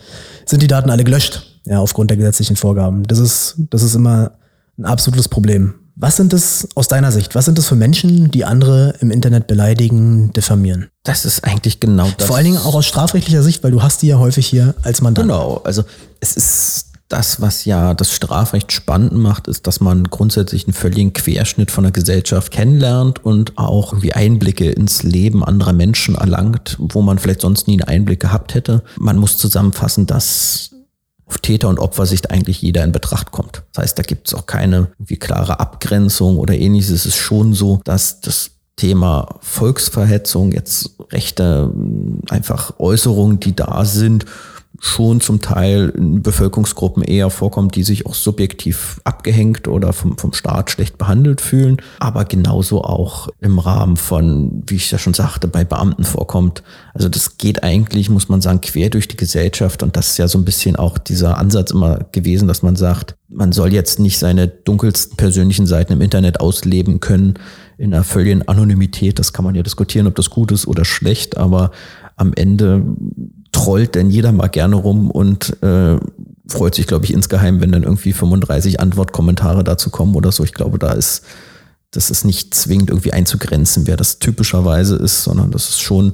sind 0.44 0.62
die 0.62 0.68
Daten 0.68 0.90
alle 0.90 1.04
gelöscht, 1.04 1.60
ja, 1.64 1.80
aufgrund 1.80 2.10
der 2.10 2.16
gesetzlichen 2.16 2.56
Vorgaben. 2.56 3.04
Das 3.04 3.18
ist, 3.18 3.56
das 3.70 3.82
ist 3.82 3.94
immer 3.94 4.32
ein 4.78 4.84
absolutes 4.84 5.28
Problem. 5.28 5.74
Was 5.98 6.16
sind 6.16 6.34
es 6.34 6.68
aus 6.74 6.88
deiner 6.88 7.10
Sicht? 7.10 7.34
Was 7.34 7.46
sind 7.46 7.58
es 7.58 7.66
für 7.66 7.74
Menschen, 7.74 8.30
die 8.30 8.44
andere 8.44 8.94
im 9.00 9.10
Internet 9.10 9.46
beleidigen, 9.46 10.30
diffamieren? 10.34 10.90
Das 11.04 11.24
ist 11.24 11.42
eigentlich 11.42 11.80
genau 11.80 12.10
das. 12.18 12.26
Vor 12.26 12.36
allen 12.36 12.44
Dingen 12.44 12.58
auch 12.58 12.74
aus 12.74 12.84
strafrechtlicher 12.84 13.42
Sicht, 13.42 13.64
weil 13.64 13.70
du 13.70 13.82
hast 13.82 14.02
die 14.02 14.08
ja 14.08 14.18
häufig 14.18 14.46
hier 14.46 14.74
als 14.82 15.00
Mandant. 15.00 15.26
Genau, 15.26 15.62
also 15.64 15.84
es 16.20 16.36
ist 16.36 16.86
das, 17.08 17.40
was 17.40 17.64
ja 17.64 17.94
das 17.94 18.12
Strafrecht 18.12 18.72
spannend 18.72 19.14
macht, 19.14 19.48
ist, 19.48 19.66
dass 19.66 19.80
man 19.80 20.04
grundsätzlich 20.04 20.66
einen 20.66 20.74
völligen 20.74 21.14
Querschnitt 21.14 21.70
von 21.70 21.84
der 21.84 21.92
Gesellschaft 21.92 22.52
kennenlernt 22.52 23.24
und 23.24 23.56
auch 23.56 23.92
irgendwie 23.92 24.12
Einblicke 24.12 24.70
ins 24.70 25.02
Leben 25.02 25.42
anderer 25.42 25.72
Menschen 25.72 26.14
erlangt, 26.14 26.76
wo 26.78 27.00
man 27.00 27.18
vielleicht 27.18 27.40
sonst 27.40 27.68
nie 27.68 27.80
einen 27.80 27.88
Einblick 27.88 28.20
gehabt 28.20 28.54
hätte. 28.54 28.82
Man 28.98 29.16
muss 29.16 29.38
zusammenfassen, 29.38 30.06
dass 30.06 30.75
auf 31.26 31.38
Täter- 31.38 31.68
und 31.68 31.78
Opfersicht 31.78 32.30
eigentlich 32.30 32.62
jeder 32.62 32.84
in 32.84 32.92
Betracht 32.92 33.32
kommt. 33.32 33.62
Das 33.72 33.82
heißt, 33.82 33.98
da 33.98 34.02
gibt 34.02 34.28
es 34.28 34.34
auch 34.34 34.46
keine 34.46 34.88
wie 34.98 35.16
klare 35.16 35.60
Abgrenzung 35.60 36.38
oder 36.38 36.54
ähnliches. 36.54 36.90
Es 36.90 37.06
ist 37.06 37.16
schon 37.16 37.52
so, 37.52 37.80
dass 37.84 38.20
das 38.20 38.52
Thema 38.76 39.36
Volksverhetzung, 39.40 40.52
jetzt 40.52 40.90
rechte 41.10 41.72
einfach 42.28 42.78
Äußerungen, 42.78 43.40
die 43.40 43.56
da 43.56 43.84
sind, 43.84 44.26
schon 44.80 45.20
zum 45.20 45.40
Teil 45.40 45.92
in 45.96 46.22
Bevölkerungsgruppen 46.22 47.02
eher 47.02 47.30
vorkommt, 47.30 47.76
die 47.76 47.82
sich 47.82 48.06
auch 48.06 48.14
subjektiv 48.14 49.00
abgehängt 49.04 49.68
oder 49.68 49.92
vom, 49.92 50.18
vom 50.18 50.32
Staat 50.32 50.70
schlecht 50.70 50.98
behandelt 50.98 51.40
fühlen, 51.40 51.78
aber 51.98 52.24
genauso 52.24 52.82
auch 52.82 53.28
im 53.40 53.58
Rahmen 53.58 53.96
von, 53.96 54.62
wie 54.66 54.76
ich 54.76 54.90
ja 54.90 54.98
schon 54.98 55.14
sagte, 55.14 55.48
bei 55.48 55.64
Beamten 55.64 56.04
vorkommt. 56.04 56.62
Also 56.94 57.08
das 57.08 57.38
geht 57.38 57.62
eigentlich, 57.62 58.10
muss 58.10 58.28
man 58.28 58.40
sagen, 58.40 58.60
quer 58.60 58.90
durch 58.90 59.08
die 59.08 59.16
Gesellschaft 59.16 59.82
und 59.82 59.96
das 59.96 60.10
ist 60.10 60.18
ja 60.18 60.28
so 60.28 60.38
ein 60.38 60.44
bisschen 60.44 60.76
auch 60.76 60.98
dieser 60.98 61.38
Ansatz 61.38 61.70
immer 61.70 62.00
gewesen, 62.12 62.48
dass 62.48 62.62
man 62.62 62.76
sagt, 62.76 63.16
man 63.28 63.52
soll 63.52 63.72
jetzt 63.72 63.98
nicht 63.98 64.18
seine 64.18 64.46
dunkelsten 64.48 65.16
persönlichen 65.16 65.66
Seiten 65.66 65.92
im 65.92 66.00
Internet 66.00 66.40
ausleben 66.40 67.00
können 67.00 67.34
in 67.78 67.92
einer 67.92 68.04
völligen 68.04 68.46
Anonymität. 68.48 69.18
Das 69.18 69.32
kann 69.32 69.44
man 69.44 69.54
ja 69.54 69.62
diskutieren, 69.62 70.06
ob 70.06 70.14
das 70.14 70.30
gut 70.30 70.52
ist 70.52 70.66
oder 70.66 70.84
schlecht, 70.84 71.36
aber 71.36 71.72
am 72.16 72.32
Ende 72.34 72.82
trollt 73.56 73.94
denn 73.94 74.10
jeder 74.10 74.32
mal 74.32 74.48
gerne 74.48 74.76
rum 74.76 75.10
und 75.10 75.62
äh, 75.62 75.96
freut 76.46 76.74
sich, 76.74 76.86
glaube 76.86 77.06
ich, 77.06 77.12
insgeheim, 77.12 77.60
wenn 77.60 77.72
dann 77.72 77.84
irgendwie 77.84 78.12
35 78.12 78.80
Antwortkommentare 78.80 79.64
dazu 79.64 79.88
kommen 79.88 80.14
oder 80.14 80.30
so. 80.30 80.44
Ich 80.44 80.52
glaube, 80.52 80.78
da 80.78 80.92
ist, 80.92 81.22
das 81.90 82.10
ist 82.10 82.24
nicht 82.24 82.54
zwingend 82.54 82.90
irgendwie 82.90 83.14
einzugrenzen, 83.14 83.86
wer 83.86 83.96
das 83.96 84.18
typischerweise 84.18 84.96
ist, 84.96 85.24
sondern 85.24 85.50
das 85.52 85.70
ist 85.70 85.80
schon 85.80 86.12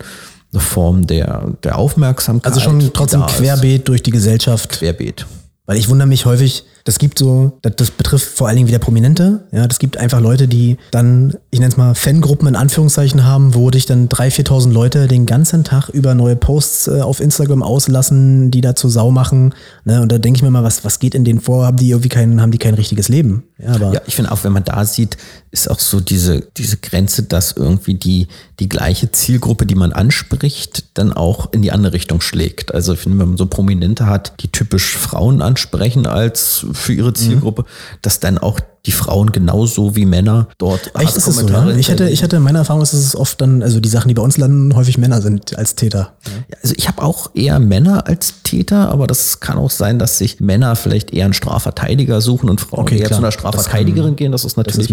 eine 0.53 0.61
Form 0.61 1.07
der, 1.09 1.55
der 1.65 1.79
Aufmerksamkeit. 1.79 2.53
Also 2.53 2.61
schon 2.61 2.93
trotzdem 2.93 3.27
querbeet 3.27 3.81
ist. 3.81 3.89
durch 3.89 4.03
die 4.03 4.13
Gesellschaft. 4.13 4.71
Querbeet. 4.71 5.27
Weil 5.67 5.79
ich 5.79 5.89
wundere 5.89 6.07
mich 6.07 6.25
häufig, 6.25 6.65
das 6.85 6.99
gibt 6.99 7.19
so, 7.19 7.59
das, 7.63 7.77
das 7.77 7.91
betrifft 7.91 8.27
vor 8.27 8.49
allen 8.49 8.57
Dingen 8.57 8.69
wieder 8.69 8.79
Prominente. 8.79 9.45
Ja, 9.53 9.67
das 9.67 9.79
gibt 9.79 9.97
einfach 9.97 10.21
Leute, 10.21 10.49
die 10.49 10.77
dann, 10.91 11.35
ich 11.51 11.61
nenne 11.61 11.71
es 11.71 11.77
mal 11.77 11.95
Fangruppen 11.95 12.49
in 12.49 12.57
Anführungszeichen 12.57 13.25
haben, 13.25 13.55
wo 13.55 13.71
dich 13.71 13.87
dann 13.87 14.09
3.000, 14.09 14.49
4.000 14.49 14.73
Leute 14.73 15.09
den 15.09 15.27
ganzen 15.27 15.65
Tag 15.65 15.89
über 15.91 16.15
neue 16.15 16.37
Posts 16.37 16.89
äh, 16.89 17.01
auf 17.01 17.21
Instagram 17.21 17.63
auslassen, 17.63 18.51
die 18.51 18.61
da 18.61 18.75
zur 18.75 18.91
Sau 18.91 19.11
machen. 19.11 19.55
Ne? 19.85 20.03
Und 20.03 20.11
da 20.11 20.19
denke 20.19 20.39
ich 20.39 20.43
mir 20.43 20.51
mal, 20.51 20.65
was, 20.65 20.85
was 20.85 20.99
geht 20.99 21.15
in 21.15 21.25
denen 21.25 21.41
vor? 21.41 21.67
Haben 21.67 21.77
die 21.77 21.91
irgendwie 21.91 22.09
kein, 22.09 22.41
haben 22.41 22.51
die 22.51 22.59
kein 22.59 22.75
richtiges 22.75 23.09
Leben? 23.09 23.45
Ja, 23.59 23.75
aber 23.75 23.93
ja 23.93 24.01
ich 24.07 24.17
finde 24.17 24.33
auch, 24.33 24.43
wenn 24.45 24.53
man 24.53 24.65
da 24.65 24.85
sieht, 24.85 25.17
ist 25.51 25.71
auch 25.71 25.79
so 25.79 26.01
diese, 26.01 26.49
diese 26.57 26.79
Grenze, 26.79 27.25
dass 27.25 27.53
irgendwie 27.53 27.95
die, 27.95 28.29
die 28.59 28.69
gleiche 28.69 29.13
Zielgruppe, 29.13 29.67
die 29.67 29.75
man 29.75 29.93
anspricht, 29.93 30.85
dann 30.95 31.13
auch 31.13 31.53
in 31.53 31.63
die 31.63 31.73
andere 31.73 31.93
Richtung 31.93 32.21
schlägt. 32.21 32.75
Also 32.75 32.95
ich 32.95 33.01
finde, 33.01 33.19
wenn 33.19 33.29
man 33.29 33.37
so 33.37 33.47
Prominente 33.47 34.07
hat, 34.07 34.35
die 34.41 34.49
typisch 34.49 34.97
Frauen 34.97 35.43
ansprechen 35.43 36.07
als 36.07 36.67
für 36.75 36.93
ihre 36.93 37.13
Zielgruppe, 37.13 37.63
mhm. 37.63 37.67
dass 38.03 38.21
dann 38.21 38.39
auch 38.39 38.61
die 38.87 38.93
Frauen 38.93 39.31
genauso 39.31 39.95
wie 39.95 40.07
Männer 40.07 40.49
dort 40.59 40.91
Echt 40.99 41.17
ist 41.17 41.29
es 41.29 41.37
so, 41.37 41.47
ja? 41.47 41.69
Ich 41.77 41.91
hatte, 41.91 42.09
ich 42.09 42.23
hatte 42.23 42.41
meine 42.41 42.59
Erfahrung, 42.59 42.83
ist 42.83 42.93
es 42.93 43.15
oft 43.15 43.41
dann, 43.41 43.63
also 43.63 43.79
die 43.79 43.89
Sachen, 43.89 44.09
die 44.09 44.15
bei 44.15 44.23
uns 44.23 44.39
landen, 44.39 44.75
häufig 44.75 44.99
Männer 44.99 45.23
sind 45.23 45.57
als 45.57 45.77
Täter. 45.77 46.15
Ja. 46.25 46.57
Also 46.63 46.75
ich 46.77 46.89
habe 46.89 47.03
auch 47.03 47.31
eher 47.35 47.61
Männer 47.61 48.09
als 48.09 48.43
Täter, 48.43 48.91
aber 48.91 49.07
das 49.07 49.39
kann 49.39 49.57
auch 49.57 49.71
sein, 49.71 50.01
dass 50.01 50.19
sich 50.19 50.41
Männer 50.41 50.75
vielleicht 50.75 51.13
eher 51.13 51.27
einen 51.27 51.35
Strafverteidiger 51.35 52.21
suchen 52.21 52.51
und 52.51 52.61
Frauen 52.61 52.81
okay, 52.81 52.99
eher 52.99 53.07
klar. 53.07 53.21
zu 53.21 53.25
einer 53.25 53.33
Strafverteidigerin 53.33 53.97
das 53.97 54.07
kann, 54.07 54.17
gehen. 54.17 54.33
Das 54.33 54.45
ist 54.45 54.57
natürlich 54.57 54.89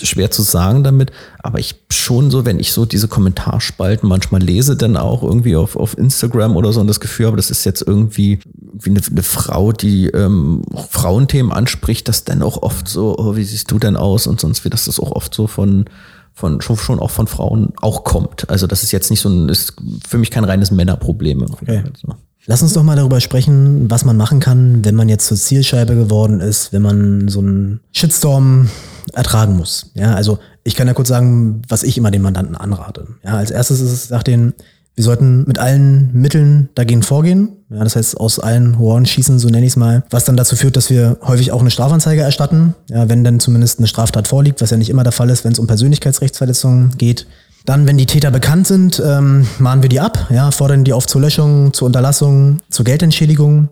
das 0.00 0.04
ist 0.04 0.08
schwer 0.08 0.30
zu 0.30 0.42
sagen 0.42 0.82
damit. 0.82 1.12
Aber 1.42 1.58
ich 1.58 1.76
schon 1.90 2.30
so, 2.30 2.44
wenn 2.44 2.58
ich 2.58 2.72
so 2.72 2.86
diese 2.86 3.06
Kommentarspalten 3.06 4.08
manchmal 4.08 4.42
lese, 4.42 4.76
dann 4.76 4.96
auch 4.96 5.22
irgendwie 5.22 5.56
auf, 5.56 5.76
auf 5.76 5.96
Instagram 5.98 6.56
oder 6.56 6.72
so 6.72 6.80
und 6.80 6.86
das 6.86 7.00
Gefühl 7.00 7.26
habe, 7.26 7.36
das 7.36 7.50
ist 7.50 7.64
jetzt 7.64 7.82
irgendwie 7.86 8.40
wie 8.72 8.90
eine, 8.90 9.00
eine 9.08 9.22
Frau, 9.22 9.72
die 9.72 10.06
ähm, 10.06 10.62
Frauenthemen 10.90 11.52
anspricht, 11.52 12.08
das 12.08 12.24
dann 12.24 12.42
auch 12.42 12.62
oft 12.62 12.88
so 12.88 13.16
oh, 13.20 13.36
wie 13.36 13.44
siehst 13.44 13.70
du 13.70 13.78
denn 13.78 13.96
aus 13.96 14.26
und 14.26 14.40
sonst 14.40 14.64
wie, 14.64 14.70
dass 14.70 14.86
das 14.86 14.98
auch 14.98 15.12
oft 15.12 15.34
so 15.34 15.46
von, 15.46 15.84
von 16.32 16.60
schon, 16.60 16.76
schon 16.76 17.00
auch 17.00 17.10
von 17.10 17.26
Frauen 17.26 17.72
auch 17.80 18.04
kommt. 18.04 18.48
Also 18.48 18.66
das 18.66 18.82
ist 18.82 18.92
jetzt 18.92 19.10
nicht 19.10 19.20
so 19.20 19.28
ein, 19.28 19.48
ist 19.48 19.74
für 20.06 20.18
mich 20.18 20.30
kein 20.30 20.44
reines 20.44 20.70
Männerproblem. 20.70 21.42
Okay. 21.42 21.84
So. 22.00 22.14
Lass 22.46 22.62
uns 22.62 22.72
doch 22.72 22.82
mal 22.82 22.96
darüber 22.96 23.20
sprechen, 23.20 23.90
was 23.90 24.04
man 24.04 24.16
machen 24.16 24.40
kann, 24.40 24.84
wenn 24.84 24.94
man 24.94 25.08
jetzt 25.08 25.26
zur 25.26 25.36
Zielscheibe 25.36 25.94
geworden 25.94 26.40
ist, 26.40 26.72
wenn 26.72 26.82
man 26.82 27.28
so 27.28 27.40
einen 27.40 27.80
Shitstorm 27.92 28.68
ertragen 29.12 29.56
muss. 29.56 29.90
Ja, 29.94 30.14
also 30.14 30.38
ich 30.64 30.74
kann 30.74 30.86
ja 30.86 30.94
kurz 30.94 31.08
sagen, 31.08 31.62
was 31.68 31.82
ich 31.82 31.98
immer 31.98 32.10
den 32.10 32.22
Mandanten 32.22 32.56
anrate. 32.56 33.08
Ja, 33.24 33.36
als 33.36 33.50
erstes 33.50 33.80
ist 33.80 33.92
es, 33.92 34.08
sag 34.08 34.24
den, 34.24 34.54
wir 34.94 35.04
sollten 35.04 35.44
mit 35.46 35.58
allen 35.58 36.12
Mitteln 36.12 36.70
dagegen 36.74 37.02
vorgehen. 37.02 37.59
Ja, 37.70 37.84
das 37.84 37.94
heißt, 37.94 38.18
aus 38.18 38.40
allen 38.40 38.74
Rohren 38.74 39.06
schießen, 39.06 39.38
so 39.38 39.48
nenne 39.48 39.64
ich 39.64 39.72
es 39.72 39.76
mal, 39.76 40.02
was 40.10 40.24
dann 40.24 40.36
dazu 40.36 40.56
führt, 40.56 40.76
dass 40.76 40.90
wir 40.90 41.18
häufig 41.22 41.52
auch 41.52 41.60
eine 41.60 41.70
Strafanzeige 41.70 42.22
erstatten, 42.22 42.74
ja, 42.88 43.08
wenn 43.08 43.22
dann 43.22 43.38
zumindest 43.38 43.78
eine 43.78 43.86
Straftat 43.86 44.26
vorliegt, 44.26 44.60
was 44.60 44.70
ja 44.70 44.76
nicht 44.76 44.90
immer 44.90 45.04
der 45.04 45.12
Fall 45.12 45.30
ist, 45.30 45.44
wenn 45.44 45.52
es 45.52 45.60
um 45.60 45.68
Persönlichkeitsrechtsverletzungen 45.68 46.98
geht. 46.98 47.26
Dann, 47.66 47.86
wenn 47.86 47.96
die 47.96 48.06
Täter 48.06 48.32
bekannt 48.32 48.66
sind, 48.66 49.00
ähm, 49.04 49.46
mahnen 49.58 49.82
wir 49.82 49.88
die 49.88 50.00
ab, 50.00 50.26
ja, 50.30 50.50
fordern 50.50 50.82
die 50.82 50.92
auf 50.92 51.06
zur 51.06 51.20
Löschung, 51.20 51.72
zur 51.72 51.86
Unterlassung, 51.86 52.58
zur 52.70 52.84
Geldentschädigung. 52.84 53.68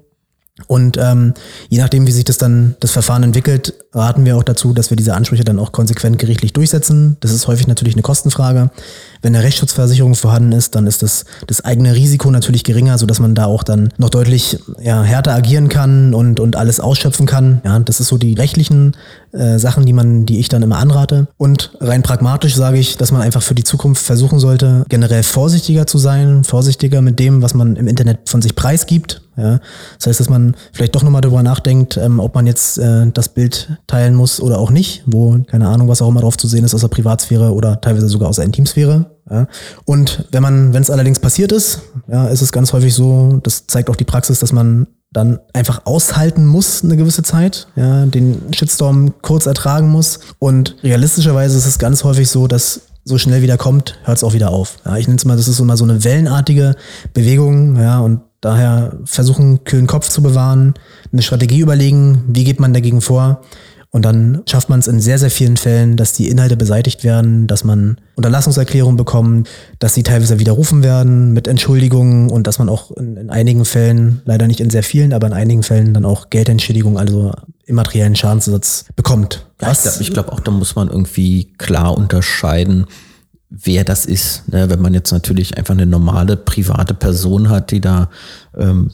Und 0.66 0.96
ähm, 0.98 1.34
je 1.68 1.78
nachdem, 1.78 2.06
wie 2.06 2.12
sich 2.12 2.24
das 2.24 2.36
dann 2.36 2.74
das 2.80 2.90
Verfahren 2.90 3.22
entwickelt, 3.22 3.74
raten 3.92 4.24
wir 4.24 4.36
auch 4.36 4.42
dazu, 4.42 4.72
dass 4.72 4.90
wir 4.90 4.96
diese 4.96 5.14
Ansprüche 5.14 5.44
dann 5.44 5.58
auch 5.58 5.72
konsequent 5.72 6.18
gerichtlich 6.18 6.52
durchsetzen. 6.52 7.16
Das 7.20 7.32
ist 7.32 7.46
häufig 7.46 7.68
natürlich 7.68 7.94
eine 7.94 8.02
Kostenfrage. 8.02 8.70
Wenn 9.22 9.34
eine 9.34 9.44
Rechtsschutzversicherung 9.44 10.14
vorhanden 10.14 10.52
ist, 10.52 10.74
dann 10.74 10.86
ist 10.86 11.02
das, 11.02 11.24
das 11.46 11.64
eigene 11.64 11.94
Risiko 11.94 12.30
natürlich 12.30 12.64
geringer, 12.64 12.98
sodass 12.98 13.20
man 13.20 13.34
da 13.34 13.46
auch 13.46 13.62
dann 13.62 13.90
noch 13.98 14.10
deutlich 14.10 14.58
ja, 14.80 15.02
härter 15.02 15.34
agieren 15.34 15.68
kann 15.68 16.12
und, 16.12 16.40
und 16.40 16.56
alles 16.56 16.80
ausschöpfen 16.80 17.26
kann. 17.26 17.60
Ja, 17.64 17.78
das 17.78 18.00
ist 18.00 18.08
so 18.08 18.18
die 18.18 18.34
rechtlichen 18.34 18.96
äh, 19.32 19.58
Sachen, 19.58 19.86
die 19.86 19.92
man, 19.92 20.26
die 20.26 20.38
ich 20.38 20.48
dann 20.48 20.62
immer 20.62 20.78
anrate. 20.78 21.28
Und 21.36 21.72
rein 21.80 22.02
pragmatisch 22.02 22.54
sage 22.54 22.78
ich, 22.78 22.96
dass 22.96 23.12
man 23.12 23.22
einfach 23.22 23.42
für 23.42 23.54
die 23.54 23.64
Zukunft 23.64 24.04
versuchen 24.04 24.38
sollte, 24.38 24.84
generell 24.88 25.22
vorsichtiger 25.22 25.86
zu 25.86 25.98
sein, 25.98 26.44
vorsichtiger 26.44 27.00
mit 27.00 27.18
dem, 27.18 27.42
was 27.42 27.54
man 27.54 27.76
im 27.76 27.88
Internet 27.88 28.28
von 28.28 28.42
sich 28.42 28.54
preisgibt. 28.54 29.22
Ja, 29.38 29.60
das 29.98 30.08
heißt, 30.08 30.18
dass 30.18 30.28
man 30.28 30.56
vielleicht 30.72 30.96
doch 30.96 31.04
nochmal 31.04 31.20
darüber 31.20 31.44
nachdenkt, 31.44 31.96
ähm, 31.96 32.18
ob 32.18 32.34
man 32.34 32.46
jetzt 32.48 32.76
äh, 32.78 33.06
das 33.12 33.28
Bild 33.28 33.78
teilen 33.86 34.16
muss 34.16 34.40
oder 34.40 34.58
auch 34.58 34.70
nicht, 34.70 35.04
wo, 35.06 35.38
keine 35.46 35.68
Ahnung, 35.68 35.86
was 35.86 36.02
auch 36.02 36.08
immer 36.08 36.22
drauf 36.22 36.36
zu 36.36 36.48
sehen 36.48 36.64
ist 36.64 36.74
aus 36.74 36.80
der 36.80 36.88
Privatsphäre 36.88 37.54
oder 37.54 37.80
teilweise 37.80 38.08
sogar 38.08 38.28
aus 38.28 38.36
der 38.36 38.46
Intimsphäre. 38.46 39.06
Ja. 39.30 39.46
Und 39.84 40.24
wenn 40.32 40.42
man, 40.42 40.72
wenn 40.72 40.82
es 40.82 40.90
allerdings 40.90 41.20
passiert 41.20 41.52
ist, 41.52 41.82
ja, 42.08 42.26
ist 42.26 42.42
es 42.42 42.50
ganz 42.50 42.72
häufig 42.72 42.92
so, 42.94 43.38
das 43.44 43.68
zeigt 43.68 43.90
auch 43.90 43.96
die 43.96 44.04
Praxis, 44.04 44.40
dass 44.40 44.52
man 44.52 44.88
dann 45.12 45.38
einfach 45.52 45.86
aushalten 45.86 46.44
muss 46.44 46.82
eine 46.82 46.96
gewisse 46.96 47.22
Zeit, 47.22 47.68
ja, 47.76 48.06
den 48.06 48.42
Shitstorm 48.52 49.14
kurz 49.22 49.46
ertragen 49.46 49.88
muss. 49.88 50.18
Und 50.40 50.74
realistischerweise 50.82 51.56
ist 51.56 51.66
es 51.66 51.78
ganz 51.78 52.02
häufig 52.02 52.28
so, 52.28 52.48
dass 52.48 52.80
so 53.04 53.16
schnell 53.16 53.40
wieder 53.40 53.56
kommt, 53.56 53.98
hört 54.04 54.18
es 54.18 54.24
auch 54.24 54.34
wieder 54.34 54.50
auf. 54.50 54.76
Ja, 54.84 54.96
ich 54.96 55.06
nenne 55.06 55.16
es 55.16 55.24
mal, 55.24 55.36
das 55.36 55.48
ist 55.48 55.60
immer 55.60 55.76
so 55.76 55.84
eine 55.84 56.04
wellenartige 56.04 56.74
Bewegung, 57.14 57.76
ja, 57.76 58.00
und 58.00 58.20
daher 58.40 58.98
versuchen, 59.04 59.64
kühlen 59.64 59.86
Kopf 59.86 60.08
zu 60.08 60.22
bewahren, 60.22 60.74
eine 61.12 61.22
Strategie 61.22 61.60
überlegen, 61.60 62.24
wie 62.28 62.44
geht 62.44 62.60
man 62.60 62.72
dagegen 62.72 63.00
vor 63.00 63.42
und 63.90 64.04
dann 64.04 64.42
schafft 64.46 64.68
man 64.68 64.80
es 64.80 64.86
in 64.86 65.00
sehr, 65.00 65.18
sehr 65.18 65.30
vielen 65.30 65.56
Fällen, 65.56 65.96
dass 65.96 66.12
die 66.12 66.28
Inhalte 66.28 66.58
beseitigt 66.58 67.04
werden, 67.04 67.46
dass 67.46 67.64
man 67.64 67.98
Unterlassungserklärungen 68.16 68.98
bekommt, 68.98 69.48
dass 69.78 69.94
sie 69.94 70.02
teilweise 70.02 70.38
widerrufen 70.38 70.82
werden 70.82 71.32
mit 71.32 71.48
Entschuldigungen 71.48 72.28
und 72.28 72.46
dass 72.46 72.58
man 72.58 72.68
auch 72.68 72.90
in, 72.92 73.16
in 73.16 73.30
einigen 73.30 73.64
Fällen, 73.64 74.20
leider 74.26 74.46
nicht 74.46 74.60
in 74.60 74.68
sehr 74.68 74.82
vielen, 74.82 75.14
aber 75.14 75.26
in 75.26 75.32
einigen 75.32 75.62
Fällen 75.62 75.94
dann 75.94 76.04
auch 76.04 76.28
Geldentschädigung, 76.28 76.98
also 76.98 77.32
immateriellen 77.64 78.14
Schadensersatz 78.14 78.84
bekommt. 78.94 79.46
Ja, 79.62 79.72
ich 79.72 79.80
glaube 79.80 80.12
glaub 80.12 80.28
auch, 80.32 80.40
da 80.40 80.50
muss 80.50 80.76
man 80.76 80.88
irgendwie 80.88 81.54
klar 81.56 81.96
unterscheiden, 81.96 82.86
wer 83.50 83.84
das 83.84 84.06
ist. 84.06 84.48
Ne? 84.48 84.68
Wenn 84.70 84.82
man 84.82 84.94
jetzt 84.94 85.12
natürlich 85.12 85.56
einfach 85.56 85.74
eine 85.74 85.86
normale 85.86 86.36
private 86.36 86.94
Person 86.94 87.48
hat, 87.48 87.70
die 87.70 87.80
da 87.80 88.10
ähm, 88.56 88.90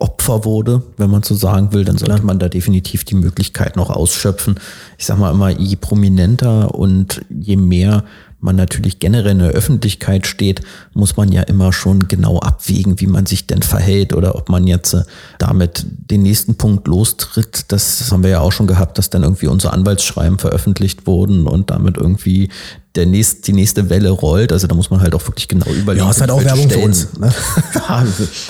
Opfer 0.00 0.44
wurde, 0.44 0.82
wenn 0.96 1.10
man 1.10 1.22
so 1.22 1.34
sagen 1.34 1.72
will, 1.72 1.84
dann 1.84 1.98
sollte 1.98 2.24
man 2.24 2.38
da 2.38 2.48
definitiv 2.48 3.04
die 3.04 3.14
Möglichkeit 3.14 3.76
noch 3.76 3.90
ausschöpfen. 3.90 4.56
Ich 4.96 5.06
sag 5.06 5.18
mal 5.18 5.32
immer, 5.32 5.50
je 5.50 5.76
prominenter 5.76 6.74
und 6.74 7.22
je 7.30 7.56
mehr 7.56 8.04
man 8.40 8.54
natürlich 8.54 9.00
generell 9.00 9.32
in 9.32 9.38
der 9.40 9.50
Öffentlichkeit 9.50 10.26
steht, 10.26 10.60
muss 10.94 11.16
man 11.16 11.32
ja 11.32 11.42
immer 11.42 11.72
schon 11.72 12.06
genau 12.06 12.38
abwägen, 12.38 13.00
wie 13.00 13.08
man 13.08 13.26
sich 13.26 13.48
denn 13.48 13.62
verhält 13.62 14.12
oder 14.12 14.36
ob 14.36 14.48
man 14.48 14.66
jetzt 14.66 14.94
äh, 14.94 15.02
damit 15.38 15.84
den 15.88 16.22
nächsten 16.22 16.54
Punkt 16.54 16.86
lostritt. 16.86 17.64
Das 17.68 18.10
haben 18.12 18.22
wir 18.22 18.30
ja 18.30 18.40
auch 18.40 18.52
schon 18.52 18.68
gehabt, 18.68 18.98
dass 18.98 19.10
dann 19.10 19.24
irgendwie 19.24 19.48
unsere 19.48 19.72
Anwaltsschreiben 19.72 20.38
veröffentlicht 20.38 21.06
wurden 21.06 21.48
und 21.48 21.70
damit 21.70 21.96
irgendwie 21.96 22.48
der 22.94 23.06
nächst, 23.06 23.46
die 23.46 23.52
nächste 23.52 23.90
Welle 23.90 24.10
rollt. 24.10 24.52
Also 24.52 24.66
da 24.66 24.74
muss 24.74 24.90
man 24.90 25.00
halt 25.00 25.14
auch 25.14 25.26
wirklich 25.26 25.46
genau 25.46 25.66
überlegen. 25.66 26.04
Ja, 26.04 26.10
ist 26.10 26.20
halt 26.20 26.30
auch 26.30 26.42
Werbung 26.42 26.64
stellen. 26.64 26.80
für 26.80 26.86
uns. 26.86 27.18
Ne? 27.18 27.32
ja, 27.74 28.06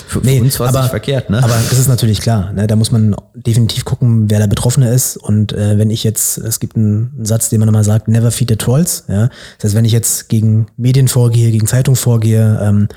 für, 0.07 0.19
nee, 0.19 0.39
uns 0.39 0.59
war 0.59 0.69
es 0.69 0.75
nicht 0.75 0.89
verkehrt. 0.89 1.29
Ne? 1.29 1.43
Aber 1.43 1.55
das 1.69 1.77
ist 1.77 1.87
natürlich 1.87 2.21
klar. 2.21 2.51
Ne? 2.53 2.65
Da 2.65 2.75
muss 2.75 2.91
man 2.91 3.15
definitiv 3.35 3.85
gucken, 3.85 4.29
wer 4.29 4.39
der 4.39 4.47
Betroffene 4.47 4.91
ist. 4.91 5.17
Und 5.17 5.53
äh, 5.53 5.77
wenn 5.77 5.89
ich 5.89 6.03
jetzt, 6.03 6.37
es 6.37 6.59
gibt 6.59 6.75
einen 6.77 7.11
Satz, 7.21 7.49
den 7.49 7.59
man 7.59 7.69
immer 7.69 7.83
sagt, 7.83 8.07
never 8.07 8.31
feed 8.31 8.49
the 8.49 8.55
trolls. 8.55 9.03
Ja? 9.07 9.29
Das 9.57 9.65
heißt, 9.65 9.75
wenn 9.75 9.85
ich 9.85 9.91
jetzt 9.91 10.29
gegen 10.29 10.67
Medien 10.77 11.07
vorgehe, 11.07 11.51
gegen 11.51 11.67
Zeitungen 11.67 11.97
vorgehe, 11.97 12.59
ähm, 12.61 12.87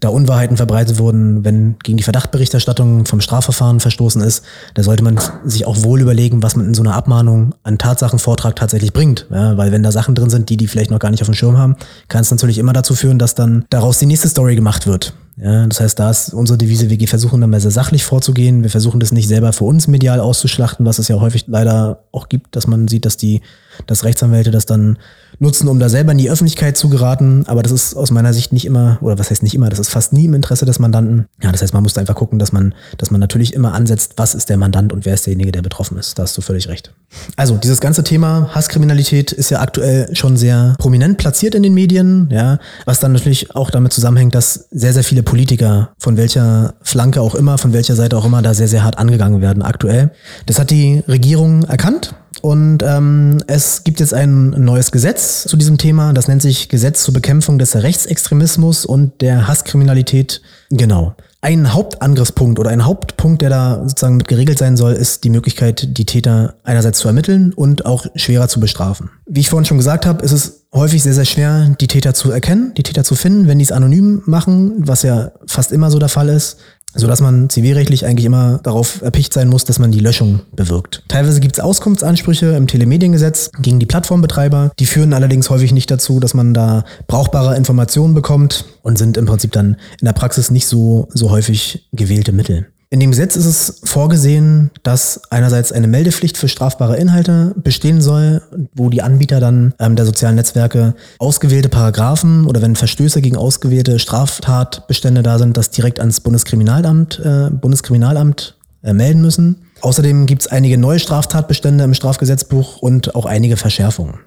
da 0.00 0.08
Unwahrheiten 0.08 0.56
verbreitet 0.56 0.98
wurden, 0.98 1.44
wenn 1.44 1.76
gegen 1.82 1.96
die 1.96 2.02
Verdachtberichterstattung 2.02 3.06
vom 3.06 3.20
Strafverfahren 3.20 3.80
verstoßen 3.80 4.20
ist, 4.22 4.44
da 4.74 4.82
sollte 4.82 5.02
man 5.02 5.18
sich 5.44 5.66
auch 5.66 5.82
wohl 5.82 6.00
überlegen, 6.00 6.42
was 6.42 6.56
man 6.56 6.66
in 6.66 6.74
so 6.74 6.82
einer 6.82 6.94
Abmahnung 6.94 7.54
an 7.62 7.78
Tatsachenvortrag 7.78 8.56
tatsächlich 8.56 8.92
bringt. 8.92 9.26
Ja, 9.30 9.56
weil 9.56 9.72
wenn 9.72 9.82
da 9.82 9.92
Sachen 9.92 10.14
drin 10.14 10.30
sind, 10.30 10.50
die 10.50 10.56
die 10.56 10.68
vielleicht 10.68 10.90
noch 10.90 10.98
gar 10.98 11.10
nicht 11.10 11.22
auf 11.22 11.28
dem 11.28 11.34
Schirm 11.34 11.58
haben, 11.58 11.76
kann 12.08 12.22
es 12.22 12.30
natürlich 12.30 12.58
immer 12.58 12.72
dazu 12.72 12.94
führen, 12.94 13.18
dass 13.18 13.34
dann 13.34 13.64
daraus 13.70 13.98
die 13.98 14.06
nächste 14.06 14.28
Story 14.28 14.54
gemacht 14.54 14.86
wird. 14.86 15.14
Ja, 15.38 15.66
das 15.66 15.80
heißt, 15.80 15.98
da 15.98 16.10
ist 16.10 16.32
unsere 16.32 16.56
Devise, 16.56 16.88
wir 16.88 17.08
versuchen 17.08 17.40
dann 17.42 17.50
mal 17.50 17.60
sehr 17.60 17.70
sachlich 17.70 18.04
vorzugehen. 18.04 18.62
Wir 18.62 18.70
versuchen 18.70 19.00
das 19.00 19.12
nicht 19.12 19.28
selber 19.28 19.52
für 19.52 19.64
uns 19.64 19.86
medial 19.86 20.18
auszuschlachten, 20.18 20.86
was 20.86 20.98
es 20.98 21.08
ja 21.08 21.20
häufig 21.20 21.44
leider 21.46 22.04
auch 22.10 22.28
gibt, 22.28 22.56
dass 22.56 22.66
man 22.66 22.88
sieht, 22.88 23.04
dass 23.04 23.18
die, 23.18 23.42
dass 23.86 24.04
Rechtsanwälte 24.04 24.50
das 24.50 24.66
dann 24.66 24.98
nutzen, 25.38 25.68
um 25.68 25.78
da 25.78 25.88
selber 25.88 26.12
in 26.12 26.18
die 26.18 26.30
Öffentlichkeit 26.30 26.76
zu 26.76 26.88
geraten. 26.88 27.44
Aber 27.46 27.62
das 27.62 27.72
ist 27.72 27.94
aus 27.94 28.10
meiner 28.10 28.32
Sicht 28.32 28.52
nicht 28.52 28.64
immer, 28.64 28.98
oder 29.00 29.18
was 29.18 29.30
heißt 29.30 29.42
nicht 29.42 29.54
immer, 29.54 29.68
das 29.68 29.78
ist 29.78 29.88
fast 29.88 30.12
nie 30.12 30.24
im 30.24 30.34
Interesse 30.34 30.64
des 30.64 30.78
Mandanten. 30.78 31.26
Ja, 31.42 31.52
das 31.52 31.62
heißt, 31.62 31.74
man 31.74 31.82
muss 31.82 31.96
einfach 31.98 32.14
gucken, 32.14 32.38
dass 32.38 32.52
man, 32.52 32.74
dass 32.98 33.10
man 33.10 33.20
natürlich 33.20 33.54
immer 33.54 33.74
ansetzt, 33.74 34.14
was 34.16 34.34
ist 34.34 34.48
der 34.48 34.56
Mandant 34.56 34.92
und 34.92 35.04
wer 35.04 35.14
ist 35.14 35.26
derjenige, 35.26 35.52
der 35.52 35.62
betroffen 35.62 35.98
ist. 35.98 36.18
Da 36.18 36.22
hast 36.22 36.36
du 36.36 36.42
völlig 36.42 36.68
recht. 36.68 36.92
Also, 37.36 37.56
dieses 37.56 37.80
ganze 37.80 38.04
Thema 38.04 38.50
Hasskriminalität 38.54 39.32
ist 39.32 39.50
ja 39.50 39.60
aktuell 39.60 40.14
schon 40.14 40.36
sehr 40.36 40.74
prominent 40.78 41.18
platziert 41.18 41.54
in 41.54 41.62
den 41.62 41.74
Medien, 41.74 42.28
ja, 42.30 42.58
was 42.84 43.00
dann 43.00 43.12
natürlich 43.12 43.54
auch 43.54 43.70
damit 43.70 43.92
zusammenhängt, 43.92 44.34
dass 44.34 44.68
sehr, 44.70 44.92
sehr 44.92 45.04
viele 45.04 45.22
Politiker, 45.22 45.90
von 45.98 46.16
welcher 46.16 46.74
Flanke 46.82 47.20
auch 47.20 47.34
immer, 47.34 47.58
von 47.58 47.72
welcher 47.72 47.94
Seite 47.94 48.16
auch 48.16 48.24
immer, 48.24 48.42
da 48.42 48.54
sehr, 48.54 48.68
sehr 48.68 48.84
hart 48.84 48.98
angegangen 48.98 49.40
werden 49.40 49.62
aktuell. 49.62 50.12
Das 50.46 50.58
hat 50.58 50.70
die 50.70 51.02
Regierung 51.06 51.64
erkannt 51.64 52.14
und 52.46 52.84
ähm, 52.84 53.38
es 53.48 53.82
gibt 53.82 53.98
jetzt 53.98 54.14
ein 54.14 54.50
neues 54.50 54.92
Gesetz 54.92 55.48
zu 55.48 55.56
diesem 55.56 55.78
Thema. 55.78 56.12
Das 56.12 56.28
nennt 56.28 56.42
sich 56.42 56.68
Gesetz 56.68 57.02
zur 57.02 57.12
Bekämpfung 57.12 57.58
des 57.58 57.74
Rechtsextremismus 57.74 58.86
und 58.86 59.20
der 59.20 59.48
Hasskriminalität. 59.48 60.42
Genau. 60.70 61.16
Ein 61.40 61.72
Hauptangriffspunkt 61.72 62.60
oder 62.60 62.70
ein 62.70 62.84
Hauptpunkt, 62.84 63.42
der 63.42 63.50
da 63.50 63.82
sozusagen 63.88 64.16
mit 64.16 64.28
geregelt 64.28 64.58
sein 64.58 64.76
soll, 64.76 64.92
ist 64.92 65.24
die 65.24 65.30
Möglichkeit, 65.30 65.98
die 65.98 66.06
Täter 66.06 66.54
einerseits 66.62 67.00
zu 67.00 67.08
ermitteln 67.08 67.52
und 67.52 67.84
auch 67.84 68.06
schwerer 68.14 68.46
zu 68.46 68.60
bestrafen. 68.60 69.10
Wie 69.26 69.40
ich 69.40 69.50
vorhin 69.50 69.64
schon 69.64 69.78
gesagt 69.78 70.06
habe, 70.06 70.24
ist 70.24 70.32
es 70.32 70.66
häufig 70.72 71.02
sehr, 71.02 71.14
sehr 71.14 71.24
schwer, 71.24 71.74
die 71.80 71.88
Täter 71.88 72.14
zu 72.14 72.30
erkennen, 72.30 72.74
die 72.76 72.84
Täter 72.84 73.02
zu 73.02 73.16
finden, 73.16 73.48
wenn 73.48 73.58
die 73.58 73.64
es 73.64 73.72
anonym 73.72 74.22
machen, 74.24 74.72
was 74.76 75.02
ja 75.02 75.32
fast 75.48 75.72
immer 75.72 75.90
so 75.90 75.98
der 75.98 76.08
Fall 76.08 76.28
ist 76.28 76.58
so 76.96 77.06
dass 77.06 77.20
man 77.20 77.48
zivilrechtlich 77.48 78.06
eigentlich 78.06 78.26
immer 78.26 78.58
darauf 78.62 79.02
erpicht 79.02 79.32
sein 79.32 79.48
muss, 79.48 79.64
dass 79.64 79.78
man 79.78 79.92
die 79.92 80.00
Löschung 80.00 80.40
bewirkt. 80.54 81.02
Teilweise 81.08 81.40
gibt 81.40 81.56
es 81.56 81.64
Auskunftsansprüche 81.64 82.46
im 82.56 82.66
Telemediengesetz 82.66 83.50
gegen 83.60 83.78
die 83.78 83.86
Plattformbetreiber. 83.86 84.72
Die 84.78 84.86
führen 84.86 85.12
allerdings 85.12 85.50
häufig 85.50 85.72
nicht 85.72 85.90
dazu, 85.90 86.20
dass 86.20 86.34
man 86.34 86.54
da 86.54 86.84
brauchbare 87.06 87.56
Informationen 87.56 88.14
bekommt 88.14 88.64
und 88.82 88.98
sind 88.98 89.16
im 89.16 89.26
Prinzip 89.26 89.52
dann 89.52 89.76
in 90.00 90.04
der 90.04 90.12
Praxis 90.12 90.50
nicht 90.50 90.66
so, 90.66 91.08
so 91.12 91.30
häufig 91.30 91.88
gewählte 91.92 92.32
Mittel. 92.32 92.66
In 92.88 93.00
dem 93.00 93.10
Gesetz 93.10 93.34
ist 93.34 93.46
es 93.46 93.80
vorgesehen, 93.82 94.70
dass 94.84 95.22
einerseits 95.30 95.72
eine 95.72 95.88
Meldepflicht 95.88 96.36
für 96.36 96.46
strafbare 96.46 96.96
Inhalte 96.96 97.52
bestehen 97.56 98.00
soll, 98.00 98.42
wo 98.74 98.90
die 98.90 99.02
Anbieter 99.02 99.40
dann 99.40 99.74
ähm, 99.80 99.96
der 99.96 100.06
sozialen 100.06 100.36
Netzwerke 100.36 100.94
ausgewählte 101.18 101.68
Paragraphen 101.68 102.46
oder 102.46 102.62
wenn 102.62 102.76
Verstöße 102.76 103.20
gegen 103.22 103.36
ausgewählte 103.36 103.98
Straftatbestände 103.98 105.24
da 105.24 105.38
sind, 105.38 105.56
das 105.56 105.70
direkt 105.70 105.98
ans 105.98 106.20
Bundeskriminalamt, 106.20 107.20
äh, 107.24 107.50
Bundeskriminalamt 107.50 108.56
äh, 108.84 108.92
melden 108.92 109.20
müssen. 109.20 109.62
Außerdem 109.80 110.26
gibt 110.26 110.42
es 110.42 110.48
einige 110.48 110.78
neue 110.78 111.00
Straftatbestände 111.00 111.82
im 111.82 111.94
Strafgesetzbuch 111.94 112.78
und 112.78 113.16
auch 113.16 113.26
einige 113.26 113.56
Verschärfungen. 113.56 114.20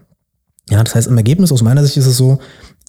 Ja, 0.69 0.83
das 0.83 0.95
heißt, 0.95 1.07
im 1.07 1.17
Ergebnis 1.17 1.51
aus 1.51 1.63
meiner 1.63 1.83
Sicht 1.83 1.97
ist 1.97 2.05
es 2.05 2.17
so, 2.17 2.39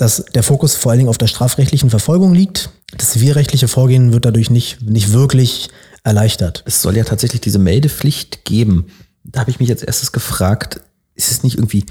dass 0.01 0.25
der 0.35 0.43
Fokus 0.43 0.77
vor 0.77 0.91
allen 0.91 1.01
Dingen 1.01 1.11
auf 1.11 1.19
der 1.19 1.27
strafrechtlichen 1.27 1.91
Verfolgung 1.91 2.33
liegt. 2.33 2.71
Das 2.97 3.11
zivilrechtliche 3.11 3.69
Vorgehen 3.69 4.15
wird 4.15 4.25
dadurch 4.25 4.49
nicht, 4.49 4.81
nicht 4.81 5.13
wirklich 5.13 5.69
erleichtert. 6.05 6.63
Es 6.65 6.81
soll 6.81 6.97
ja 6.97 7.05
tatsächlich 7.05 7.43
diese 7.43 7.59
Meldepflicht 7.59 8.47
geben. 8.47 8.87
Da 9.25 9.41
habe 9.41 9.51
ich 9.51 9.61
mich 9.61 9.69
jetzt 9.69 9.85
erstes 9.85 10.13
gefragt, 10.13 10.81
ist 11.17 11.31
es 11.31 11.43
nicht 11.43 11.57
irgendwie 11.57 11.85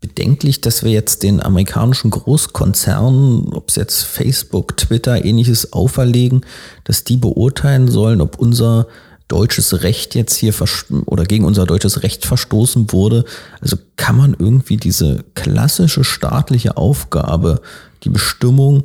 bedenklich, 0.00 0.60
dass 0.60 0.84
wir 0.84 0.92
jetzt 0.92 1.24
den 1.24 1.42
amerikanischen 1.42 2.12
Großkonzernen, 2.12 3.52
ob 3.52 3.68
es 3.70 3.74
jetzt 3.74 4.04
Facebook, 4.04 4.76
Twitter, 4.76 5.24
ähnliches 5.24 5.72
auferlegen, 5.72 6.46
dass 6.84 7.02
die 7.02 7.16
beurteilen 7.16 7.88
sollen, 7.88 8.20
ob 8.20 8.38
unser 8.38 8.86
deutsches 9.28 9.82
Recht 9.82 10.14
jetzt 10.14 10.36
hier 10.36 10.54
oder 11.06 11.24
gegen 11.24 11.44
unser 11.44 11.66
deutsches 11.66 12.02
Recht 12.02 12.26
verstoßen 12.26 12.92
wurde. 12.92 13.24
Also 13.60 13.76
kann 13.96 14.16
man 14.16 14.36
irgendwie 14.38 14.76
diese 14.76 15.24
klassische 15.34 16.04
staatliche 16.04 16.76
Aufgabe, 16.76 17.60
die 18.04 18.10
Bestimmung 18.10 18.84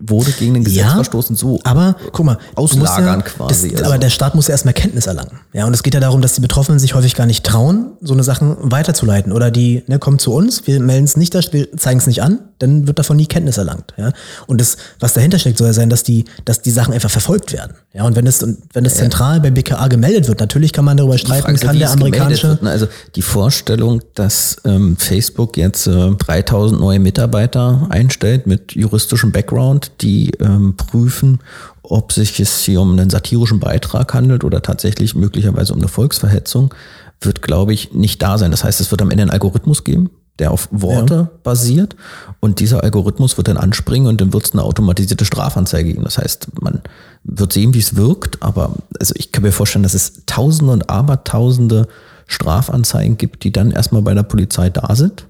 wurde 0.00 0.30
gegen 0.32 0.54
den 0.54 0.64
Gesetz 0.64 0.80
ja, 0.80 0.94
verstoßen, 0.94 1.36
so 1.36 1.60
aber 1.64 1.96
guck 2.12 2.26
mal, 2.26 2.38
auslagern 2.54 3.20
ja, 3.20 3.26
quasi. 3.26 3.70
Das, 3.70 3.80
also. 3.80 3.92
Aber 3.92 3.98
der 3.98 4.10
Staat 4.10 4.34
muss 4.34 4.48
ja 4.48 4.52
erstmal 4.52 4.74
Kenntnis 4.74 5.06
erlangen. 5.06 5.40
Ja, 5.52 5.66
und 5.66 5.74
es 5.74 5.82
geht 5.82 5.94
ja 5.94 6.00
darum, 6.00 6.20
dass 6.22 6.34
die 6.34 6.40
Betroffenen 6.40 6.78
sich 6.78 6.94
häufig 6.94 7.14
gar 7.14 7.26
nicht 7.26 7.44
trauen, 7.44 7.92
so 8.00 8.12
eine 8.12 8.22
Sachen 8.22 8.56
weiterzuleiten. 8.60 9.32
Oder 9.32 9.50
die, 9.50 9.82
ne, 9.86 9.98
kommen 9.98 10.18
zu 10.18 10.32
uns, 10.32 10.66
wir 10.66 10.80
melden 10.80 11.04
es 11.04 11.16
nicht, 11.16 11.34
wir 11.52 11.76
zeigen 11.76 11.98
es 11.98 12.06
nicht 12.06 12.22
an, 12.22 12.40
dann 12.58 12.86
wird 12.86 12.98
davon 12.98 13.16
nie 13.16 13.26
Kenntnis 13.26 13.58
erlangt. 13.58 13.94
Ja? 13.96 14.12
Und 14.46 14.60
das, 14.60 14.76
was 15.00 15.14
dahinter 15.14 15.38
steckt, 15.38 15.58
soll 15.58 15.68
ja 15.68 15.72
sein, 15.72 15.90
dass 15.90 16.02
die, 16.02 16.24
dass 16.44 16.62
die 16.62 16.70
Sachen 16.70 16.94
einfach 16.94 17.10
verfolgt 17.10 17.52
werden. 17.52 17.74
Ja, 17.92 18.04
und 18.04 18.16
wenn 18.16 18.26
es, 18.26 18.46
wenn 18.72 18.84
es 18.84 18.94
zentral 18.94 19.40
bei 19.40 19.50
BKA 19.50 19.88
gemeldet 19.88 20.28
wird, 20.28 20.40
natürlich 20.40 20.72
kann 20.72 20.84
man 20.84 20.96
darüber 20.96 21.16
streiten, 21.18 21.56
Frage, 21.56 21.58
kann 21.58 21.78
der 21.78 21.90
amerikanische. 21.90 22.48
Wird, 22.48 22.62
ne? 22.62 22.70
Also 22.70 22.88
die 23.14 23.22
Vorstellung, 23.22 24.02
dass 24.14 24.56
ähm, 24.64 24.96
Facebook 24.98 25.56
jetzt 25.56 25.86
äh, 25.86 26.10
3000 26.10 26.80
neue 26.80 26.98
Mitarbeiter 26.98 27.86
einstellt 27.88 28.46
mit 28.46 28.72
juristischem 28.74 29.32
Background, 29.32 29.85
die 30.00 30.30
ähm, 30.40 30.76
prüfen, 30.76 31.40
ob 31.82 32.12
sich 32.12 32.38
es 32.40 32.60
hier 32.60 32.80
um 32.80 32.92
einen 32.92 33.10
satirischen 33.10 33.60
Beitrag 33.60 34.12
handelt 34.14 34.44
oder 34.44 34.62
tatsächlich 34.62 35.14
möglicherweise 35.14 35.72
um 35.72 35.78
eine 35.78 35.88
Volksverhetzung, 35.88 36.74
wird, 37.20 37.42
glaube 37.42 37.72
ich, 37.72 37.92
nicht 37.92 38.22
da 38.22 38.38
sein. 38.38 38.50
Das 38.50 38.64
heißt, 38.64 38.80
es 38.80 38.90
wird 38.90 39.02
am 39.02 39.10
Ende 39.10 39.22
einen 39.22 39.30
Algorithmus 39.30 39.84
geben, 39.84 40.10
der 40.38 40.50
auf 40.50 40.68
Worte 40.70 41.14
ja. 41.14 41.30
basiert. 41.42 41.96
Und 42.40 42.60
dieser 42.60 42.82
Algorithmus 42.82 43.36
wird 43.36 43.48
dann 43.48 43.56
anspringen 43.56 44.08
und 44.08 44.20
dann 44.20 44.32
wird 44.32 44.44
es 44.44 44.52
eine 44.52 44.62
automatisierte 44.62 45.24
Strafanzeige 45.24 45.92
geben. 45.92 46.04
Das 46.04 46.18
heißt, 46.18 46.48
man 46.60 46.82
wird 47.24 47.52
sehen, 47.52 47.74
wie 47.74 47.78
es 47.78 47.96
wirkt, 47.96 48.42
aber 48.42 48.74
also 49.00 49.14
ich 49.16 49.32
kann 49.32 49.42
mir 49.42 49.52
vorstellen, 49.52 49.82
dass 49.82 49.94
es 49.94 50.24
tausende 50.26 50.72
und 50.72 50.90
abertausende 50.90 51.88
Strafanzeigen 52.26 53.16
gibt, 53.16 53.44
die 53.44 53.52
dann 53.52 53.70
erstmal 53.70 54.02
bei 54.02 54.14
der 54.14 54.24
Polizei 54.24 54.68
da 54.70 54.94
sind. 54.94 55.26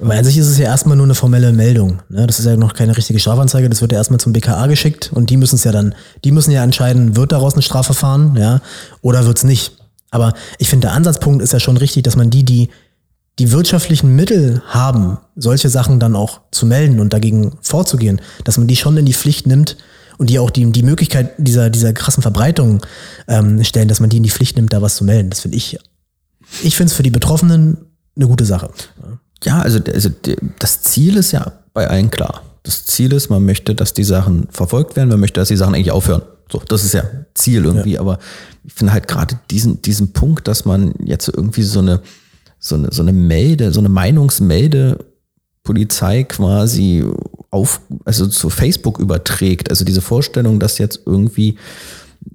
Weil 0.00 0.18
an 0.18 0.24
sich 0.24 0.38
ist 0.38 0.48
es 0.48 0.58
ja 0.58 0.66
erstmal 0.66 0.96
nur 0.96 1.06
eine 1.06 1.14
formelle 1.14 1.52
Meldung. 1.52 2.02
Ne? 2.08 2.26
Das 2.26 2.38
ist 2.38 2.46
ja 2.46 2.56
noch 2.56 2.74
keine 2.74 2.96
richtige 2.96 3.18
Strafanzeige, 3.18 3.68
das 3.68 3.80
wird 3.80 3.92
ja 3.92 3.98
erstmal 3.98 4.20
zum 4.20 4.32
BKA 4.32 4.66
geschickt 4.66 5.10
und 5.12 5.30
die 5.30 5.36
müssen 5.36 5.56
es 5.56 5.64
ja 5.64 5.72
dann, 5.72 5.94
die 6.24 6.32
müssen 6.32 6.50
ja 6.50 6.62
entscheiden, 6.62 7.16
wird 7.16 7.32
daraus 7.32 7.56
ein 7.56 7.62
Strafverfahren, 7.62 8.36
ja, 8.36 8.60
oder 9.02 9.26
wird 9.26 9.38
es 9.38 9.44
nicht. 9.44 9.76
Aber 10.10 10.32
ich 10.58 10.68
finde, 10.68 10.86
der 10.88 10.94
Ansatzpunkt 10.94 11.42
ist 11.42 11.52
ja 11.52 11.60
schon 11.60 11.76
richtig, 11.76 12.04
dass 12.04 12.16
man 12.16 12.30
die, 12.30 12.44
die 12.44 12.68
die 13.38 13.50
wirtschaftlichen 13.50 14.14
Mittel 14.14 14.62
haben, 14.68 15.18
solche 15.34 15.68
Sachen 15.68 15.98
dann 15.98 16.14
auch 16.14 16.40
zu 16.52 16.66
melden 16.66 17.00
und 17.00 17.12
dagegen 17.12 17.52
vorzugehen, 17.62 18.20
dass 18.44 18.58
man 18.58 18.68
die 18.68 18.76
schon 18.76 18.96
in 18.96 19.06
die 19.06 19.14
Pflicht 19.14 19.46
nimmt 19.46 19.76
und 20.18 20.30
die 20.30 20.38
auch 20.38 20.50
die, 20.50 20.70
die 20.70 20.82
Möglichkeit 20.82 21.32
dieser, 21.38 21.70
dieser 21.70 21.92
krassen 21.92 22.22
Verbreitung 22.22 22.84
ähm, 23.26 23.64
stellen, 23.64 23.88
dass 23.88 24.00
man 24.00 24.10
die 24.10 24.18
in 24.18 24.22
die 24.22 24.30
Pflicht 24.30 24.56
nimmt, 24.56 24.72
da 24.72 24.82
was 24.82 24.94
zu 24.94 25.04
melden. 25.04 25.30
Das 25.30 25.40
finde 25.40 25.56
ich, 25.56 25.78
ich 26.62 26.76
finde 26.76 26.90
es 26.90 26.96
für 26.96 27.02
die 27.02 27.10
Betroffenen 27.10 27.78
eine 28.14 28.28
gute 28.28 28.44
Sache. 28.44 28.70
Ja, 29.44 29.60
also, 29.60 29.78
also 29.92 30.10
das 30.58 30.82
Ziel 30.82 31.16
ist 31.16 31.32
ja 31.32 31.52
bei 31.72 31.88
allen 31.88 32.10
klar. 32.10 32.42
Das 32.62 32.86
Ziel 32.86 33.12
ist, 33.12 33.28
man 33.28 33.44
möchte, 33.44 33.74
dass 33.74 33.92
die 33.92 34.04
Sachen 34.04 34.48
verfolgt 34.50 34.96
werden, 34.96 35.10
man 35.10 35.20
möchte, 35.20 35.40
dass 35.40 35.48
die 35.48 35.56
Sachen 35.56 35.74
eigentlich 35.74 35.90
aufhören. 35.90 36.22
So, 36.50 36.62
das 36.66 36.84
ist 36.84 36.94
ja 36.94 37.04
Ziel 37.34 37.64
irgendwie, 37.64 37.92
ja. 37.94 38.00
aber 38.00 38.18
ich 38.64 38.72
finde 38.72 38.92
halt 38.92 39.08
gerade 39.08 39.38
diesen, 39.50 39.82
diesen 39.82 40.12
Punkt, 40.12 40.48
dass 40.48 40.64
man 40.64 40.94
jetzt 41.04 41.28
irgendwie 41.28 41.62
so 41.62 41.80
eine, 41.80 42.00
so 42.58 42.76
eine, 42.76 42.88
so 42.90 43.02
eine 43.02 43.12
Melde, 43.12 43.72
so 43.72 43.80
eine 43.80 43.88
Meinungsmelde 43.88 44.98
Polizei 45.64 46.24
quasi 46.24 47.04
auf, 47.50 47.80
also 48.04 48.26
zu 48.26 48.50
Facebook 48.50 48.98
überträgt. 48.98 49.70
Also 49.70 49.84
diese 49.84 50.02
Vorstellung, 50.02 50.60
dass 50.60 50.78
jetzt 50.78 51.00
irgendwie 51.06 51.56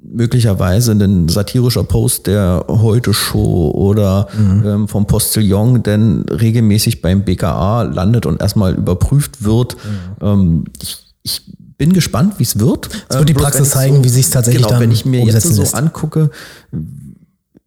möglicherweise 0.01 0.91
ein 0.93 1.29
satirischer 1.29 1.83
Post 1.83 2.27
der 2.27 2.65
Heute 2.67 3.13
Show 3.13 3.71
oder 3.71 4.27
mhm. 4.37 4.65
ähm, 4.65 4.87
vom 4.87 5.05
Postillon 5.05 5.83
denn 5.83 6.23
regelmäßig 6.23 7.01
beim 7.01 7.23
BKA 7.23 7.83
landet 7.83 8.25
und 8.25 8.41
erstmal 8.41 8.73
überprüft 8.73 9.43
wird. 9.43 9.75
Mhm. 9.75 10.25
Ähm, 10.25 10.63
ich, 10.81 10.97
ich 11.23 11.41
bin 11.77 11.93
gespannt, 11.93 12.35
wie 12.37 12.43
es 12.43 12.59
wird. 12.59 12.89
Es 13.07 13.17
wird 13.17 13.29
die 13.29 13.33
ähm, 13.33 13.39
Praxis 13.39 13.69
zeigen, 13.69 13.97
so, 13.97 14.03
wie 14.03 14.09
sich 14.09 14.25
es 14.25 14.31
tatsächlich 14.31 14.63
genau, 14.63 14.73
dann 14.73 14.81
wenn 14.81 14.91
ich 14.91 15.05
mir 15.05 15.23
jetzt 15.23 15.47
so 15.47 15.61
lässt. 15.61 15.75
angucke, 15.75 16.31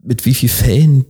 mit 0.02 0.24
wie 0.26 0.34
vielen 0.34 0.50
Fällen 0.50 1.04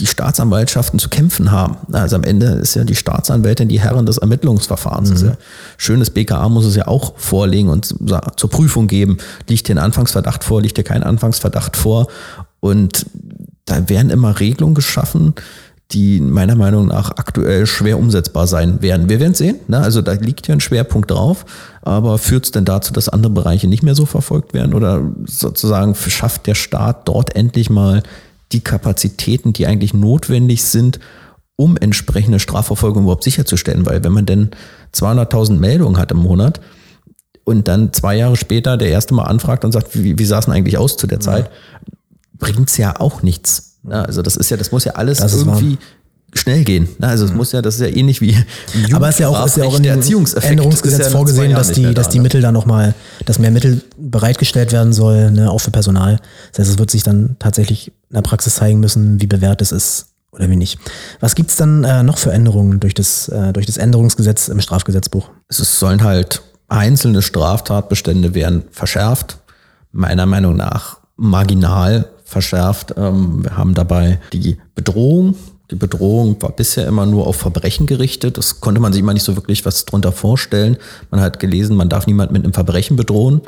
die 0.00 0.06
Staatsanwaltschaften 0.06 0.98
zu 0.98 1.08
kämpfen 1.08 1.52
haben. 1.52 1.76
Also 1.92 2.16
am 2.16 2.24
Ende 2.24 2.46
ist 2.46 2.74
ja 2.74 2.82
die 2.82 2.96
Staatsanwältin 2.96 3.68
die 3.68 3.80
Herrin 3.80 4.06
des 4.06 4.18
Ermittlungsverfahrens. 4.18 5.22
Mhm. 5.22 5.28
Ja 5.28 5.36
schönes 5.76 6.10
BKA 6.10 6.48
muss 6.48 6.64
es 6.64 6.74
ja 6.74 6.88
auch 6.88 7.14
vorlegen 7.16 7.68
und 7.68 7.94
zur 8.36 8.50
Prüfung 8.50 8.88
geben. 8.88 9.18
Liegt 9.48 9.66
hier 9.66 9.76
ein 9.76 9.82
Anfangsverdacht 9.82 10.42
vor, 10.42 10.62
liegt 10.62 10.76
hier 10.76 10.84
kein 10.84 11.02
Anfangsverdacht 11.02 11.76
vor? 11.76 12.08
Und 12.60 13.06
da 13.66 13.88
werden 13.88 14.10
immer 14.10 14.40
Regelungen 14.40 14.74
geschaffen, 14.74 15.34
die 15.92 16.20
meiner 16.20 16.56
Meinung 16.56 16.86
nach 16.86 17.12
aktuell 17.12 17.66
schwer 17.66 17.98
umsetzbar 17.98 18.46
sein 18.46 18.82
werden. 18.82 19.08
Wir 19.08 19.20
werden 19.20 19.34
sehen. 19.34 19.56
Ne? 19.68 19.78
Also 19.78 20.02
da 20.02 20.12
liegt 20.12 20.48
ja 20.48 20.54
ein 20.54 20.60
Schwerpunkt 20.60 21.10
drauf. 21.10 21.44
Aber 21.82 22.18
führt 22.18 22.46
es 22.46 22.50
denn 22.50 22.64
dazu, 22.64 22.92
dass 22.92 23.08
andere 23.08 23.32
Bereiche 23.32 23.68
nicht 23.68 23.82
mehr 23.82 23.94
so 23.94 24.06
verfolgt 24.06 24.54
werden? 24.54 24.74
Oder 24.74 25.02
sozusagen 25.26 25.94
schafft 25.94 26.46
der 26.46 26.54
Staat 26.54 27.06
dort 27.06 27.36
endlich 27.36 27.70
mal 27.70 28.02
die 28.54 28.60
Kapazitäten, 28.60 29.52
die 29.52 29.66
eigentlich 29.66 29.92
notwendig 29.92 30.64
sind, 30.64 31.00
um 31.56 31.76
entsprechende 31.76 32.40
Strafverfolgung 32.40 33.02
überhaupt 33.02 33.24
sicherzustellen. 33.24 33.84
Weil 33.84 34.02
wenn 34.02 34.12
man 34.12 34.26
denn 34.26 34.50
200.000 34.94 35.58
Meldungen 35.58 35.98
hat 35.98 36.10
im 36.12 36.18
Monat 36.18 36.60
und 37.44 37.68
dann 37.68 37.92
zwei 37.92 38.16
Jahre 38.16 38.36
später 38.36 38.76
der 38.76 38.88
erste 38.88 39.14
Mal 39.14 39.24
anfragt 39.24 39.64
und 39.64 39.72
sagt, 39.72 39.94
wie, 39.94 40.18
wie 40.18 40.24
sah 40.24 40.38
es 40.38 40.46
denn 40.46 40.54
eigentlich 40.54 40.78
aus 40.78 40.96
zu 40.96 41.06
der 41.06 41.20
Zeit, 41.20 41.50
bringt 42.38 42.70
es 42.70 42.76
ja 42.76 42.98
auch 42.98 43.22
nichts. 43.22 43.78
also 43.88 44.22
das 44.22 44.36
ist 44.36 44.50
ja, 44.50 44.56
das 44.56 44.72
muss 44.72 44.84
ja 44.84 44.92
alles 44.92 45.20
irgendwie 45.20 45.78
schnell 46.34 46.64
gehen. 46.64 46.88
Also 47.00 47.24
es 47.24 47.32
muss 47.32 47.52
ja, 47.52 47.62
das 47.62 47.76
ist 47.76 47.80
ja 47.80 47.86
ähnlich 47.86 48.20
wie 48.20 48.36
Aber 48.92 49.08
es 49.08 49.16
ist 49.16 49.20
ja 49.20 49.28
auch, 49.28 49.46
ist 49.46 49.56
ja 49.56 49.64
auch 49.64 49.76
in 49.76 49.82
dem 49.82 50.00
Änderungsgesetz 50.00 50.98
ja 50.98 51.10
vorgesehen, 51.10 51.52
dass 51.52 51.72
die, 51.72 51.94
dass 51.94 52.08
die 52.08 52.20
Mittel 52.20 52.40
da 52.40 52.52
nochmal, 52.52 52.94
dass 53.24 53.38
mehr 53.38 53.50
Mittel 53.50 53.82
bereitgestellt 53.96 54.72
werden 54.72 54.92
soll, 54.92 55.30
ne, 55.30 55.50
auch 55.50 55.60
für 55.60 55.70
Personal. 55.70 56.20
Das 56.52 56.60
heißt, 56.60 56.70
es 56.72 56.78
wird 56.78 56.90
sich 56.90 57.02
dann 57.02 57.36
tatsächlich 57.38 57.88
in 57.88 58.14
der 58.14 58.22
Praxis 58.22 58.56
zeigen 58.56 58.80
müssen, 58.80 59.20
wie 59.20 59.26
bewährt 59.26 59.62
es 59.62 59.72
ist 59.72 60.06
oder 60.32 60.50
wie 60.50 60.56
nicht. 60.56 60.78
Was 61.20 61.34
gibt's 61.34 61.56
dann 61.56 61.84
äh, 61.84 62.02
noch 62.02 62.18
für 62.18 62.32
Änderungen 62.32 62.80
durch 62.80 62.94
das, 62.94 63.28
äh, 63.28 63.52
durch 63.52 63.66
das 63.66 63.76
Änderungsgesetz 63.76 64.48
im 64.48 64.60
Strafgesetzbuch? 64.60 65.30
Es 65.48 65.78
sollen 65.78 66.02
halt 66.02 66.42
einzelne 66.68 67.22
Straftatbestände 67.22 68.34
werden 68.34 68.64
verschärft. 68.70 69.38
Meiner 69.92 70.26
Meinung 70.26 70.56
nach 70.56 70.98
marginal 71.16 72.08
verschärft. 72.24 72.94
Ähm, 72.96 73.44
wir 73.44 73.56
haben 73.56 73.74
dabei 73.74 74.18
die 74.32 74.58
Bedrohung 74.74 75.36
die 75.74 75.78
Bedrohung 75.78 76.40
war 76.40 76.52
bisher 76.52 76.86
immer 76.86 77.04
nur 77.04 77.26
auf 77.26 77.34
Verbrechen 77.34 77.86
gerichtet. 77.86 78.38
Das 78.38 78.60
konnte 78.60 78.80
man 78.80 78.92
sich 78.92 79.02
immer 79.02 79.12
nicht 79.12 79.24
so 79.24 79.34
wirklich 79.34 79.66
was 79.66 79.84
drunter 79.84 80.12
vorstellen. 80.12 80.76
Man 81.10 81.20
hat 81.20 81.40
gelesen, 81.40 81.76
man 81.76 81.88
darf 81.88 82.06
niemand 82.06 82.30
mit 82.30 82.44
einem 82.44 82.52
Verbrechen 82.52 82.96
bedrohen. 82.96 83.40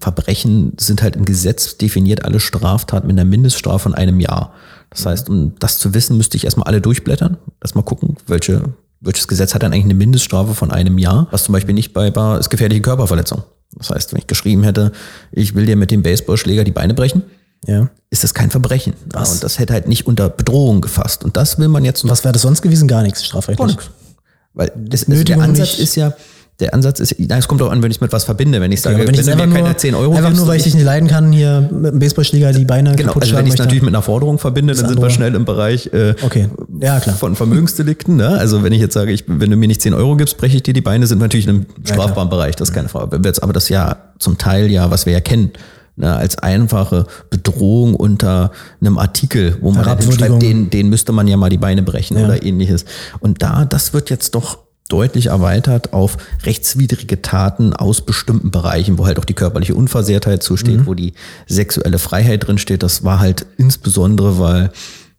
Verbrechen 0.00 0.72
sind 0.78 1.02
halt 1.02 1.16
im 1.16 1.26
Gesetz 1.26 1.76
definiert 1.76 2.24
alle 2.24 2.40
Straftaten 2.40 3.06
mit 3.06 3.18
einer 3.18 3.28
Mindeststrafe 3.28 3.78
von 3.80 3.94
einem 3.94 4.20
Jahr. 4.20 4.54
Das 4.88 5.04
heißt, 5.04 5.28
um 5.28 5.52
das 5.58 5.78
zu 5.78 5.92
wissen, 5.92 6.16
müsste 6.16 6.38
ich 6.38 6.44
erstmal 6.44 6.66
alle 6.66 6.80
durchblättern, 6.80 7.36
erstmal 7.60 7.84
gucken, 7.84 8.16
welche, 8.26 8.74
welches 9.00 9.28
Gesetz 9.28 9.54
hat 9.54 9.62
dann 9.62 9.72
eigentlich 9.72 9.84
eine 9.84 9.94
Mindeststrafe 9.94 10.54
von 10.54 10.70
einem 10.70 10.96
Jahr. 10.96 11.28
Was 11.30 11.44
zum 11.44 11.52
Beispiel 11.52 11.74
nicht 11.74 11.92
bei 11.92 12.14
war, 12.16 12.38
ist 12.38 12.48
gefährliche 12.48 12.82
Körperverletzung. 12.82 13.42
Das 13.76 13.90
heißt, 13.90 14.12
wenn 14.12 14.20
ich 14.20 14.26
geschrieben 14.26 14.62
hätte, 14.62 14.92
ich 15.30 15.54
will 15.54 15.66
dir 15.66 15.76
mit 15.76 15.90
dem 15.90 16.02
Baseballschläger 16.02 16.64
die 16.64 16.72
Beine 16.72 16.94
brechen, 16.94 17.22
ja. 17.66 17.88
ist 18.10 18.24
das 18.24 18.34
kein 18.34 18.50
Verbrechen. 18.50 18.94
Was? 19.06 19.32
Und 19.32 19.44
das 19.44 19.58
hätte 19.58 19.72
halt 19.72 19.88
nicht 19.88 20.06
unter 20.06 20.28
Bedrohung 20.28 20.80
gefasst. 20.80 21.24
Und 21.24 21.36
das 21.36 21.58
will 21.58 21.68
man 21.68 21.84
jetzt. 21.84 22.08
Was 22.08 22.24
wäre 22.24 22.32
das 22.32 22.42
sonst 22.42 22.62
gewesen? 22.62 22.88
Gar 22.88 23.02
nichts 23.02 23.24
strafrechtlich. 23.24 23.76
Weil 24.54 24.72
das, 24.74 25.08
also 25.08 25.22
der 25.24 25.40
Ansatz 25.40 25.78
ist 25.78 25.96
ja, 25.96 26.14
der 26.60 26.72
Ansatz 26.72 27.00
ist, 27.00 27.16
es 27.18 27.48
kommt 27.48 27.60
auch 27.60 27.70
an, 27.70 27.82
wenn 27.82 27.90
ich 27.90 28.00
mit 28.00 28.12
was 28.12 28.24
verbinde. 28.24 28.62
Wenn 28.62 28.72
ich 28.72 28.80
sage, 28.80 28.94
ja, 28.94 29.00
wenn, 29.00 29.08
wenn 29.08 29.20
ich 29.20 29.26
mir 29.26 29.46
nur, 29.46 29.54
keine 29.54 29.76
10 29.76 29.94
Euro 29.94 30.14
Einfach 30.14 30.32
nur, 30.32 30.46
weil 30.46 30.56
ich 30.56 30.62
dich 30.62 30.74
nicht 30.74 30.84
leiden 30.84 31.06
kann, 31.06 31.30
hier 31.30 31.68
mit 31.70 31.90
einem 31.90 31.98
Baseballschläger 31.98 32.52
die 32.52 32.64
Beine 32.64 32.96
genau, 32.96 33.08
kaputt 33.08 33.24
also 33.24 33.36
wenn 33.36 33.46
ich 33.46 33.52
es 33.52 33.58
natürlich 33.58 33.82
mit 33.82 33.90
einer 33.90 34.00
Forderung 34.00 34.38
verbinde, 34.38 34.74
dann 34.74 34.88
sind 34.88 35.02
wir 35.02 35.10
schnell 35.10 35.34
im 35.34 35.44
Bereich 35.44 35.92
äh, 35.92 36.14
okay. 36.22 36.48
ja, 36.80 36.98
klar. 37.00 37.14
von 37.14 37.36
Vermögensdelikten. 37.36 38.16
Ne? 38.16 38.28
Also 38.28 38.62
wenn 38.62 38.72
ich 38.72 38.80
jetzt 38.80 38.94
sage, 38.94 39.12
ich, 39.12 39.24
wenn 39.26 39.50
du 39.50 39.56
mir 39.58 39.68
nicht 39.68 39.82
10 39.82 39.92
Euro 39.92 40.16
gibst, 40.16 40.38
breche 40.38 40.56
ich 40.56 40.62
dir 40.62 40.72
die 40.72 40.80
Beine, 40.80 41.06
sind 41.06 41.18
wir 41.18 41.24
natürlich 41.24 41.46
in 41.46 41.56
einem 41.56 41.66
strafbaren 41.84 42.28
ja, 42.30 42.36
Bereich, 42.36 42.56
das 42.56 42.70
ist 42.70 42.74
keine 42.74 42.88
Frage. 42.88 43.20
Aber 43.42 43.52
das 43.52 43.68
ja 43.68 43.96
zum 44.18 44.38
Teil 44.38 44.70
ja, 44.70 44.90
was 44.90 45.04
wir 45.04 45.12
ja 45.12 45.20
kennen, 45.20 45.50
ne, 45.96 46.14
als 46.14 46.38
einfache 46.38 47.06
Bedrohung 47.30 47.94
unter 47.94 48.52
einem 48.80 48.98
Artikel, 48.98 49.58
wo 49.60 49.70
man 49.72 49.84
dann 49.84 50.12
schreibt, 50.12 50.42
den, 50.42 50.70
den 50.70 50.88
müsste 50.88 51.12
man 51.12 51.26
ja 51.26 51.36
mal 51.36 51.50
die 51.50 51.58
Beine 51.58 51.82
brechen 51.82 52.18
ja. 52.18 52.24
oder 52.24 52.42
ähnliches. 52.42 52.84
Und 53.20 53.42
da, 53.42 53.64
das 53.64 53.92
wird 53.92 54.10
jetzt 54.10 54.34
doch 54.34 54.58
deutlich 54.88 55.26
erweitert 55.26 55.92
auf 55.92 56.16
rechtswidrige 56.44 57.20
Taten 57.20 57.72
aus 57.72 58.02
bestimmten 58.02 58.50
Bereichen, 58.50 58.98
wo 58.98 59.06
halt 59.06 59.18
auch 59.18 59.24
die 59.24 59.34
körperliche 59.34 59.74
Unversehrtheit 59.74 60.42
zusteht, 60.42 60.80
mhm. 60.80 60.86
wo 60.86 60.94
die 60.94 61.14
sexuelle 61.48 61.98
Freiheit 61.98 62.46
drinsteht. 62.46 62.82
Das 62.82 63.02
war 63.02 63.18
halt 63.18 63.46
insbesondere, 63.56 64.38
weil 64.38 64.70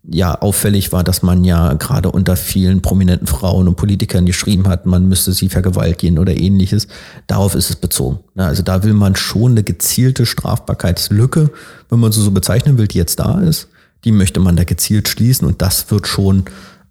ja 0.10 0.36
auffällig 0.36 0.91
war, 0.91 1.03
dass 1.03 1.22
man 1.22 1.43
ja 1.43 1.74
gerade 1.74 2.12
unter 2.12 2.36
vielen 2.36 2.82
prominenten 2.82 3.28
Frauen 3.28 3.68
und 3.68 3.76
Politikern 3.76 4.26
geschrieben 4.26 4.68
hat, 4.68 4.86
man 4.86 5.08
müsste 5.08 5.34
sie 5.34 5.49
vergewaltigen 5.49 6.18
oder 6.18 6.36
ähnliches. 6.36 6.88
Darauf 7.28 7.55
ist 7.55 7.70
es 7.70 7.76
bezogen. 7.76 8.20
Also 8.36 8.64
da 8.64 8.84
will 8.84 8.93
man 8.93 9.16
schon 9.16 9.51
eine 9.51 9.64
gezielte 9.64 10.26
Strafbarkeitslücke, 10.26 11.51
wenn 11.89 11.99
man 11.99 12.12
so 12.12 12.32
bezeichnen 12.32 12.78
will, 12.78 12.88
die 12.88 12.97
jetzt 12.97 13.20
da 13.20 13.41
ist, 13.41 13.68
die 14.05 14.12
möchte 14.12 14.39
man 14.39 14.55
da 14.55 14.64
gezielt 14.64 15.10
schließen 15.10 15.47
und 15.47 15.62
das 15.62 15.91
wird 15.91 16.08
schon 16.08 16.45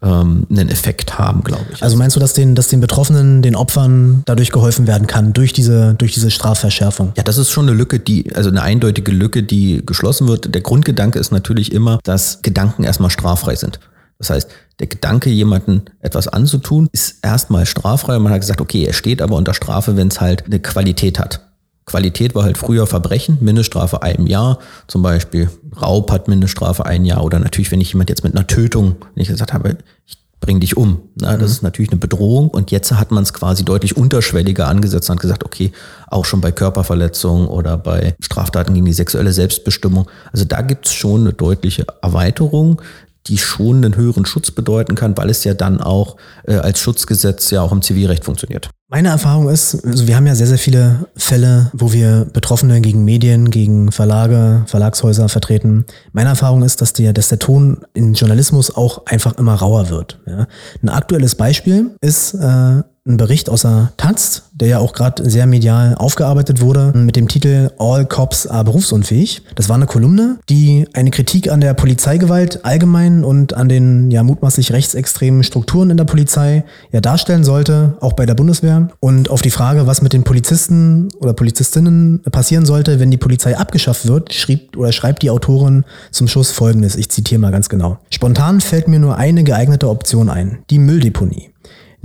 ähm, 0.07 0.47
einen 0.49 0.69
Effekt 0.69 1.19
haben, 1.19 1.43
glaube 1.43 1.67
ich. 1.73 1.83
Also 1.83 1.97
meinst 1.97 2.15
du, 2.17 2.21
dass 2.21 2.33
den, 2.33 2.55
dass 2.55 2.69
den 2.69 2.81
Betroffenen, 2.81 3.43
den 3.43 3.57
Opfern 3.57 4.23
dadurch 4.25 4.53
geholfen 4.53 4.87
werden 4.87 5.07
kann, 5.07 5.33
durch 5.33 5.53
diese, 5.53 5.95
durch 5.95 6.15
diese 6.15 6.31
Strafverschärfung? 6.31 7.13
Ja, 7.17 7.23
das 7.23 7.39
ist 7.39 7.51
schon 7.51 7.69
eine 7.69 7.77
Lücke, 7.77 7.99
die, 7.99 8.35
also 8.35 8.51
eine 8.51 8.63
eindeutige 8.63 9.11
Lücke, 9.11 9.43
die 9.43 9.83
geschlossen 9.85 10.29
wird. 10.29 10.55
Der 10.55 10.61
Grundgedanke 10.61 11.19
ist 11.19 11.33
natürlich 11.33 11.73
immer, 11.73 11.99
dass 12.05 12.41
Gedanken 12.43 12.85
erstmal 12.85 13.11
straffrei 13.11 13.57
sind. 13.57 13.81
Das 14.19 14.31
heißt, 14.31 14.49
der 14.79 14.87
Gedanke, 14.87 15.31
jemanden 15.31 15.83
etwas 16.01 16.29
anzutun, 16.29 16.89
ist 16.93 17.19
erstmal 17.23 17.67
straffrei. 17.67 18.19
Man 18.19 18.33
hat 18.33 18.41
gesagt, 18.41 18.61
okay, 18.61 18.85
er 18.85 18.93
steht 18.93 19.21
aber 19.21 19.37
unter 19.37 19.55
Strafe, 19.55 19.97
wenn 19.97 20.09
es 20.09 20.21
halt 20.21 20.47
eine 20.47 20.61
Qualität 20.61 21.19
hat. 21.19 21.46
Qualität 21.87 22.35
war 22.35 22.43
halt 22.43 22.59
früher 22.59 22.87
Verbrechen, 22.87 23.39
Mindeststrafe 23.41 24.03
einem 24.03 24.27
Jahr. 24.27 24.59
Zum 24.89 25.03
Beispiel 25.03 25.49
Raub 25.81 26.11
hat 26.11 26.27
Mindeststrafe 26.27 26.85
ein 26.85 27.05
Jahr. 27.05 27.25
Oder 27.25 27.39
natürlich, 27.39 27.71
wenn 27.71 27.81
ich 27.81 27.93
jemand 27.93 28.11
jetzt 28.11 28.25
mit 28.25 28.35
einer 28.35 28.47
Tötung, 28.47 28.97
wenn 29.15 29.23
ich 29.23 29.29
gesagt 29.29 29.53
habe, 29.53 29.79
ich 30.05 30.19
bring 30.41 30.61
dich 30.61 30.77
um. 30.77 31.01
Na, 31.15 31.37
das 31.37 31.49
mhm. 31.51 31.53
ist 31.53 31.63
natürlich 31.63 31.91
eine 31.93 32.01
Bedrohung. 32.01 32.49
Und 32.49 32.73
jetzt 32.73 32.93
hat 32.93 33.13
man 33.13 33.23
es 33.23 33.33
quasi 33.33 33.65
deutlich 33.65 33.97
unterschwelliger 33.97 34.67
angesetzt 34.67 35.09
und 35.09 35.17
hat 35.17 35.23
gesagt, 35.23 35.45
okay, 35.45 35.71
auch 36.09 36.25
schon 36.25 36.41
bei 36.41 36.51
Körperverletzungen 36.51 37.47
oder 37.47 37.79
bei 37.79 38.17
Straftaten 38.21 38.75
gegen 38.75 38.87
die 38.87 38.93
sexuelle 38.93 39.33
Selbstbestimmung. 39.33 40.09
Also 40.33 40.45
da 40.45 40.63
gibt 40.63 40.87
es 40.87 40.93
schon 40.93 41.21
eine 41.21 41.33
deutliche 41.33 41.87
Erweiterung, 42.03 42.83
die 43.27 43.39
schon 43.39 43.85
einen 43.85 43.97
höheren 43.97 44.27
Schutz 44.27 44.51
bedeuten 44.51 44.95
kann, 44.95 45.17
weil 45.17 45.31
es 45.31 45.45
ja 45.45 45.55
dann 45.55 45.81
auch 45.81 46.17
äh, 46.47 46.55
als 46.55 46.81
Schutzgesetz 46.81 47.51
ja 47.51 47.63
auch 47.63 47.73
im 47.73 47.83
Zivilrecht 47.83 48.25
funktioniert. 48.25 48.71
Meine 48.89 49.09
Erfahrung 49.09 49.49
ist, 49.49 49.85
also 49.85 50.07
wir 50.07 50.15
haben 50.15 50.29
ja 50.29 50.37
sehr, 50.37 50.47
sehr 50.47 50.59
viele 50.59 51.07
Fälle, 51.17 51.71
wo 51.73 51.93
wir 51.93 52.25
Betroffene 52.33 52.81
gegen 52.81 53.05
Medien, 53.05 53.51
gegen 53.51 53.91
Verlage, 53.91 54.63
Verlagshäuser 54.67 55.29
vertreten. 55.29 55.87
Meine 56.13 56.29
Erfahrung 56.31 56.63
ist, 56.63 56.81
dass 56.81 56.93
der, 56.93 57.13
dass 57.13 57.29
der 57.29 57.41
Ton 57.41 57.79
im 57.95 58.15
Journalismus 58.15 58.75
auch 58.75 59.07
einfach 59.07 59.39
immer 59.39 59.55
rauer 59.55 59.91
wird. 59.91 60.21
Ja. 60.27 60.47
Ein 60.83 60.89
aktuelles 60.89 61.35
Beispiel 61.35 61.97
ist 62.01 62.35
äh, 62.35 62.83
ein 63.07 63.17
Bericht 63.17 63.49
aus 63.49 63.63
der 63.63 63.93
Taz, 63.97 64.43
der 64.53 64.69
ja 64.69 64.79
auch 64.79 64.93
gerade 64.93 65.29
sehr 65.29 65.47
medial 65.47 65.95
aufgearbeitet 65.95 66.61
wurde, 66.61 66.93
mit 66.95 67.17
dem 67.17 67.29
Titel 67.29 67.71
All 67.79 68.05
Cops 68.05 68.47
are 68.47 68.65
berufsunfähig. 68.65 69.43
Das 69.55 69.69
war 69.69 69.77
eine 69.77 69.87
Kolumne, 69.87 70.39
die 70.49 70.87
eine 70.93 71.11
Kritik 71.11 71.51
an 71.51 71.61
der 71.61 71.75
Polizeigewalt 71.75 72.65
allgemein 72.65 73.23
und 73.23 73.55
an 73.55 73.69
den 73.69 74.11
ja 74.11 74.23
mutmaßlich 74.23 74.73
rechtsextremen 74.73 75.45
Strukturen 75.45 75.91
in 75.91 75.97
der 75.97 76.05
Polizei 76.05 76.65
ja 76.91 77.01
darstellen 77.01 77.45
sollte, 77.45 77.97
auch 78.01 78.15
bei 78.15 78.27
der 78.27 78.35
Bundeswehr. 78.35 78.89
Und 79.01 79.31
auf 79.31 79.43
die 79.43 79.51
Frage, 79.51 79.87
was 79.87 80.03
mit 80.03 80.13
den 80.13 80.25
Polizisten 80.25 81.09
oder 81.19 81.33
Polizistinnen 81.33 82.23
passieren 82.33 82.67
sollte, 82.67 82.99
wenn 82.99 83.11
die 83.11 83.17
Polizei 83.17 83.57
abgeschafft 83.57 84.07
wird, 84.07 84.33
schrieb 84.33 84.77
oder 84.77 84.93
schreibt 84.93 85.23
die 85.23 85.31
Autorin 85.31 85.85
zum 86.11 86.29
Schluss 86.29 86.51
folgendes. 86.51 86.97
Ich 86.97 87.11
zitiere 87.11 87.41
mal 87.41 87.53
ganz 87.53 87.69
genau. 87.69 87.99
Spontan 88.11 88.61
fällt 88.61 88.89
mir 88.89 88.99
nur 88.99 89.17
eine 89.17 89.45
geeignete 89.45 89.89
Option 89.89 90.29
ein, 90.29 90.59
die 90.71 90.79
Mülldeponie. 90.79 91.51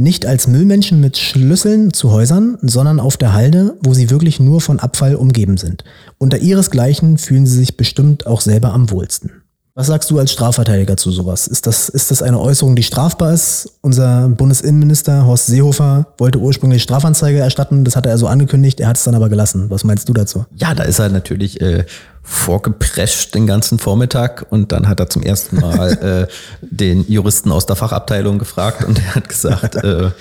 Nicht 0.01 0.25
als 0.25 0.47
Müllmenschen 0.47 0.99
mit 0.99 1.19
Schlüsseln 1.19 1.93
zu 1.93 2.09
Häusern, 2.09 2.57
sondern 2.63 2.99
auf 2.99 3.17
der 3.17 3.33
Halde, 3.33 3.77
wo 3.83 3.93
sie 3.93 4.09
wirklich 4.09 4.39
nur 4.39 4.59
von 4.59 4.79
Abfall 4.79 5.13
umgeben 5.13 5.57
sind. 5.57 5.83
Unter 6.17 6.39
ihresgleichen 6.39 7.19
fühlen 7.19 7.45
sie 7.45 7.59
sich 7.59 7.77
bestimmt 7.77 8.25
auch 8.25 8.41
selber 8.41 8.73
am 8.73 8.89
wohlsten. 8.89 9.29
Was 9.75 9.87
sagst 9.87 10.09
du 10.09 10.17
als 10.17 10.31
Strafverteidiger 10.31 10.97
zu 10.97 11.11
sowas? 11.11 11.45
Ist 11.45 11.67
das, 11.67 11.87
ist 11.87 12.09
das 12.09 12.23
eine 12.23 12.39
Äußerung, 12.39 12.75
die 12.75 12.81
strafbar 12.81 13.31
ist? 13.31 13.77
Unser 13.81 14.27
Bundesinnenminister 14.29 15.27
Horst 15.27 15.45
Seehofer 15.45 16.07
wollte 16.17 16.39
ursprünglich 16.39 16.81
Strafanzeige 16.81 17.37
erstatten, 17.37 17.85
das 17.85 17.95
hatte 17.95 18.09
er 18.09 18.17
so 18.17 18.25
angekündigt, 18.25 18.79
er 18.79 18.87
hat 18.87 18.97
es 18.97 19.03
dann 19.03 19.13
aber 19.13 19.29
gelassen. 19.29 19.69
Was 19.69 19.83
meinst 19.83 20.09
du 20.09 20.13
dazu? 20.13 20.45
Ja, 20.55 20.73
da 20.73 20.81
ist 20.81 20.97
er 20.97 21.09
natürlich 21.09 21.61
äh, 21.61 21.85
vorgeprescht 22.23 23.33
den 23.33 23.47
ganzen 23.47 23.79
Vormittag 23.79 24.45
und 24.49 24.71
dann 24.71 24.87
hat 24.87 24.99
er 24.99 25.09
zum 25.09 25.23
ersten 25.23 25.59
Mal 25.59 26.27
äh, 26.29 26.33
den 26.61 27.05
Juristen 27.11 27.51
aus 27.51 27.65
der 27.65 27.75
Fachabteilung 27.75 28.39
gefragt 28.39 28.83
und 28.83 28.99
er 28.99 29.15
hat 29.15 29.27
gesagt, 29.27 29.75
äh, 29.75 30.11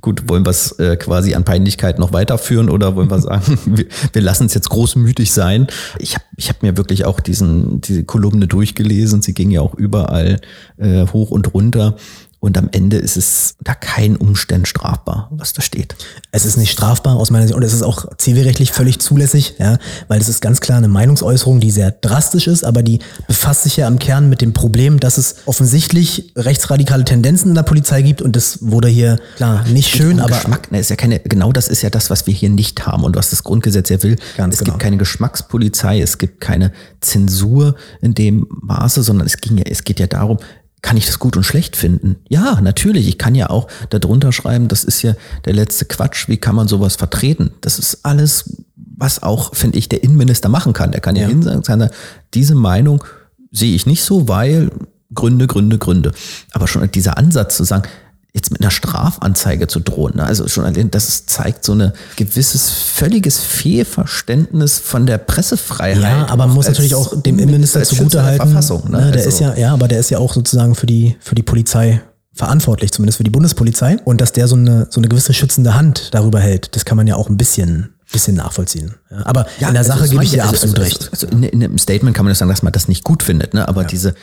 gut, 0.00 0.28
wollen 0.28 0.44
wir 0.44 0.50
es 0.50 0.72
äh, 0.78 0.96
quasi 0.96 1.34
an 1.34 1.44
Peinlichkeit 1.44 1.98
noch 1.98 2.12
weiterführen 2.12 2.68
oder 2.68 2.96
wollen 2.96 3.10
wir 3.10 3.20
sagen, 3.20 3.58
wir, 3.66 3.86
wir 4.12 4.22
lassen 4.22 4.46
es 4.46 4.54
jetzt 4.54 4.70
großmütig 4.70 5.32
sein? 5.32 5.66
Ich 5.98 6.14
habe 6.14 6.24
ich 6.36 6.48
hab 6.48 6.62
mir 6.62 6.76
wirklich 6.76 7.04
auch 7.04 7.20
diesen, 7.20 7.80
diese 7.80 8.04
Kolumne 8.04 8.46
durchgelesen, 8.46 9.22
sie 9.22 9.34
ging 9.34 9.50
ja 9.50 9.60
auch 9.60 9.74
überall 9.74 10.40
äh, 10.78 11.06
hoch 11.06 11.30
und 11.30 11.54
runter. 11.54 11.96
Und 12.44 12.58
am 12.58 12.68
Ende 12.72 12.98
ist 12.98 13.16
es 13.16 13.54
unter 13.58 13.74
keinen 13.74 14.16
Umständen 14.16 14.66
strafbar, 14.66 15.30
was 15.30 15.54
da 15.54 15.62
steht. 15.62 15.96
Es 16.30 16.44
ist 16.44 16.58
nicht 16.58 16.72
strafbar 16.72 17.16
aus 17.16 17.30
meiner 17.30 17.46
Sicht 17.46 17.56
und 17.56 17.62
es 17.62 17.72
ist 17.72 17.82
auch 17.82 18.04
zivilrechtlich 18.18 18.70
völlig 18.70 18.98
zulässig, 18.98 19.54
ja, 19.58 19.78
weil 20.08 20.20
es 20.20 20.28
ist 20.28 20.42
ganz 20.42 20.60
klar 20.60 20.76
eine 20.76 20.88
Meinungsäußerung, 20.88 21.58
die 21.60 21.70
sehr 21.70 21.90
drastisch 21.90 22.46
ist, 22.46 22.62
aber 22.62 22.82
die 22.82 22.98
befasst 23.26 23.62
sich 23.62 23.78
ja 23.78 23.86
am 23.86 23.98
Kern 23.98 24.28
mit 24.28 24.42
dem 24.42 24.52
Problem, 24.52 25.00
dass 25.00 25.16
es 25.16 25.36
offensichtlich 25.46 26.34
rechtsradikale 26.36 27.06
Tendenzen 27.06 27.48
in 27.48 27.54
der 27.54 27.62
Polizei 27.62 28.02
gibt 28.02 28.20
und 28.20 28.36
das 28.36 28.58
wurde 28.60 28.88
hier 28.88 29.18
klar 29.36 29.66
nicht 29.68 29.88
schön, 29.88 30.20
aber 30.20 30.36
Geschmack, 30.36 30.70
ne, 30.70 30.80
ist 30.80 30.90
ja 30.90 30.96
keine, 30.96 31.20
genau 31.20 31.50
das 31.50 31.68
ist 31.68 31.80
ja 31.80 31.88
das, 31.88 32.10
was 32.10 32.26
wir 32.26 32.34
hier 32.34 32.50
nicht 32.50 32.84
haben 32.84 33.04
und 33.04 33.16
was 33.16 33.30
das 33.30 33.42
Grundgesetz 33.42 33.88
ja 33.88 34.02
will. 34.02 34.16
Ganz 34.36 34.52
es 34.52 34.58
genau. 34.60 34.72
gibt 34.72 34.82
keine 34.82 34.98
Geschmackspolizei, 34.98 35.98
es 36.02 36.18
gibt 36.18 36.42
keine 36.42 36.72
Zensur 37.00 37.74
in 38.02 38.12
dem 38.12 38.46
Maße, 38.50 39.02
sondern 39.02 39.26
es 39.26 39.38
ging 39.38 39.56
ja, 39.56 39.64
es 39.66 39.82
geht 39.82 39.98
ja 39.98 40.08
darum, 40.08 40.36
kann 40.84 40.98
ich 40.98 41.06
das 41.06 41.18
gut 41.18 41.34
und 41.38 41.44
schlecht 41.44 41.76
finden? 41.76 42.16
Ja, 42.28 42.60
natürlich. 42.60 43.08
Ich 43.08 43.16
kann 43.16 43.34
ja 43.34 43.48
auch 43.48 43.68
darunter 43.88 44.32
schreiben, 44.32 44.68
das 44.68 44.84
ist 44.84 45.00
ja 45.00 45.14
der 45.46 45.54
letzte 45.54 45.86
Quatsch. 45.86 46.28
Wie 46.28 46.36
kann 46.36 46.54
man 46.54 46.68
sowas 46.68 46.96
vertreten? 46.96 47.52
Das 47.62 47.78
ist 47.78 48.04
alles, 48.04 48.62
was 48.76 49.22
auch, 49.22 49.54
finde 49.54 49.78
ich, 49.78 49.88
der 49.88 50.04
Innenminister 50.04 50.50
machen 50.50 50.74
kann. 50.74 50.92
Der 50.92 51.00
kann 51.00 51.16
ja, 51.16 51.22
Ja. 51.22 51.28
hinsagen, 51.28 51.62
sagen, 51.64 51.88
diese 52.34 52.54
Meinung 52.54 53.02
sehe 53.50 53.74
ich 53.74 53.86
nicht 53.86 54.04
so, 54.04 54.28
weil 54.28 54.70
Gründe, 55.14 55.46
Gründe, 55.46 55.78
Gründe. 55.78 56.12
Aber 56.52 56.68
schon 56.68 56.90
dieser 56.90 57.16
Ansatz 57.16 57.56
zu 57.56 57.64
sagen, 57.64 57.88
jetzt 58.34 58.50
mit 58.50 58.60
einer 58.60 58.72
Strafanzeige 58.72 59.68
zu 59.68 59.78
drohen, 59.78 60.16
ne? 60.16 60.24
also 60.24 60.48
schon 60.48 60.64
allein, 60.64 60.90
das 60.90 61.08
ist- 61.08 61.30
zeigt 61.30 61.64
so 61.64 61.72
eine 61.72 61.92
gewisses 62.16 62.68
völliges 62.68 63.38
Fehlverständnis 63.38 64.80
von 64.80 65.06
der 65.06 65.18
Pressefreiheit. 65.18 66.02
Ja, 66.02 66.26
aber 66.28 66.46
man 66.46 66.54
muss 66.56 66.66
natürlich 66.66 66.96
auch 66.96 67.10
dem 67.22 67.36
Minister 67.36 67.42
Innenminister 67.44 67.78
der 67.80 67.88
zugutehalten. 67.88 68.48
Verfassung, 68.48 68.90
ne? 68.90 68.98
ne, 68.98 69.10
der 69.12 69.24
Also- 69.24 69.28
ist 69.28 69.40
ja, 69.40 69.54
ja, 69.56 69.72
aber 69.72 69.86
der 69.86 70.00
ist 70.00 70.10
ja 70.10 70.18
auch 70.18 70.34
sozusagen 70.34 70.74
für 70.74 70.86
die, 70.86 71.16
für 71.20 71.36
die 71.36 71.44
Polizei 71.44 72.02
verantwortlich, 72.32 72.90
zumindest 72.90 73.18
für 73.18 73.24
die 73.24 73.30
Bundespolizei. 73.30 73.98
Und 74.04 74.20
dass 74.20 74.32
der 74.32 74.48
so 74.48 74.56
eine, 74.56 74.88
so 74.90 74.98
eine 75.00 75.06
gewisse 75.08 75.32
schützende 75.32 75.76
Hand 75.76 76.08
darüber 76.12 76.40
hält, 76.40 76.74
das 76.74 76.84
kann 76.84 76.96
man 76.96 77.06
ja 77.06 77.14
auch 77.14 77.28
ein 77.28 77.36
bisschen, 77.36 77.94
bisschen 78.10 78.34
nachvollziehen. 78.34 78.94
Ja, 79.12 79.24
aber 79.26 79.46
in 79.60 79.68
der 79.72 79.78
also 79.78 79.88
Sache 79.88 80.00
das 80.00 80.10
gebe 80.10 80.24
ich 80.24 80.30
dir 80.32 80.42
also, 80.42 80.54
absolut 80.54 80.78
also, 80.80 80.88
recht. 80.90 81.08
Also, 81.12 81.26
also 81.28 81.36
in, 81.36 81.44
in 81.44 81.62
einem 81.62 81.78
Statement 81.78 82.16
kann 82.16 82.24
man 82.24 82.32
ja 82.32 82.34
sagen, 82.34 82.48
dass 82.50 82.64
man 82.64 82.72
das 82.72 82.88
nicht 82.88 83.04
gut 83.04 83.22
findet, 83.22 83.54
ne? 83.54 83.68
aber 83.68 83.84
diese, 83.84 84.16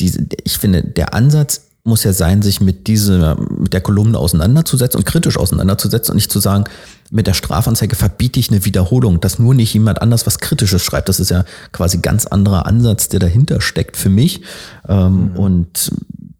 diese, 0.00 0.26
ich 0.42 0.58
finde, 0.58 0.82
der 0.82 1.14
Ansatz 1.14 1.60
muss 1.84 2.04
ja 2.04 2.12
sein, 2.12 2.42
sich 2.42 2.60
mit 2.60 2.86
dieser, 2.86 3.36
mit 3.58 3.72
der 3.72 3.80
Kolumne 3.80 4.16
auseinanderzusetzen 4.16 4.98
und 4.98 5.04
kritisch 5.04 5.36
auseinanderzusetzen 5.36 6.12
und 6.12 6.16
nicht 6.16 6.30
zu 6.30 6.38
sagen, 6.38 6.64
mit 7.10 7.26
der 7.26 7.34
Strafanzeige 7.34 7.96
verbiete 7.96 8.38
ich 8.38 8.50
eine 8.50 8.64
Wiederholung, 8.64 9.20
dass 9.20 9.38
nur 9.38 9.54
nicht 9.54 9.74
jemand 9.74 10.00
anders 10.00 10.26
was 10.26 10.38
Kritisches 10.38 10.82
schreibt. 10.82 11.08
Das 11.08 11.18
ist 11.18 11.30
ja 11.30 11.44
quasi 11.72 11.98
ganz 11.98 12.26
anderer 12.26 12.66
Ansatz, 12.66 13.08
der 13.08 13.20
dahinter 13.20 13.60
steckt 13.60 13.96
für 13.96 14.08
mich. 14.08 14.42
Ähm, 14.88 15.32
Und 15.34 15.90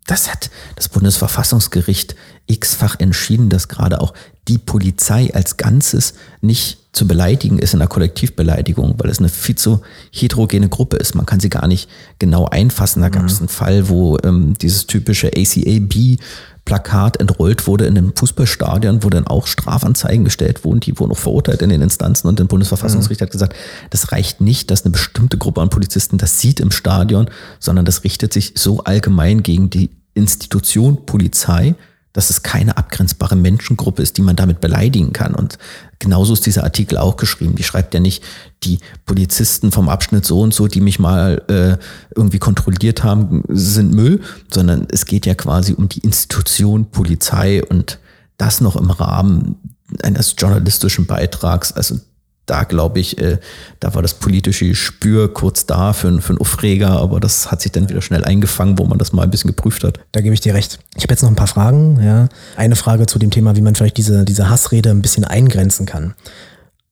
das 0.06 0.30
hat 0.30 0.50
das 0.76 0.88
Bundesverfassungsgericht 0.88 2.16
x-fach 2.46 2.96
entschieden, 2.98 3.48
dass 3.48 3.68
gerade 3.68 4.00
auch 4.00 4.14
die 4.48 4.58
Polizei 4.58 5.32
als 5.32 5.56
Ganzes 5.56 6.14
nicht 6.40 6.78
zu 6.92 7.06
beleidigen 7.08 7.58
ist 7.58 7.72
in 7.72 7.80
einer 7.80 7.88
Kollektivbeleidigung, 7.88 8.96
weil 8.98 9.10
es 9.10 9.18
eine 9.18 9.30
viel 9.30 9.54
zu 9.56 9.80
heterogene 10.10 10.68
Gruppe 10.68 10.96
ist. 10.96 11.14
Man 11.14 11.24
kann 11.24 11.40
sie 11.40 11.48
gar 11.48 11.66
nicht 11.66 11.88
genau 12.18 12.46
einfassen. 12.46 13.00
Da 13.00 13.08
gab 13.08 13.24
es 13.24 13.38
einen 13.38 13.48
Fall, 13.48 13.88
wo 13.88 14.18
ähm, 14.24 14.54
dieses 14.60 14.86
typische 14.86 15.28
ACAB 15.28 16.18
Plakat 16.64 17.20
entrollt 17.20 17.66
wurde 17.66 17.86
in 17.86 17.98
einem 17.98 18.14
Fußballstadion, 18.14 19.02
wo 19.02 19.10
dann 19.10 19.26
auch 19.26 19.46
Strafanzeigen 19.46 20.24
gestellt 20.24 20.64
wurden, 20.64 20.80
die 20.80 20.98
wurden 20.98 21.12
auch 21.12 21.18
verurteilt 21.18 21.60
in 21.60 21.70
den 21.70 21.82
Instanzen 21.82 22.28
und 22.28 22.38
der 22.38 22.44
Bundesverfassungsgericht 22.44 23.20
hat 23.20 23.30
gesagt, 23.30 23.56
das 23.90 24.12
reicht 24.12 24.40
nicht, 24.40 24.70
dass 24.70 24.84
eine 24.84 24.92
bestimmte 24.92 25.38
Gruppe 25.38 25.60
an 25.60 25.70
Polizisten 25.70 26.18
das 26.18 26.40
sieht 26.40 26.60
im 26.60 26.70
Stadion, 26.70 27.28
sondern 27.58 27.84
das 27.84 28.04
richtet 28.04 28.32
sich 28.32 28.52
so 28.56 28.84
allgemein 28.84 29.42
gegen 29.42 29.70
die 29.70 29.90
Institution 30.14 31.04
Polizei, 31.04 31.74
dass 32.12 32.30
es 32.30 32.42
keine 32.42 32.76
abgrenzbare 32.76 33.36
Menschengruppe 33.36 34.02
ist, 34.02 34.18
die 34.18 34.22
man 34.22 34.36
damit 34.36 34.60
beleidigen 34.60 35.12
kann. 35.12 35.34
Und 35.34 35.58
genauso 35.98 36.34
ist 36.34 36.44
dieser 36.44 36.64
Artikel 36.64 36.98
auch 36.98 37.16
geschrieben. 37.16 37.56
Die 37.56 37.62
schreibt 37.62 37.94
ja 37.94 38.00
nicht, 38.00 38.22
die 38.64 38.78
Polizisten 39.06 39.72
vom 39.72 39.88
Abschnitt 39.88 40.26
so 40.26 40.40
und 40.40 40.52
so, 40.52 40.68
die 40.68 40.80
mich 40.80 40.98
mal 40.98 41.42
äh, 41.48 41.82
irgendwie 42.14 42.38
kontrolliert 42.38 43.02
haben, 43.02 43.42
sind 43.48 43.94
Müll, 43.94 44.20
sondern 44.52 44.86
es 44.90 45.06
geht 45.06 45.26
ja 45.26 45.34
quasi 45.34 45.72
um 45.72 45.88
die 45.88 46.00
Institution 46.00 46.90
Polizei 46.90 47.64
und 47.64 47.98
das 48.36 48.60
noch 48.60 48.76
im 48.76 48.90
Rahmen 48.90 49.56
eines 50.02 50.34
journalistischen 50.38 51.06
Beitrags. 51.06 51.72
Also 51.72 51.98
da 52.46 52.64
glaube 52.64 53.00
ich, 53.00 53.18
äh, 53.18 53.38
da 53.80 53.94
war 53.94 54.02
das 54.02 54.14
politische 54.14 54.74
Spür 54.74 55.32
kurz 55.32 55.66
da 55.66 55.92
für, 55.92 56.20
für 56.20 56.30
einen 56.30 56.38
Aufreger, 56.38 56.90
aber 56.90 57.20
das 57.20 57.50
hat 57.50 57.62
sich 57.62 57.72
dann 57.72 57.88
wieder 57.88 58.02
schnell 58.02 58.24
eingefangen, 58.24 58.78
wo 58.78 58.84
man 58.84 58.98
das 58.98 59.12
mal 59.12 59.22
ein 59.22 59.30
bisschen 59.30 59.48
geprüft 59.48 59.84
hat. 59.84 60.00
Da 60.12 60.20
gebe 60.20 60.34
ich 60.34 60.40
dir 60.40 60.54
recht. 60.54 60.78
Ich 60.96 61.04
habe 61.04 61.12
jetzt 61.12 61.22
noch 61.22 61.30
ein 61.30 61.36
paar 61.36 61.46
Fragen. 61.46 62.00
Ja. 62.02 62.28
Eine 62.56 62.76
Frage 62.76 63.06
zu 63.06 63.18
dem 63.18 63.30
Thema, 63.30 63.56
wie 63.56 63.60
man 63.60 63.74
vielleicht 63.74 63.96
diese, 63.96 64.24
diese 64.24 64.50
Hassrede 64.50 64.90
ein 64.90 65.02
bisschen 65.02 65.24
eingrenzen 65.24 65.86
kann. 65.86 66.14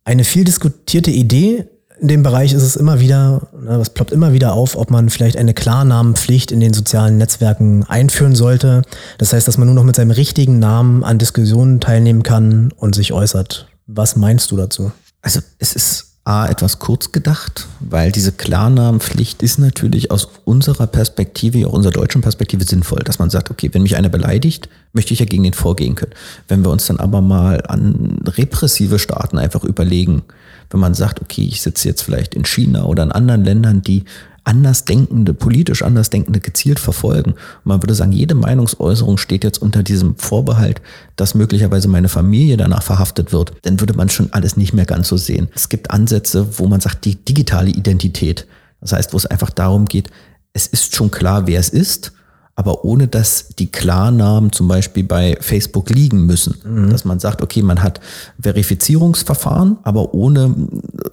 Eine 0.04 0.24
viel 0.24 0.44
diskutierte 0.44 1.10
Idee 1.10 1.66
in 2.00 2.08
dem 2.08 2.22
Bereich 2.22 2.54
ist 2.54 2.62
es 2.62 2.76
immer 2.76 2.98
wieder, 3.00 3.48
ne, 3.52 3.76
das 3.76 3.90
ploppt 3.90 4.10
immer 4.10 4.32
wieder 4.32 4.54
auf, 4.54 4.74
ob 4.74 4.90
man 4.90 5.10
vielleicht 5.10 5.36
eine 5.36 5.52
Klarnamenpflicht 5.52 6.50
in 6.50 6.60
den 6.60 6.72
sozialen 6.72 7.18
Netzwerken 7.18 7.84
einführen 7.84 8.34
sollte. 8.34 8.82
Das 9.18 9.34
heißt, 9.34 9.46
dass 9.46 9.58
man 9.58 9.66
nur 9.66 9.74
noch 9.74 9.84
mit 9.84 9.96
seinem 9.96 10.10
richtigen 10.10 10.58
Namen 10.58 11.04
an 11.04 11.18
Diskussionen 11.18 11.78
teilnehmen 11.78 12.22
kann 12.22 12.72
und 12.74 12.94
sich 12.94 13.12
äußert. 13.12 13.68
Was 13.86 14.16
meinst 14.16 14.50
du 14.50 14.56
dazu? 14.56 14.92
Also 15.22 15.40
es 15.58 15.74
ist 15.74 16.10
A, 16.24 16.46
etwas 16.46 16.78
kurz 16.78 17.12
gedacht, 17.12 17.66
weil 17.80 18.12
diese 18.12 18.32
Klarnamenpflicht 18.32 19.42
ist 19.42 19.58
natürlich 19.58 20.10
aus 20.10 20.28
unserer 20.44 20.86
Perspektive, 20.86 21.66
auch 21.66 21.72
unserer 21.72 21.92
deutschen 21.92 22.20
Perspektive 22.20 22.62
sinnvoll, 22.64 23.00
dass 23.00 23.18
man 23.18 23.30
sagt, 23.30 23.50
okay, 23.50 23.70
wenn 23.72 23.82
mich 23.82 23.96
einer 23.96 24.10
beleidigt, 24.10 24.68
möchte 24.92 25.14
ich 25.14 25.20
ja 25.20 25.26
gegen 25.26 25.44
den 25.44 25.54
vorgehen 25.54 25.94
können. 25.94 26.12
Wenn 26.46 26.62
wir 26.62 26.70
uns 26.70 26.86
dann 26.86 26.98
aber 26.98 27.22
mal 27.22 27.62
an 27.66 28.20
repressive 28.26 28.98
Staaten 28.98 29.38
einfach 29.38 29.64
überlegen, 29.64 30.22
wenn 30.68 30.78
man 30.78 30.92
sagt, 30.92 31.22
okay, 31.22 31.42
ich 31.42 31.62
sitze 31.62 31.88
jetzt 31.88 32.02
vielleicht 32.02 32.34
in 32.34 32.44
China 32.44 32.84
oder 32.84 33.02
in 33.02 33.12
anderen 33.12 33.42
Ländern, 33.42 33.82
die 33.82 34.04
Andersdenkende, 34.44 35.34
politisch 35.34 35.82
Andersdenkende 35.82 36.40
gezielt 36.40 36.78
verfolgen. 36.78 37.32
Und 37.32 37.64
man 37.64 37.82
würde 37.82 37.94
sagen, 37.94 38.12
jede 38.12 38.34
Meinungsäußerung 38.34 39.18
steht 39.18 39.44
jetzt 39.44 39.60
unter 39.60 39.82
diesem 39.82 40.16
Vorbehalt, 40.16 40.80
dass 41.16 41.34
möglicherweise 41.34 41.88
meine 41.88 42.08
Familie 42.08 42.56
danach 42.56 42.82
verhaftet 42.82 43.32
wird. 43.32 43.52
Dann 43.62 43.80
würde 43.80 43.94
man 43.94 44.08
schon 44.08 44.32
alles 44.32 44.56
nicht 44.56 44.72
mehr 44.72 44.86
ganz 44.86 45.08
so 45.08 45.16
sehen. 45.16 45.48
Es 45.54 45.68
gibt 45.68 45.90
Ansätze, 45.90 46.58
wo 46.58 46.66
man 46.66 46.80
sagt, 46.80 47.04
die 47.04 47.16
digitale 47.16 47.70
Identität. 47.70 48.46
Das 48.80 48.92
heißt, 48.92 49.12
wo 49.12 49.16
es 49.16 49.26
einfach 49.26 49.50
darum 49.50 49.84
geht, 49.86 50.10
es 50.52 50.66
ist 50.66 50.94
schon 50.94 51.10
klar, 51.10 51.46
wer 51.46 51.60
es 51.60 51.68
ist, 51.68 52.12
aber 52.56 52.84
ohne 52.84 53.08
dass 53.08 53.48
die 53.58 53.70
Klarnamen 53.70 54.52
zum 54.52 54.68
Beispiel 54.68 55.04
bei 55.04 55.38
Facebook 55.40 55.88
liegen 55.88 56.26
müssen. 56.26 56.90
Dass 56.90 57.06
man 57.06 57.18
sagt, 57.18 57.40
okay, 57.40 57.62
man 57.62 57.82
hat 57.82 58.00
Verifizierungsverfahren, 58.38 59.78
aber 59.82 60.12
ohne 60.12 60.54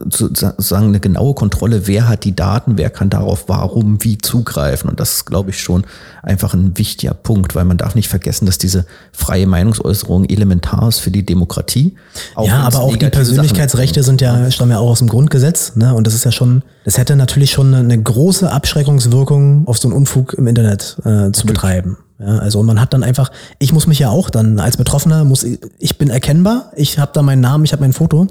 sozusagen 0.10 0.88
eine 0.88 1.00
genaue 1.00 1.34
Kontrolle, 1.34 1.88
wer 1.88 2.08
hat 2.08 2.24
die 2.24 2.36
Daten, 2.36 2.78
wer 2.78 2.90
kann 2.90 3.10
darauf 3.10 3.46
warum, 3.48 4.04
wie 4.04 4.18
zugreifen. 4.18 4.90
Und 4.90 5.00
das 5.00 5.14
ist, 5.14 5.26
glaube 5.26 5.52
ich, 5.52 5.60
schon 5.60 5.86
einfach 6.24 6.54
ein 6.54 6.78
wichtiger 6.78 7.14
Punkt, 7.14 7.56
weil 7.56 7.66
man 7.66 7.78
darf 7.78 7.96
nicht 7.96 8.08
vergessen, 8.08 8.46
dass 8.46 8.58
diese 8.58 8.86
freie 9.12 9.48
Meinungsäußerung 9.48 10.26
elementar 10.26 10.88
ist 10.88 11.00
für 11.00 11.12
die 11.12 11.26
Demokratie. 11.26 11.96
ja, 12.42 12.62
aber 12.62 12.80
auch 12.82 12.96
die 12.96 13.10
Persönlichkeitsrechte 13.10 14.02
Sachen 14.02 14.20
sind 14.20 14.22
ja, 14.22 14.50
stammen 14.52 14.72
ja 14.72 14.80
auch 14.80 14.90
aus 14.90 15.00
dem 15.00 15.08
Grundgesetz, 15.08 15.76
ne? 15.76 15.94
Und 15.94 16.08
das 16.08 16.14
ist 16.14 16.26
ja 16.26 16.32
schon, 16.32 16.64
das 16.86 16.98
hätte 16.98 17.16
natürlich 17.16 17.52
schon 17.52 17.74
eine, 17.74 18.02
große 18.02 18.52
Abschreckungswirkung 18.52 19.68
auf 19.68 19.78
so 19.78 19.88
einen 19.88 19.98
Unfug 19.98 20.34
im 20.34 20.48
Internet 20.48 20.98
äh, 21.04 21.32
zu 21.32 21.46
betreiben. 21.46 21.98
Ja, 22.20 22.40
also 22.40 22.64
man 22.64 22.82
hat 22.82 22.94
dann 22.94 23.04
einfach, 23.04 23.32
ich 23.60 23.74
muss 23.74 23.86
mich 23.86 24.00
ja 24.00 24.10
auch 24.10 24.32
dann 24.32 24.60
als 24.60 24.76
Betroffener 24.76 25.24
muss 25.24 25.44
ich, 25.44 25.98
bin 26.00 26.10
erkennbar, 26.10 26.72
ich 26.76 26.98
habe 26.98 27.12
da 27.14 27.22
meinen 27.22 27.42
Namen, 27.42 27.64
ich 27.64 27.74
habe 27.74 27.82
mein 27.82 27.94
Foto. 27.94 28.26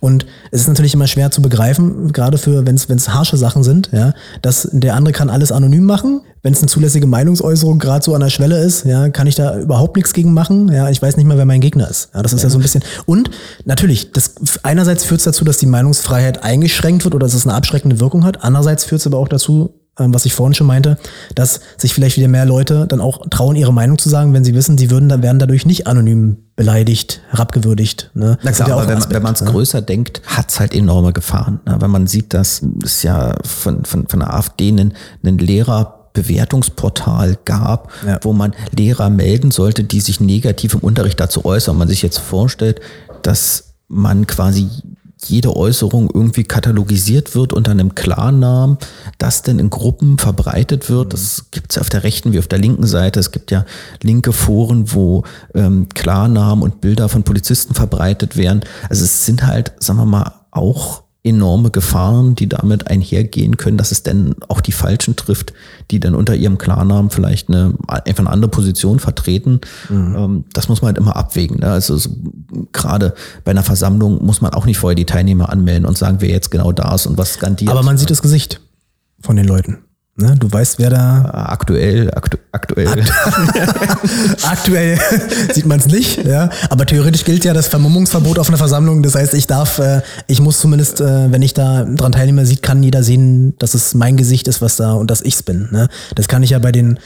Und 0.00 0.24
es 0.52 0.62
ist 0.62 0.68
natürlich 0.68 0.94
immer 0.94 1.06
schwer 1.06 1.30
zu 1.30 1.42
begreifen, 1.42 2.12
gerade 2.12 2.38
für 2.38 2.66
wenn 2.66 2.76
es 2.76 2.88
wenn 2.88 2.96
es 2.96 3.10
harsche 3.10 3.36
Sachen 3.36 3.62
sind, 3.62 3.90
ja, 3.92 4.14
dass 4.40 4.68
der 4.72 4.94
andere 4.94 5.12
kann 5.12 5.28
alles 5.28 5.52
anonym 5.52 5.84
machen, 5.84 6.22
wenn 6.42 6.54
es 6.54 6.60
eine 6.60 6.68
zulässige 6.68 7.06
Meinungsäußerung 7.06 7.78
gerade 7.78 8.02
so 8.02 8.14
an 8.14 8.22
der 8.22 8.30
Schwelle 8.30 8.58
ist, 8.58 8.86
ja, 8.86 9.10
kann 9.10 9.26
ich 9.26 9.34
da 9.34 9.58
überhaupt 9.58 9.96
nichts 9.96 10.14
gegen 10.14 10.32
machen, 10.32 10.72
ja, 10.72 10.88
ich 10.88 11.02
weiß 11.02 11.18
nicht 11.18 11.26
mal, 11.26 11.36
wer 11.36 11.44
mein 11.44 11.60
Gegner 11.60 11.90
ist. 11.90 12.08
Ja, 12.14 12.22
das 12.22 12.32
ist 12.32 12.42
ja, 12.42 12.48
so 12.48 12.56
ein 12.56 12.62
bisschen 12.62 12.82
und 13.04 13.30
natürlich, 13.66 14.12
das 14.12 14.32
einerseits 14.62 15.04
führt 15.04 15.18
es 15.18 15.24
dazu, 15.24 15.44
dass 15.44 15.58
die 15.58 15.66
Meinungsfreiheit 15.66 16.42
eingeschränkt 16.42 17.04
wird 17.04 17.14
oder 17.14 17.26
dass 17.26 17.34
es 17.34 17.46
eine 17.46 17.54
abschreckende 17.54 18.00
Wirkung 18.00 18.24
hat, 18.24 18.42
andererseits 18.44 18.84
führt 18.84 19.02
es 19.02 19.06
aber 19.06 19.18
auch 19.18 19.28
dazu, 19.28 19.74
was 19.98 20.26
ich 20.26 20.34
vorhin 20.34 20.54
schon 20.54 20.66
meinte, 20.66 20.98
dass 21.34 21.60
sich 21.78 21.94
vielleicht 21.94 22.16
wieder 22.16 22.28
mehr 22.28 22.44
Leute 22.44 22.86
dann 22.86 23.00
auch 23.00 23.26
trauen, 23.30 23.56
ihre 23.56 23.72
Meinung 23.72 23.98
zu 23.98 24.08
sagen, 24.08 24.34
wenn 24.34 24.44
sie 24.44 24.54
wissen, 24.54 24.76
sie 24.76 24.90
würden, 24.90 25.08
dann 25.08 25.22
werden 25.22 25.38
dadurch 25.38 25.64
nicht 25.64 25.86
anonym 25.86 26.36
beleidigt, 26.54 27.22
herabgewürdigt. 27.30 28.10
Ne? 28.14 28.38
Na 28.42 28.52
klar, 28.52 28.68
ja 28.68 28.76
aber 28.76 28.88
wenn, 28.88 29.10
wenn 29.10 29.22
man 29.22 29.34
es 29.34 29.40
ne? 29.40 29.50
größer 29.50 29.82
denkt, 29.82 30.22
hat 30.26 30.50
es 30.50 30.60
halt 30.60 30.74
enorme 30.74 31.12
Gefahren. 31.12 31.60
Ne? 31.66 31.76
Wenn 31.80 31.90
man 31.90 32.06
sieht, 32.06 32.34
dass 32.34 32.62
es 32.82 33.02
ja 33.02 33.34
von, 33.44 33.84
von, 33.84 34.06
von 34.06 34.20
der 34.20 34.34
AfD 34.34 34.68
einen, 34.68 34.94
einen 35.22 35.38
Lehrer 35.38 35.96
Bewertungsportal 36.12 37.36
gab, 37.44 37.92
ja. 38.06 38.18
wo 38.22 38.32
man 38.32 38.54
Lehrer 38.74 39.10
melden 39.10 39.50
sollte, 39.50 39.84
die 39.84 40.00
sich 40.00 40.18
negativ 40.18 40.72
im 40.72 40.80
Unterricht 40.80 41.20
dazu 41.20 41.44
äußern. 41.44 41.76
Man 41.76 41.88
sich 41.88 42.00
jetzt 42.00 42.18
vorstellt, 42.18 42.80
dass 43.20 43.74
man 43.88 44.26
quasi 44.26 44.68
jede 45.24 45.56
Äußerung 45.56 46.10
irgendwie 46.12 46.44
katalogisiert 46.44 47.34
wird 47.34 47.52
unter 47.52 47.70
einem 47.70 47.94
Klarnamen, 47.94 48.76
das 49.18 49.42
denn 49.42 49.58
in 49.58 49.70
Gruppen 49.70 50.18
verbreitet 50.18 50.90
wird. 50.90 51.12
Das 51.12 51.46
gibt 51.50 51.70
es 51.70 51.76
ja 51.76 51.82
auf 51.82 51.88
der 51.88 52.04
rechten 52.04 52.32
wie 52.32 52.38
auf 52.38 52.48
der 52.48 52.58
linken 52.58 52.86
Seite. 52.86 53.18
Es 53.20 53.32
gibt 53.32 53.50
ja 53.50 53.64
linke 54.02 54.32
Foren, 54.32 54.92
wo 54.92 55.24
ähm, 55.54 55.88
Klarnamen 55.94 56.62
und 56.62 56.80
Bilder 56.80 57.08
von 57.08 57.22
Polizisten 57.22 57.74
verbreitet 57.74 58.36
werden. 58.36 58.60
Also 58.90 59.04
es 59.04 59.24
sind 59.24 59.46
halt, 59.46 59.72
sagen 59.78 59.98
wir 59.98 60.06
mal, 60.06 60.32
auch 60.50 61.05
enorme 61.26 61.70
Gefahren, 61.70 62.34
die 62.36 62.48
damit 62.48 62.86
einhergehen 62.86 63.56
können, 63.56 63.76
dass 63.76 63.90
es 63.90 64.02
denn 64.02 64.36
auch 64.48 64.60
die 64.60 64.72
Falschen 64.72 65.16
trifft, 65.16 65.52
die 65.90 65.98
dann 65.98 66.14
unter 66.14 66.34
ihrem 66.34 66.56
Klarnamen 66.56 67.10
vielleicht 67.10 67.48
eine 67.48 67.74
einfach 67.88 68.24
eine 68.24 68.30
andere 68.30 68.50
Position 68.50 69.00
vertreten. 69.00 69.60
Mhm. 69.88 70.14
Ähm, 70.16 70.44
das 70.52 70.68
muss 70.68 70.82
man 70.82 70.88
halt 70.88 70.98
immer 70.98 71.16
abwägen. 71.16 71.58
Ne? 71.58 71.70
Also 71.70 71.96
so, 71.96 72.10
gerade 72.72 73.14
bei 73.44 73.50
einer 73.50 73.64
Versammlung 73.64 74.24
muss 74.24 74.40
man 74.40 74.52
auch 74.54 74.66
nicht 74.66 74.78
vorher 74.78 74.94
die 74.94 75.04
Teilnehmer 75.04 75.50
anmelden 75.50 75.84
und 75.84 75.98
sagen, 75.98 76.18
wer 76.20 76.30
jetzt 76.30 76.50
genau 76.50 76.70
da 76.72 76.94
ist 76.94 77.06
und 77.06 77.18
was 77.18 77.34
skandiert. 77.34 77.70
Aber 77.70 77.82
man 77.82 77.98
sieht 77.98 78.10
das 78.10 78.22
Gesicht 78.22 78.60
von 79.20 79.36
den 79.36 79.46
Leuten. 79.46 79.78
Ne? 80.18 80.34
Du 80.38 80.50
weißt, 80.50 80.78
wer 80.78 80.88
da. 80.88 81.30
Aktuell, 81.50 82.10
aktu 82.10 82.38
aktuell. 82.50 82.88
Akt 82.88 84.44
aktuell 84.44 84.98
sieht 85.52 85.66
man 85.66 85.78
es 85.78 85.88
nicht, 85.88 86.24
ja. 86.24 86.48
Aber 86.70 86.86
theoretisch 86.86 87.24
gilt 87.24 87.44
ja 87.44 87.52
das 87.52 87.68
Vermummungsverbot 87.68 88.38
auf 88.38 88.48
einer 88.48 88.56
Versammlung. 88.56 89.02
Das 89.02 89.14
heißt, 89.14 89.34
ich 89.34 89.46
darf, 89.46 89.78
äh, 89.78 90.00
ich 90.26 90.40
muss 90.40 90.58
zumindest, 90.58 91.02
äh, 91.02 91.30
wenn 91.30 91.42
ich 91.42 91.52
da 91.52 91.84
dran 91.84 92.12
teilnehme, 92.12 92.46
sieht, 92.46 92.62
kann 92.62 92.82
jeder 92.82 93.02
sehen, 93.02 93.58
dass 93.58 93.74
es 93.74 93.94
mein 93.94 94.16
Gesicht 94.16 94.48
ist, 94.48 94.62
was 94.62 94.76
da 94.76 94.94
und 94.94 95.10
dass 95.10 95.20
ich's 95.20 95.42
bin. 95.42 95.68
Ne? 95.70 95.88
Das 96.14 96.28
kann 96.28 96.42
ich 96.42 96.50
ja 96.50 96.60
bei 96.60 96.72
den, 96.72 96.98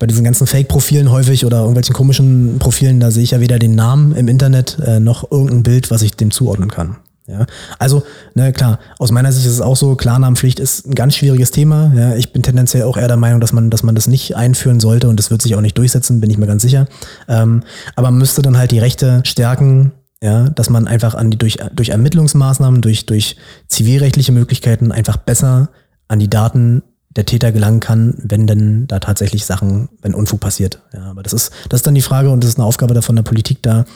bei 0.00 0.08
diesen 0.08 0.24
ganzen 0.24 0.48
Fake-Profilen 0.48 1.12
häufig 1.12 1.46
oder 1.46 1.58
irgendwelchen 1.58 1.94
komischen 1.94 2.58
Profilen, 2.58 2.98
da 2.98 3.12
sehe 3.12 3.22
ich 3.22 3.30
ja 3.30 3.38
weder 3.38 3.60
den 3.60 3.76
Namen 3.76 4.12
im 4.16 4.26
Internet 4.26 4.78
äh, 4.84 4.98
noch 4.98 5.30
irgendein 5.30 5.62
Bild, 5.62 5.92
was 5.92 6.02
ich 6.02 6.16
dem 6.16 6.32
zuordnen 6.32 6.70
kann. 6.70 6.96
Ja, 7.28 7.44
also, 7.80 8.04
ne, 8.34 8.52
klar, 8.52 8.78
aus 8.98 9.10
meiner 9.10 9.32
Sicht 9.32 9.46
ist 9.46 9.52
es 9.52 9.60
auch 9.60 9.76
so, 9.76 9.96
Klarnamenpflicht 9.96 10.60
ist 10.60 10.86
ein 10.86 10.94
ganz 10.94 11.16
schwieriges 11.16 11.50
Thema. 11.50 11.92
Ja, 11.94 12.14
ich 12.14 12.32
bin 12.32 12.42
tendenziell 12.42 12.84
auch 12.84 12.96
eher 12.96 13.08
der 13.08 13.16
Meinung, 13.16 13.40
dass 13.40 13.52
man, 13.52 13.68
dass 13.68 13.82
man 13.82 13.96
das 13.96 14.06
nicht 14.06 14.36
einführen 14.36 14.78
sollte 14.78 15.08
und 15.08 15.18
das 15.18 15.30
wird 15.30 15.42
sich 15.42 15.56
auch 15.56 15.60
nicht 15.60 15.76
durchsetzen, 15.76 16.20
bin 16.20 16.30
ich 16.30 16.38
mir 16.38 16.46
ganz 16.46 16.62
sicher. 16.62 16.86
Ähm, 17.28 17.64
aber 17.96 18.10
man 18.10 18.18
müsste 18.18 18.42
dann 18.42 18.56
halt 18.56 18.70
die 18.70 18.78
Rechte 18.78 19.22
stärken, 19.24 19.92
ja, 20.22 20.48
dass 20.50 20.70
man 20.70 20.86
einfach 20.86 21.14
an 21.14 21.32
die, 21.32 21.38
durch, 21.38 21.58
durch 21.74 21.88
Ermittlungsmaßnahmen, 21.88 22.80
durch, 22.80 23.06
durch 23.06 23.36
zivilrechtliche 23.66 24.32
Möglichkeiten 24.32 24.92
einfach 24.92 25.16
besser 25.16 25.70
an 26.08 26.20
die 26.20 26.30
Daten 26.30 26.82
der 27.16 27.24
Täter 27.24 27.50
gelangen 27.50 27.80
kann, 27.80 28.14
wenn 28.18 28.46
denn 28.46 28.86
da 28.86 28.98
tatsächlich 28.98 29.46
Sachen, 29.46 29.88
wenn 30.02 30.14
Unfug 30.14 30.40
passiert. 30.40 30.82
Ja, 30.92 31.10
aber 31.10 31.22
das 31.22 31.32
ist, 31.32 31.50
das 31.68 31.78
ist 31.78 31.86
dann 31.86 31.94
die 31.94 32.02
Frage 32.02 32.30
und 32.30 32.44
das 32.44 32.50
ist 32.50 32.58
eine 32.58 32.66
Aufgabe 32.66 32.94
davon 32.94 33.16
der 33.16 33.22
Politik, 33.22 33.62
da 33.62 33.86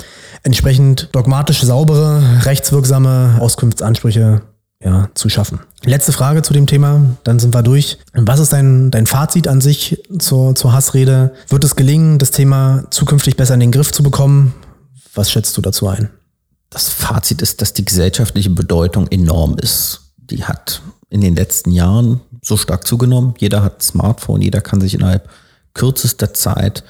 entsprechend 0.43 1.09
dogmatisch 1.13 1.63
saubere, 1.63 2.23
rechtswirksame 2.45 3.39
Auskunftsansprüche 3.41 4.43
ja, 4.83 5.11
zu 5.15 5.29
schaffen. 5.29 5.61
Letzte 5.85 6.13
Frage 6.13 6.43
zu 6.43 6.53
dem 6.53 6.67
Thema, 6.67 7.17
dann 7.25 7.39
sind 7.39 7.55
wir 7.55 7.63
durch. 7.63 7.99
Was 8.15 8.41
ist 8.41 8.53
dein, 8.53 8.91
dein 8.91 9.07
Fazit 9.07 9.47
an 9.47 9.61
sich 9.61 10.03
zur, 10.19 10.55
zur 10.55 10.73
Hassrede? 10.73 11.35
Wird 11.49 11.65
es 11.65 11.77
gelingen, 11.77 12.19
das 12.19 12.31
Thema 12.31 12.85
zukünftig 12.91 13.37
besser 13.37 13.55
in 13.55 13.61
den 13.61 13.73
Griff 13.73 13.93
zu 13.93 14.03
bekommen? 14.03 14.55
Was 15.15 15.31
schätzt 15.31 15.57
du 15.57 15.61
dazu 15.61 15.89
ein? 15.89 16.11
Das 16.71 16.89
Fazit 16.89 17.43
ist, 17.43 17.61
dass 17.61 17.73
die 17.73 17.85
gesellschaftliche 17.85 18.51
Bedeutung 18.51 19.09
enorm 19.09 19.57
ist. 19.59 20.13
Die 20.17 20.45
hat 20.45 20.83
in 21.11 21.21
den 21.21 21.35
letzten 21.35 21.73
Jahren 21.73 22.21
so 22.43 22.57
stark 22.57 22.87
zugenommen. 22.87 23.35
Jeder 23.39 23.63
hat 23.63 23.79
ein 23.79 23.83
Smartphone, 23.83 24.41
jeder 24.41 24.61
kann 24.61 24.81
sich 24.81 24.95
innerhalb 24.95 25.29
kürzester 25.75 26.33
Zeit 26.33 26.85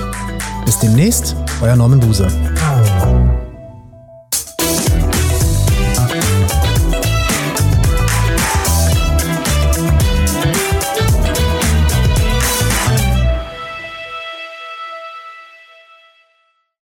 Bis 0.65 0.77
demnächst, 0.79 1.35
euer 1.61 1.75
Norman 1.75 1.99
Buse. 1.99 2.27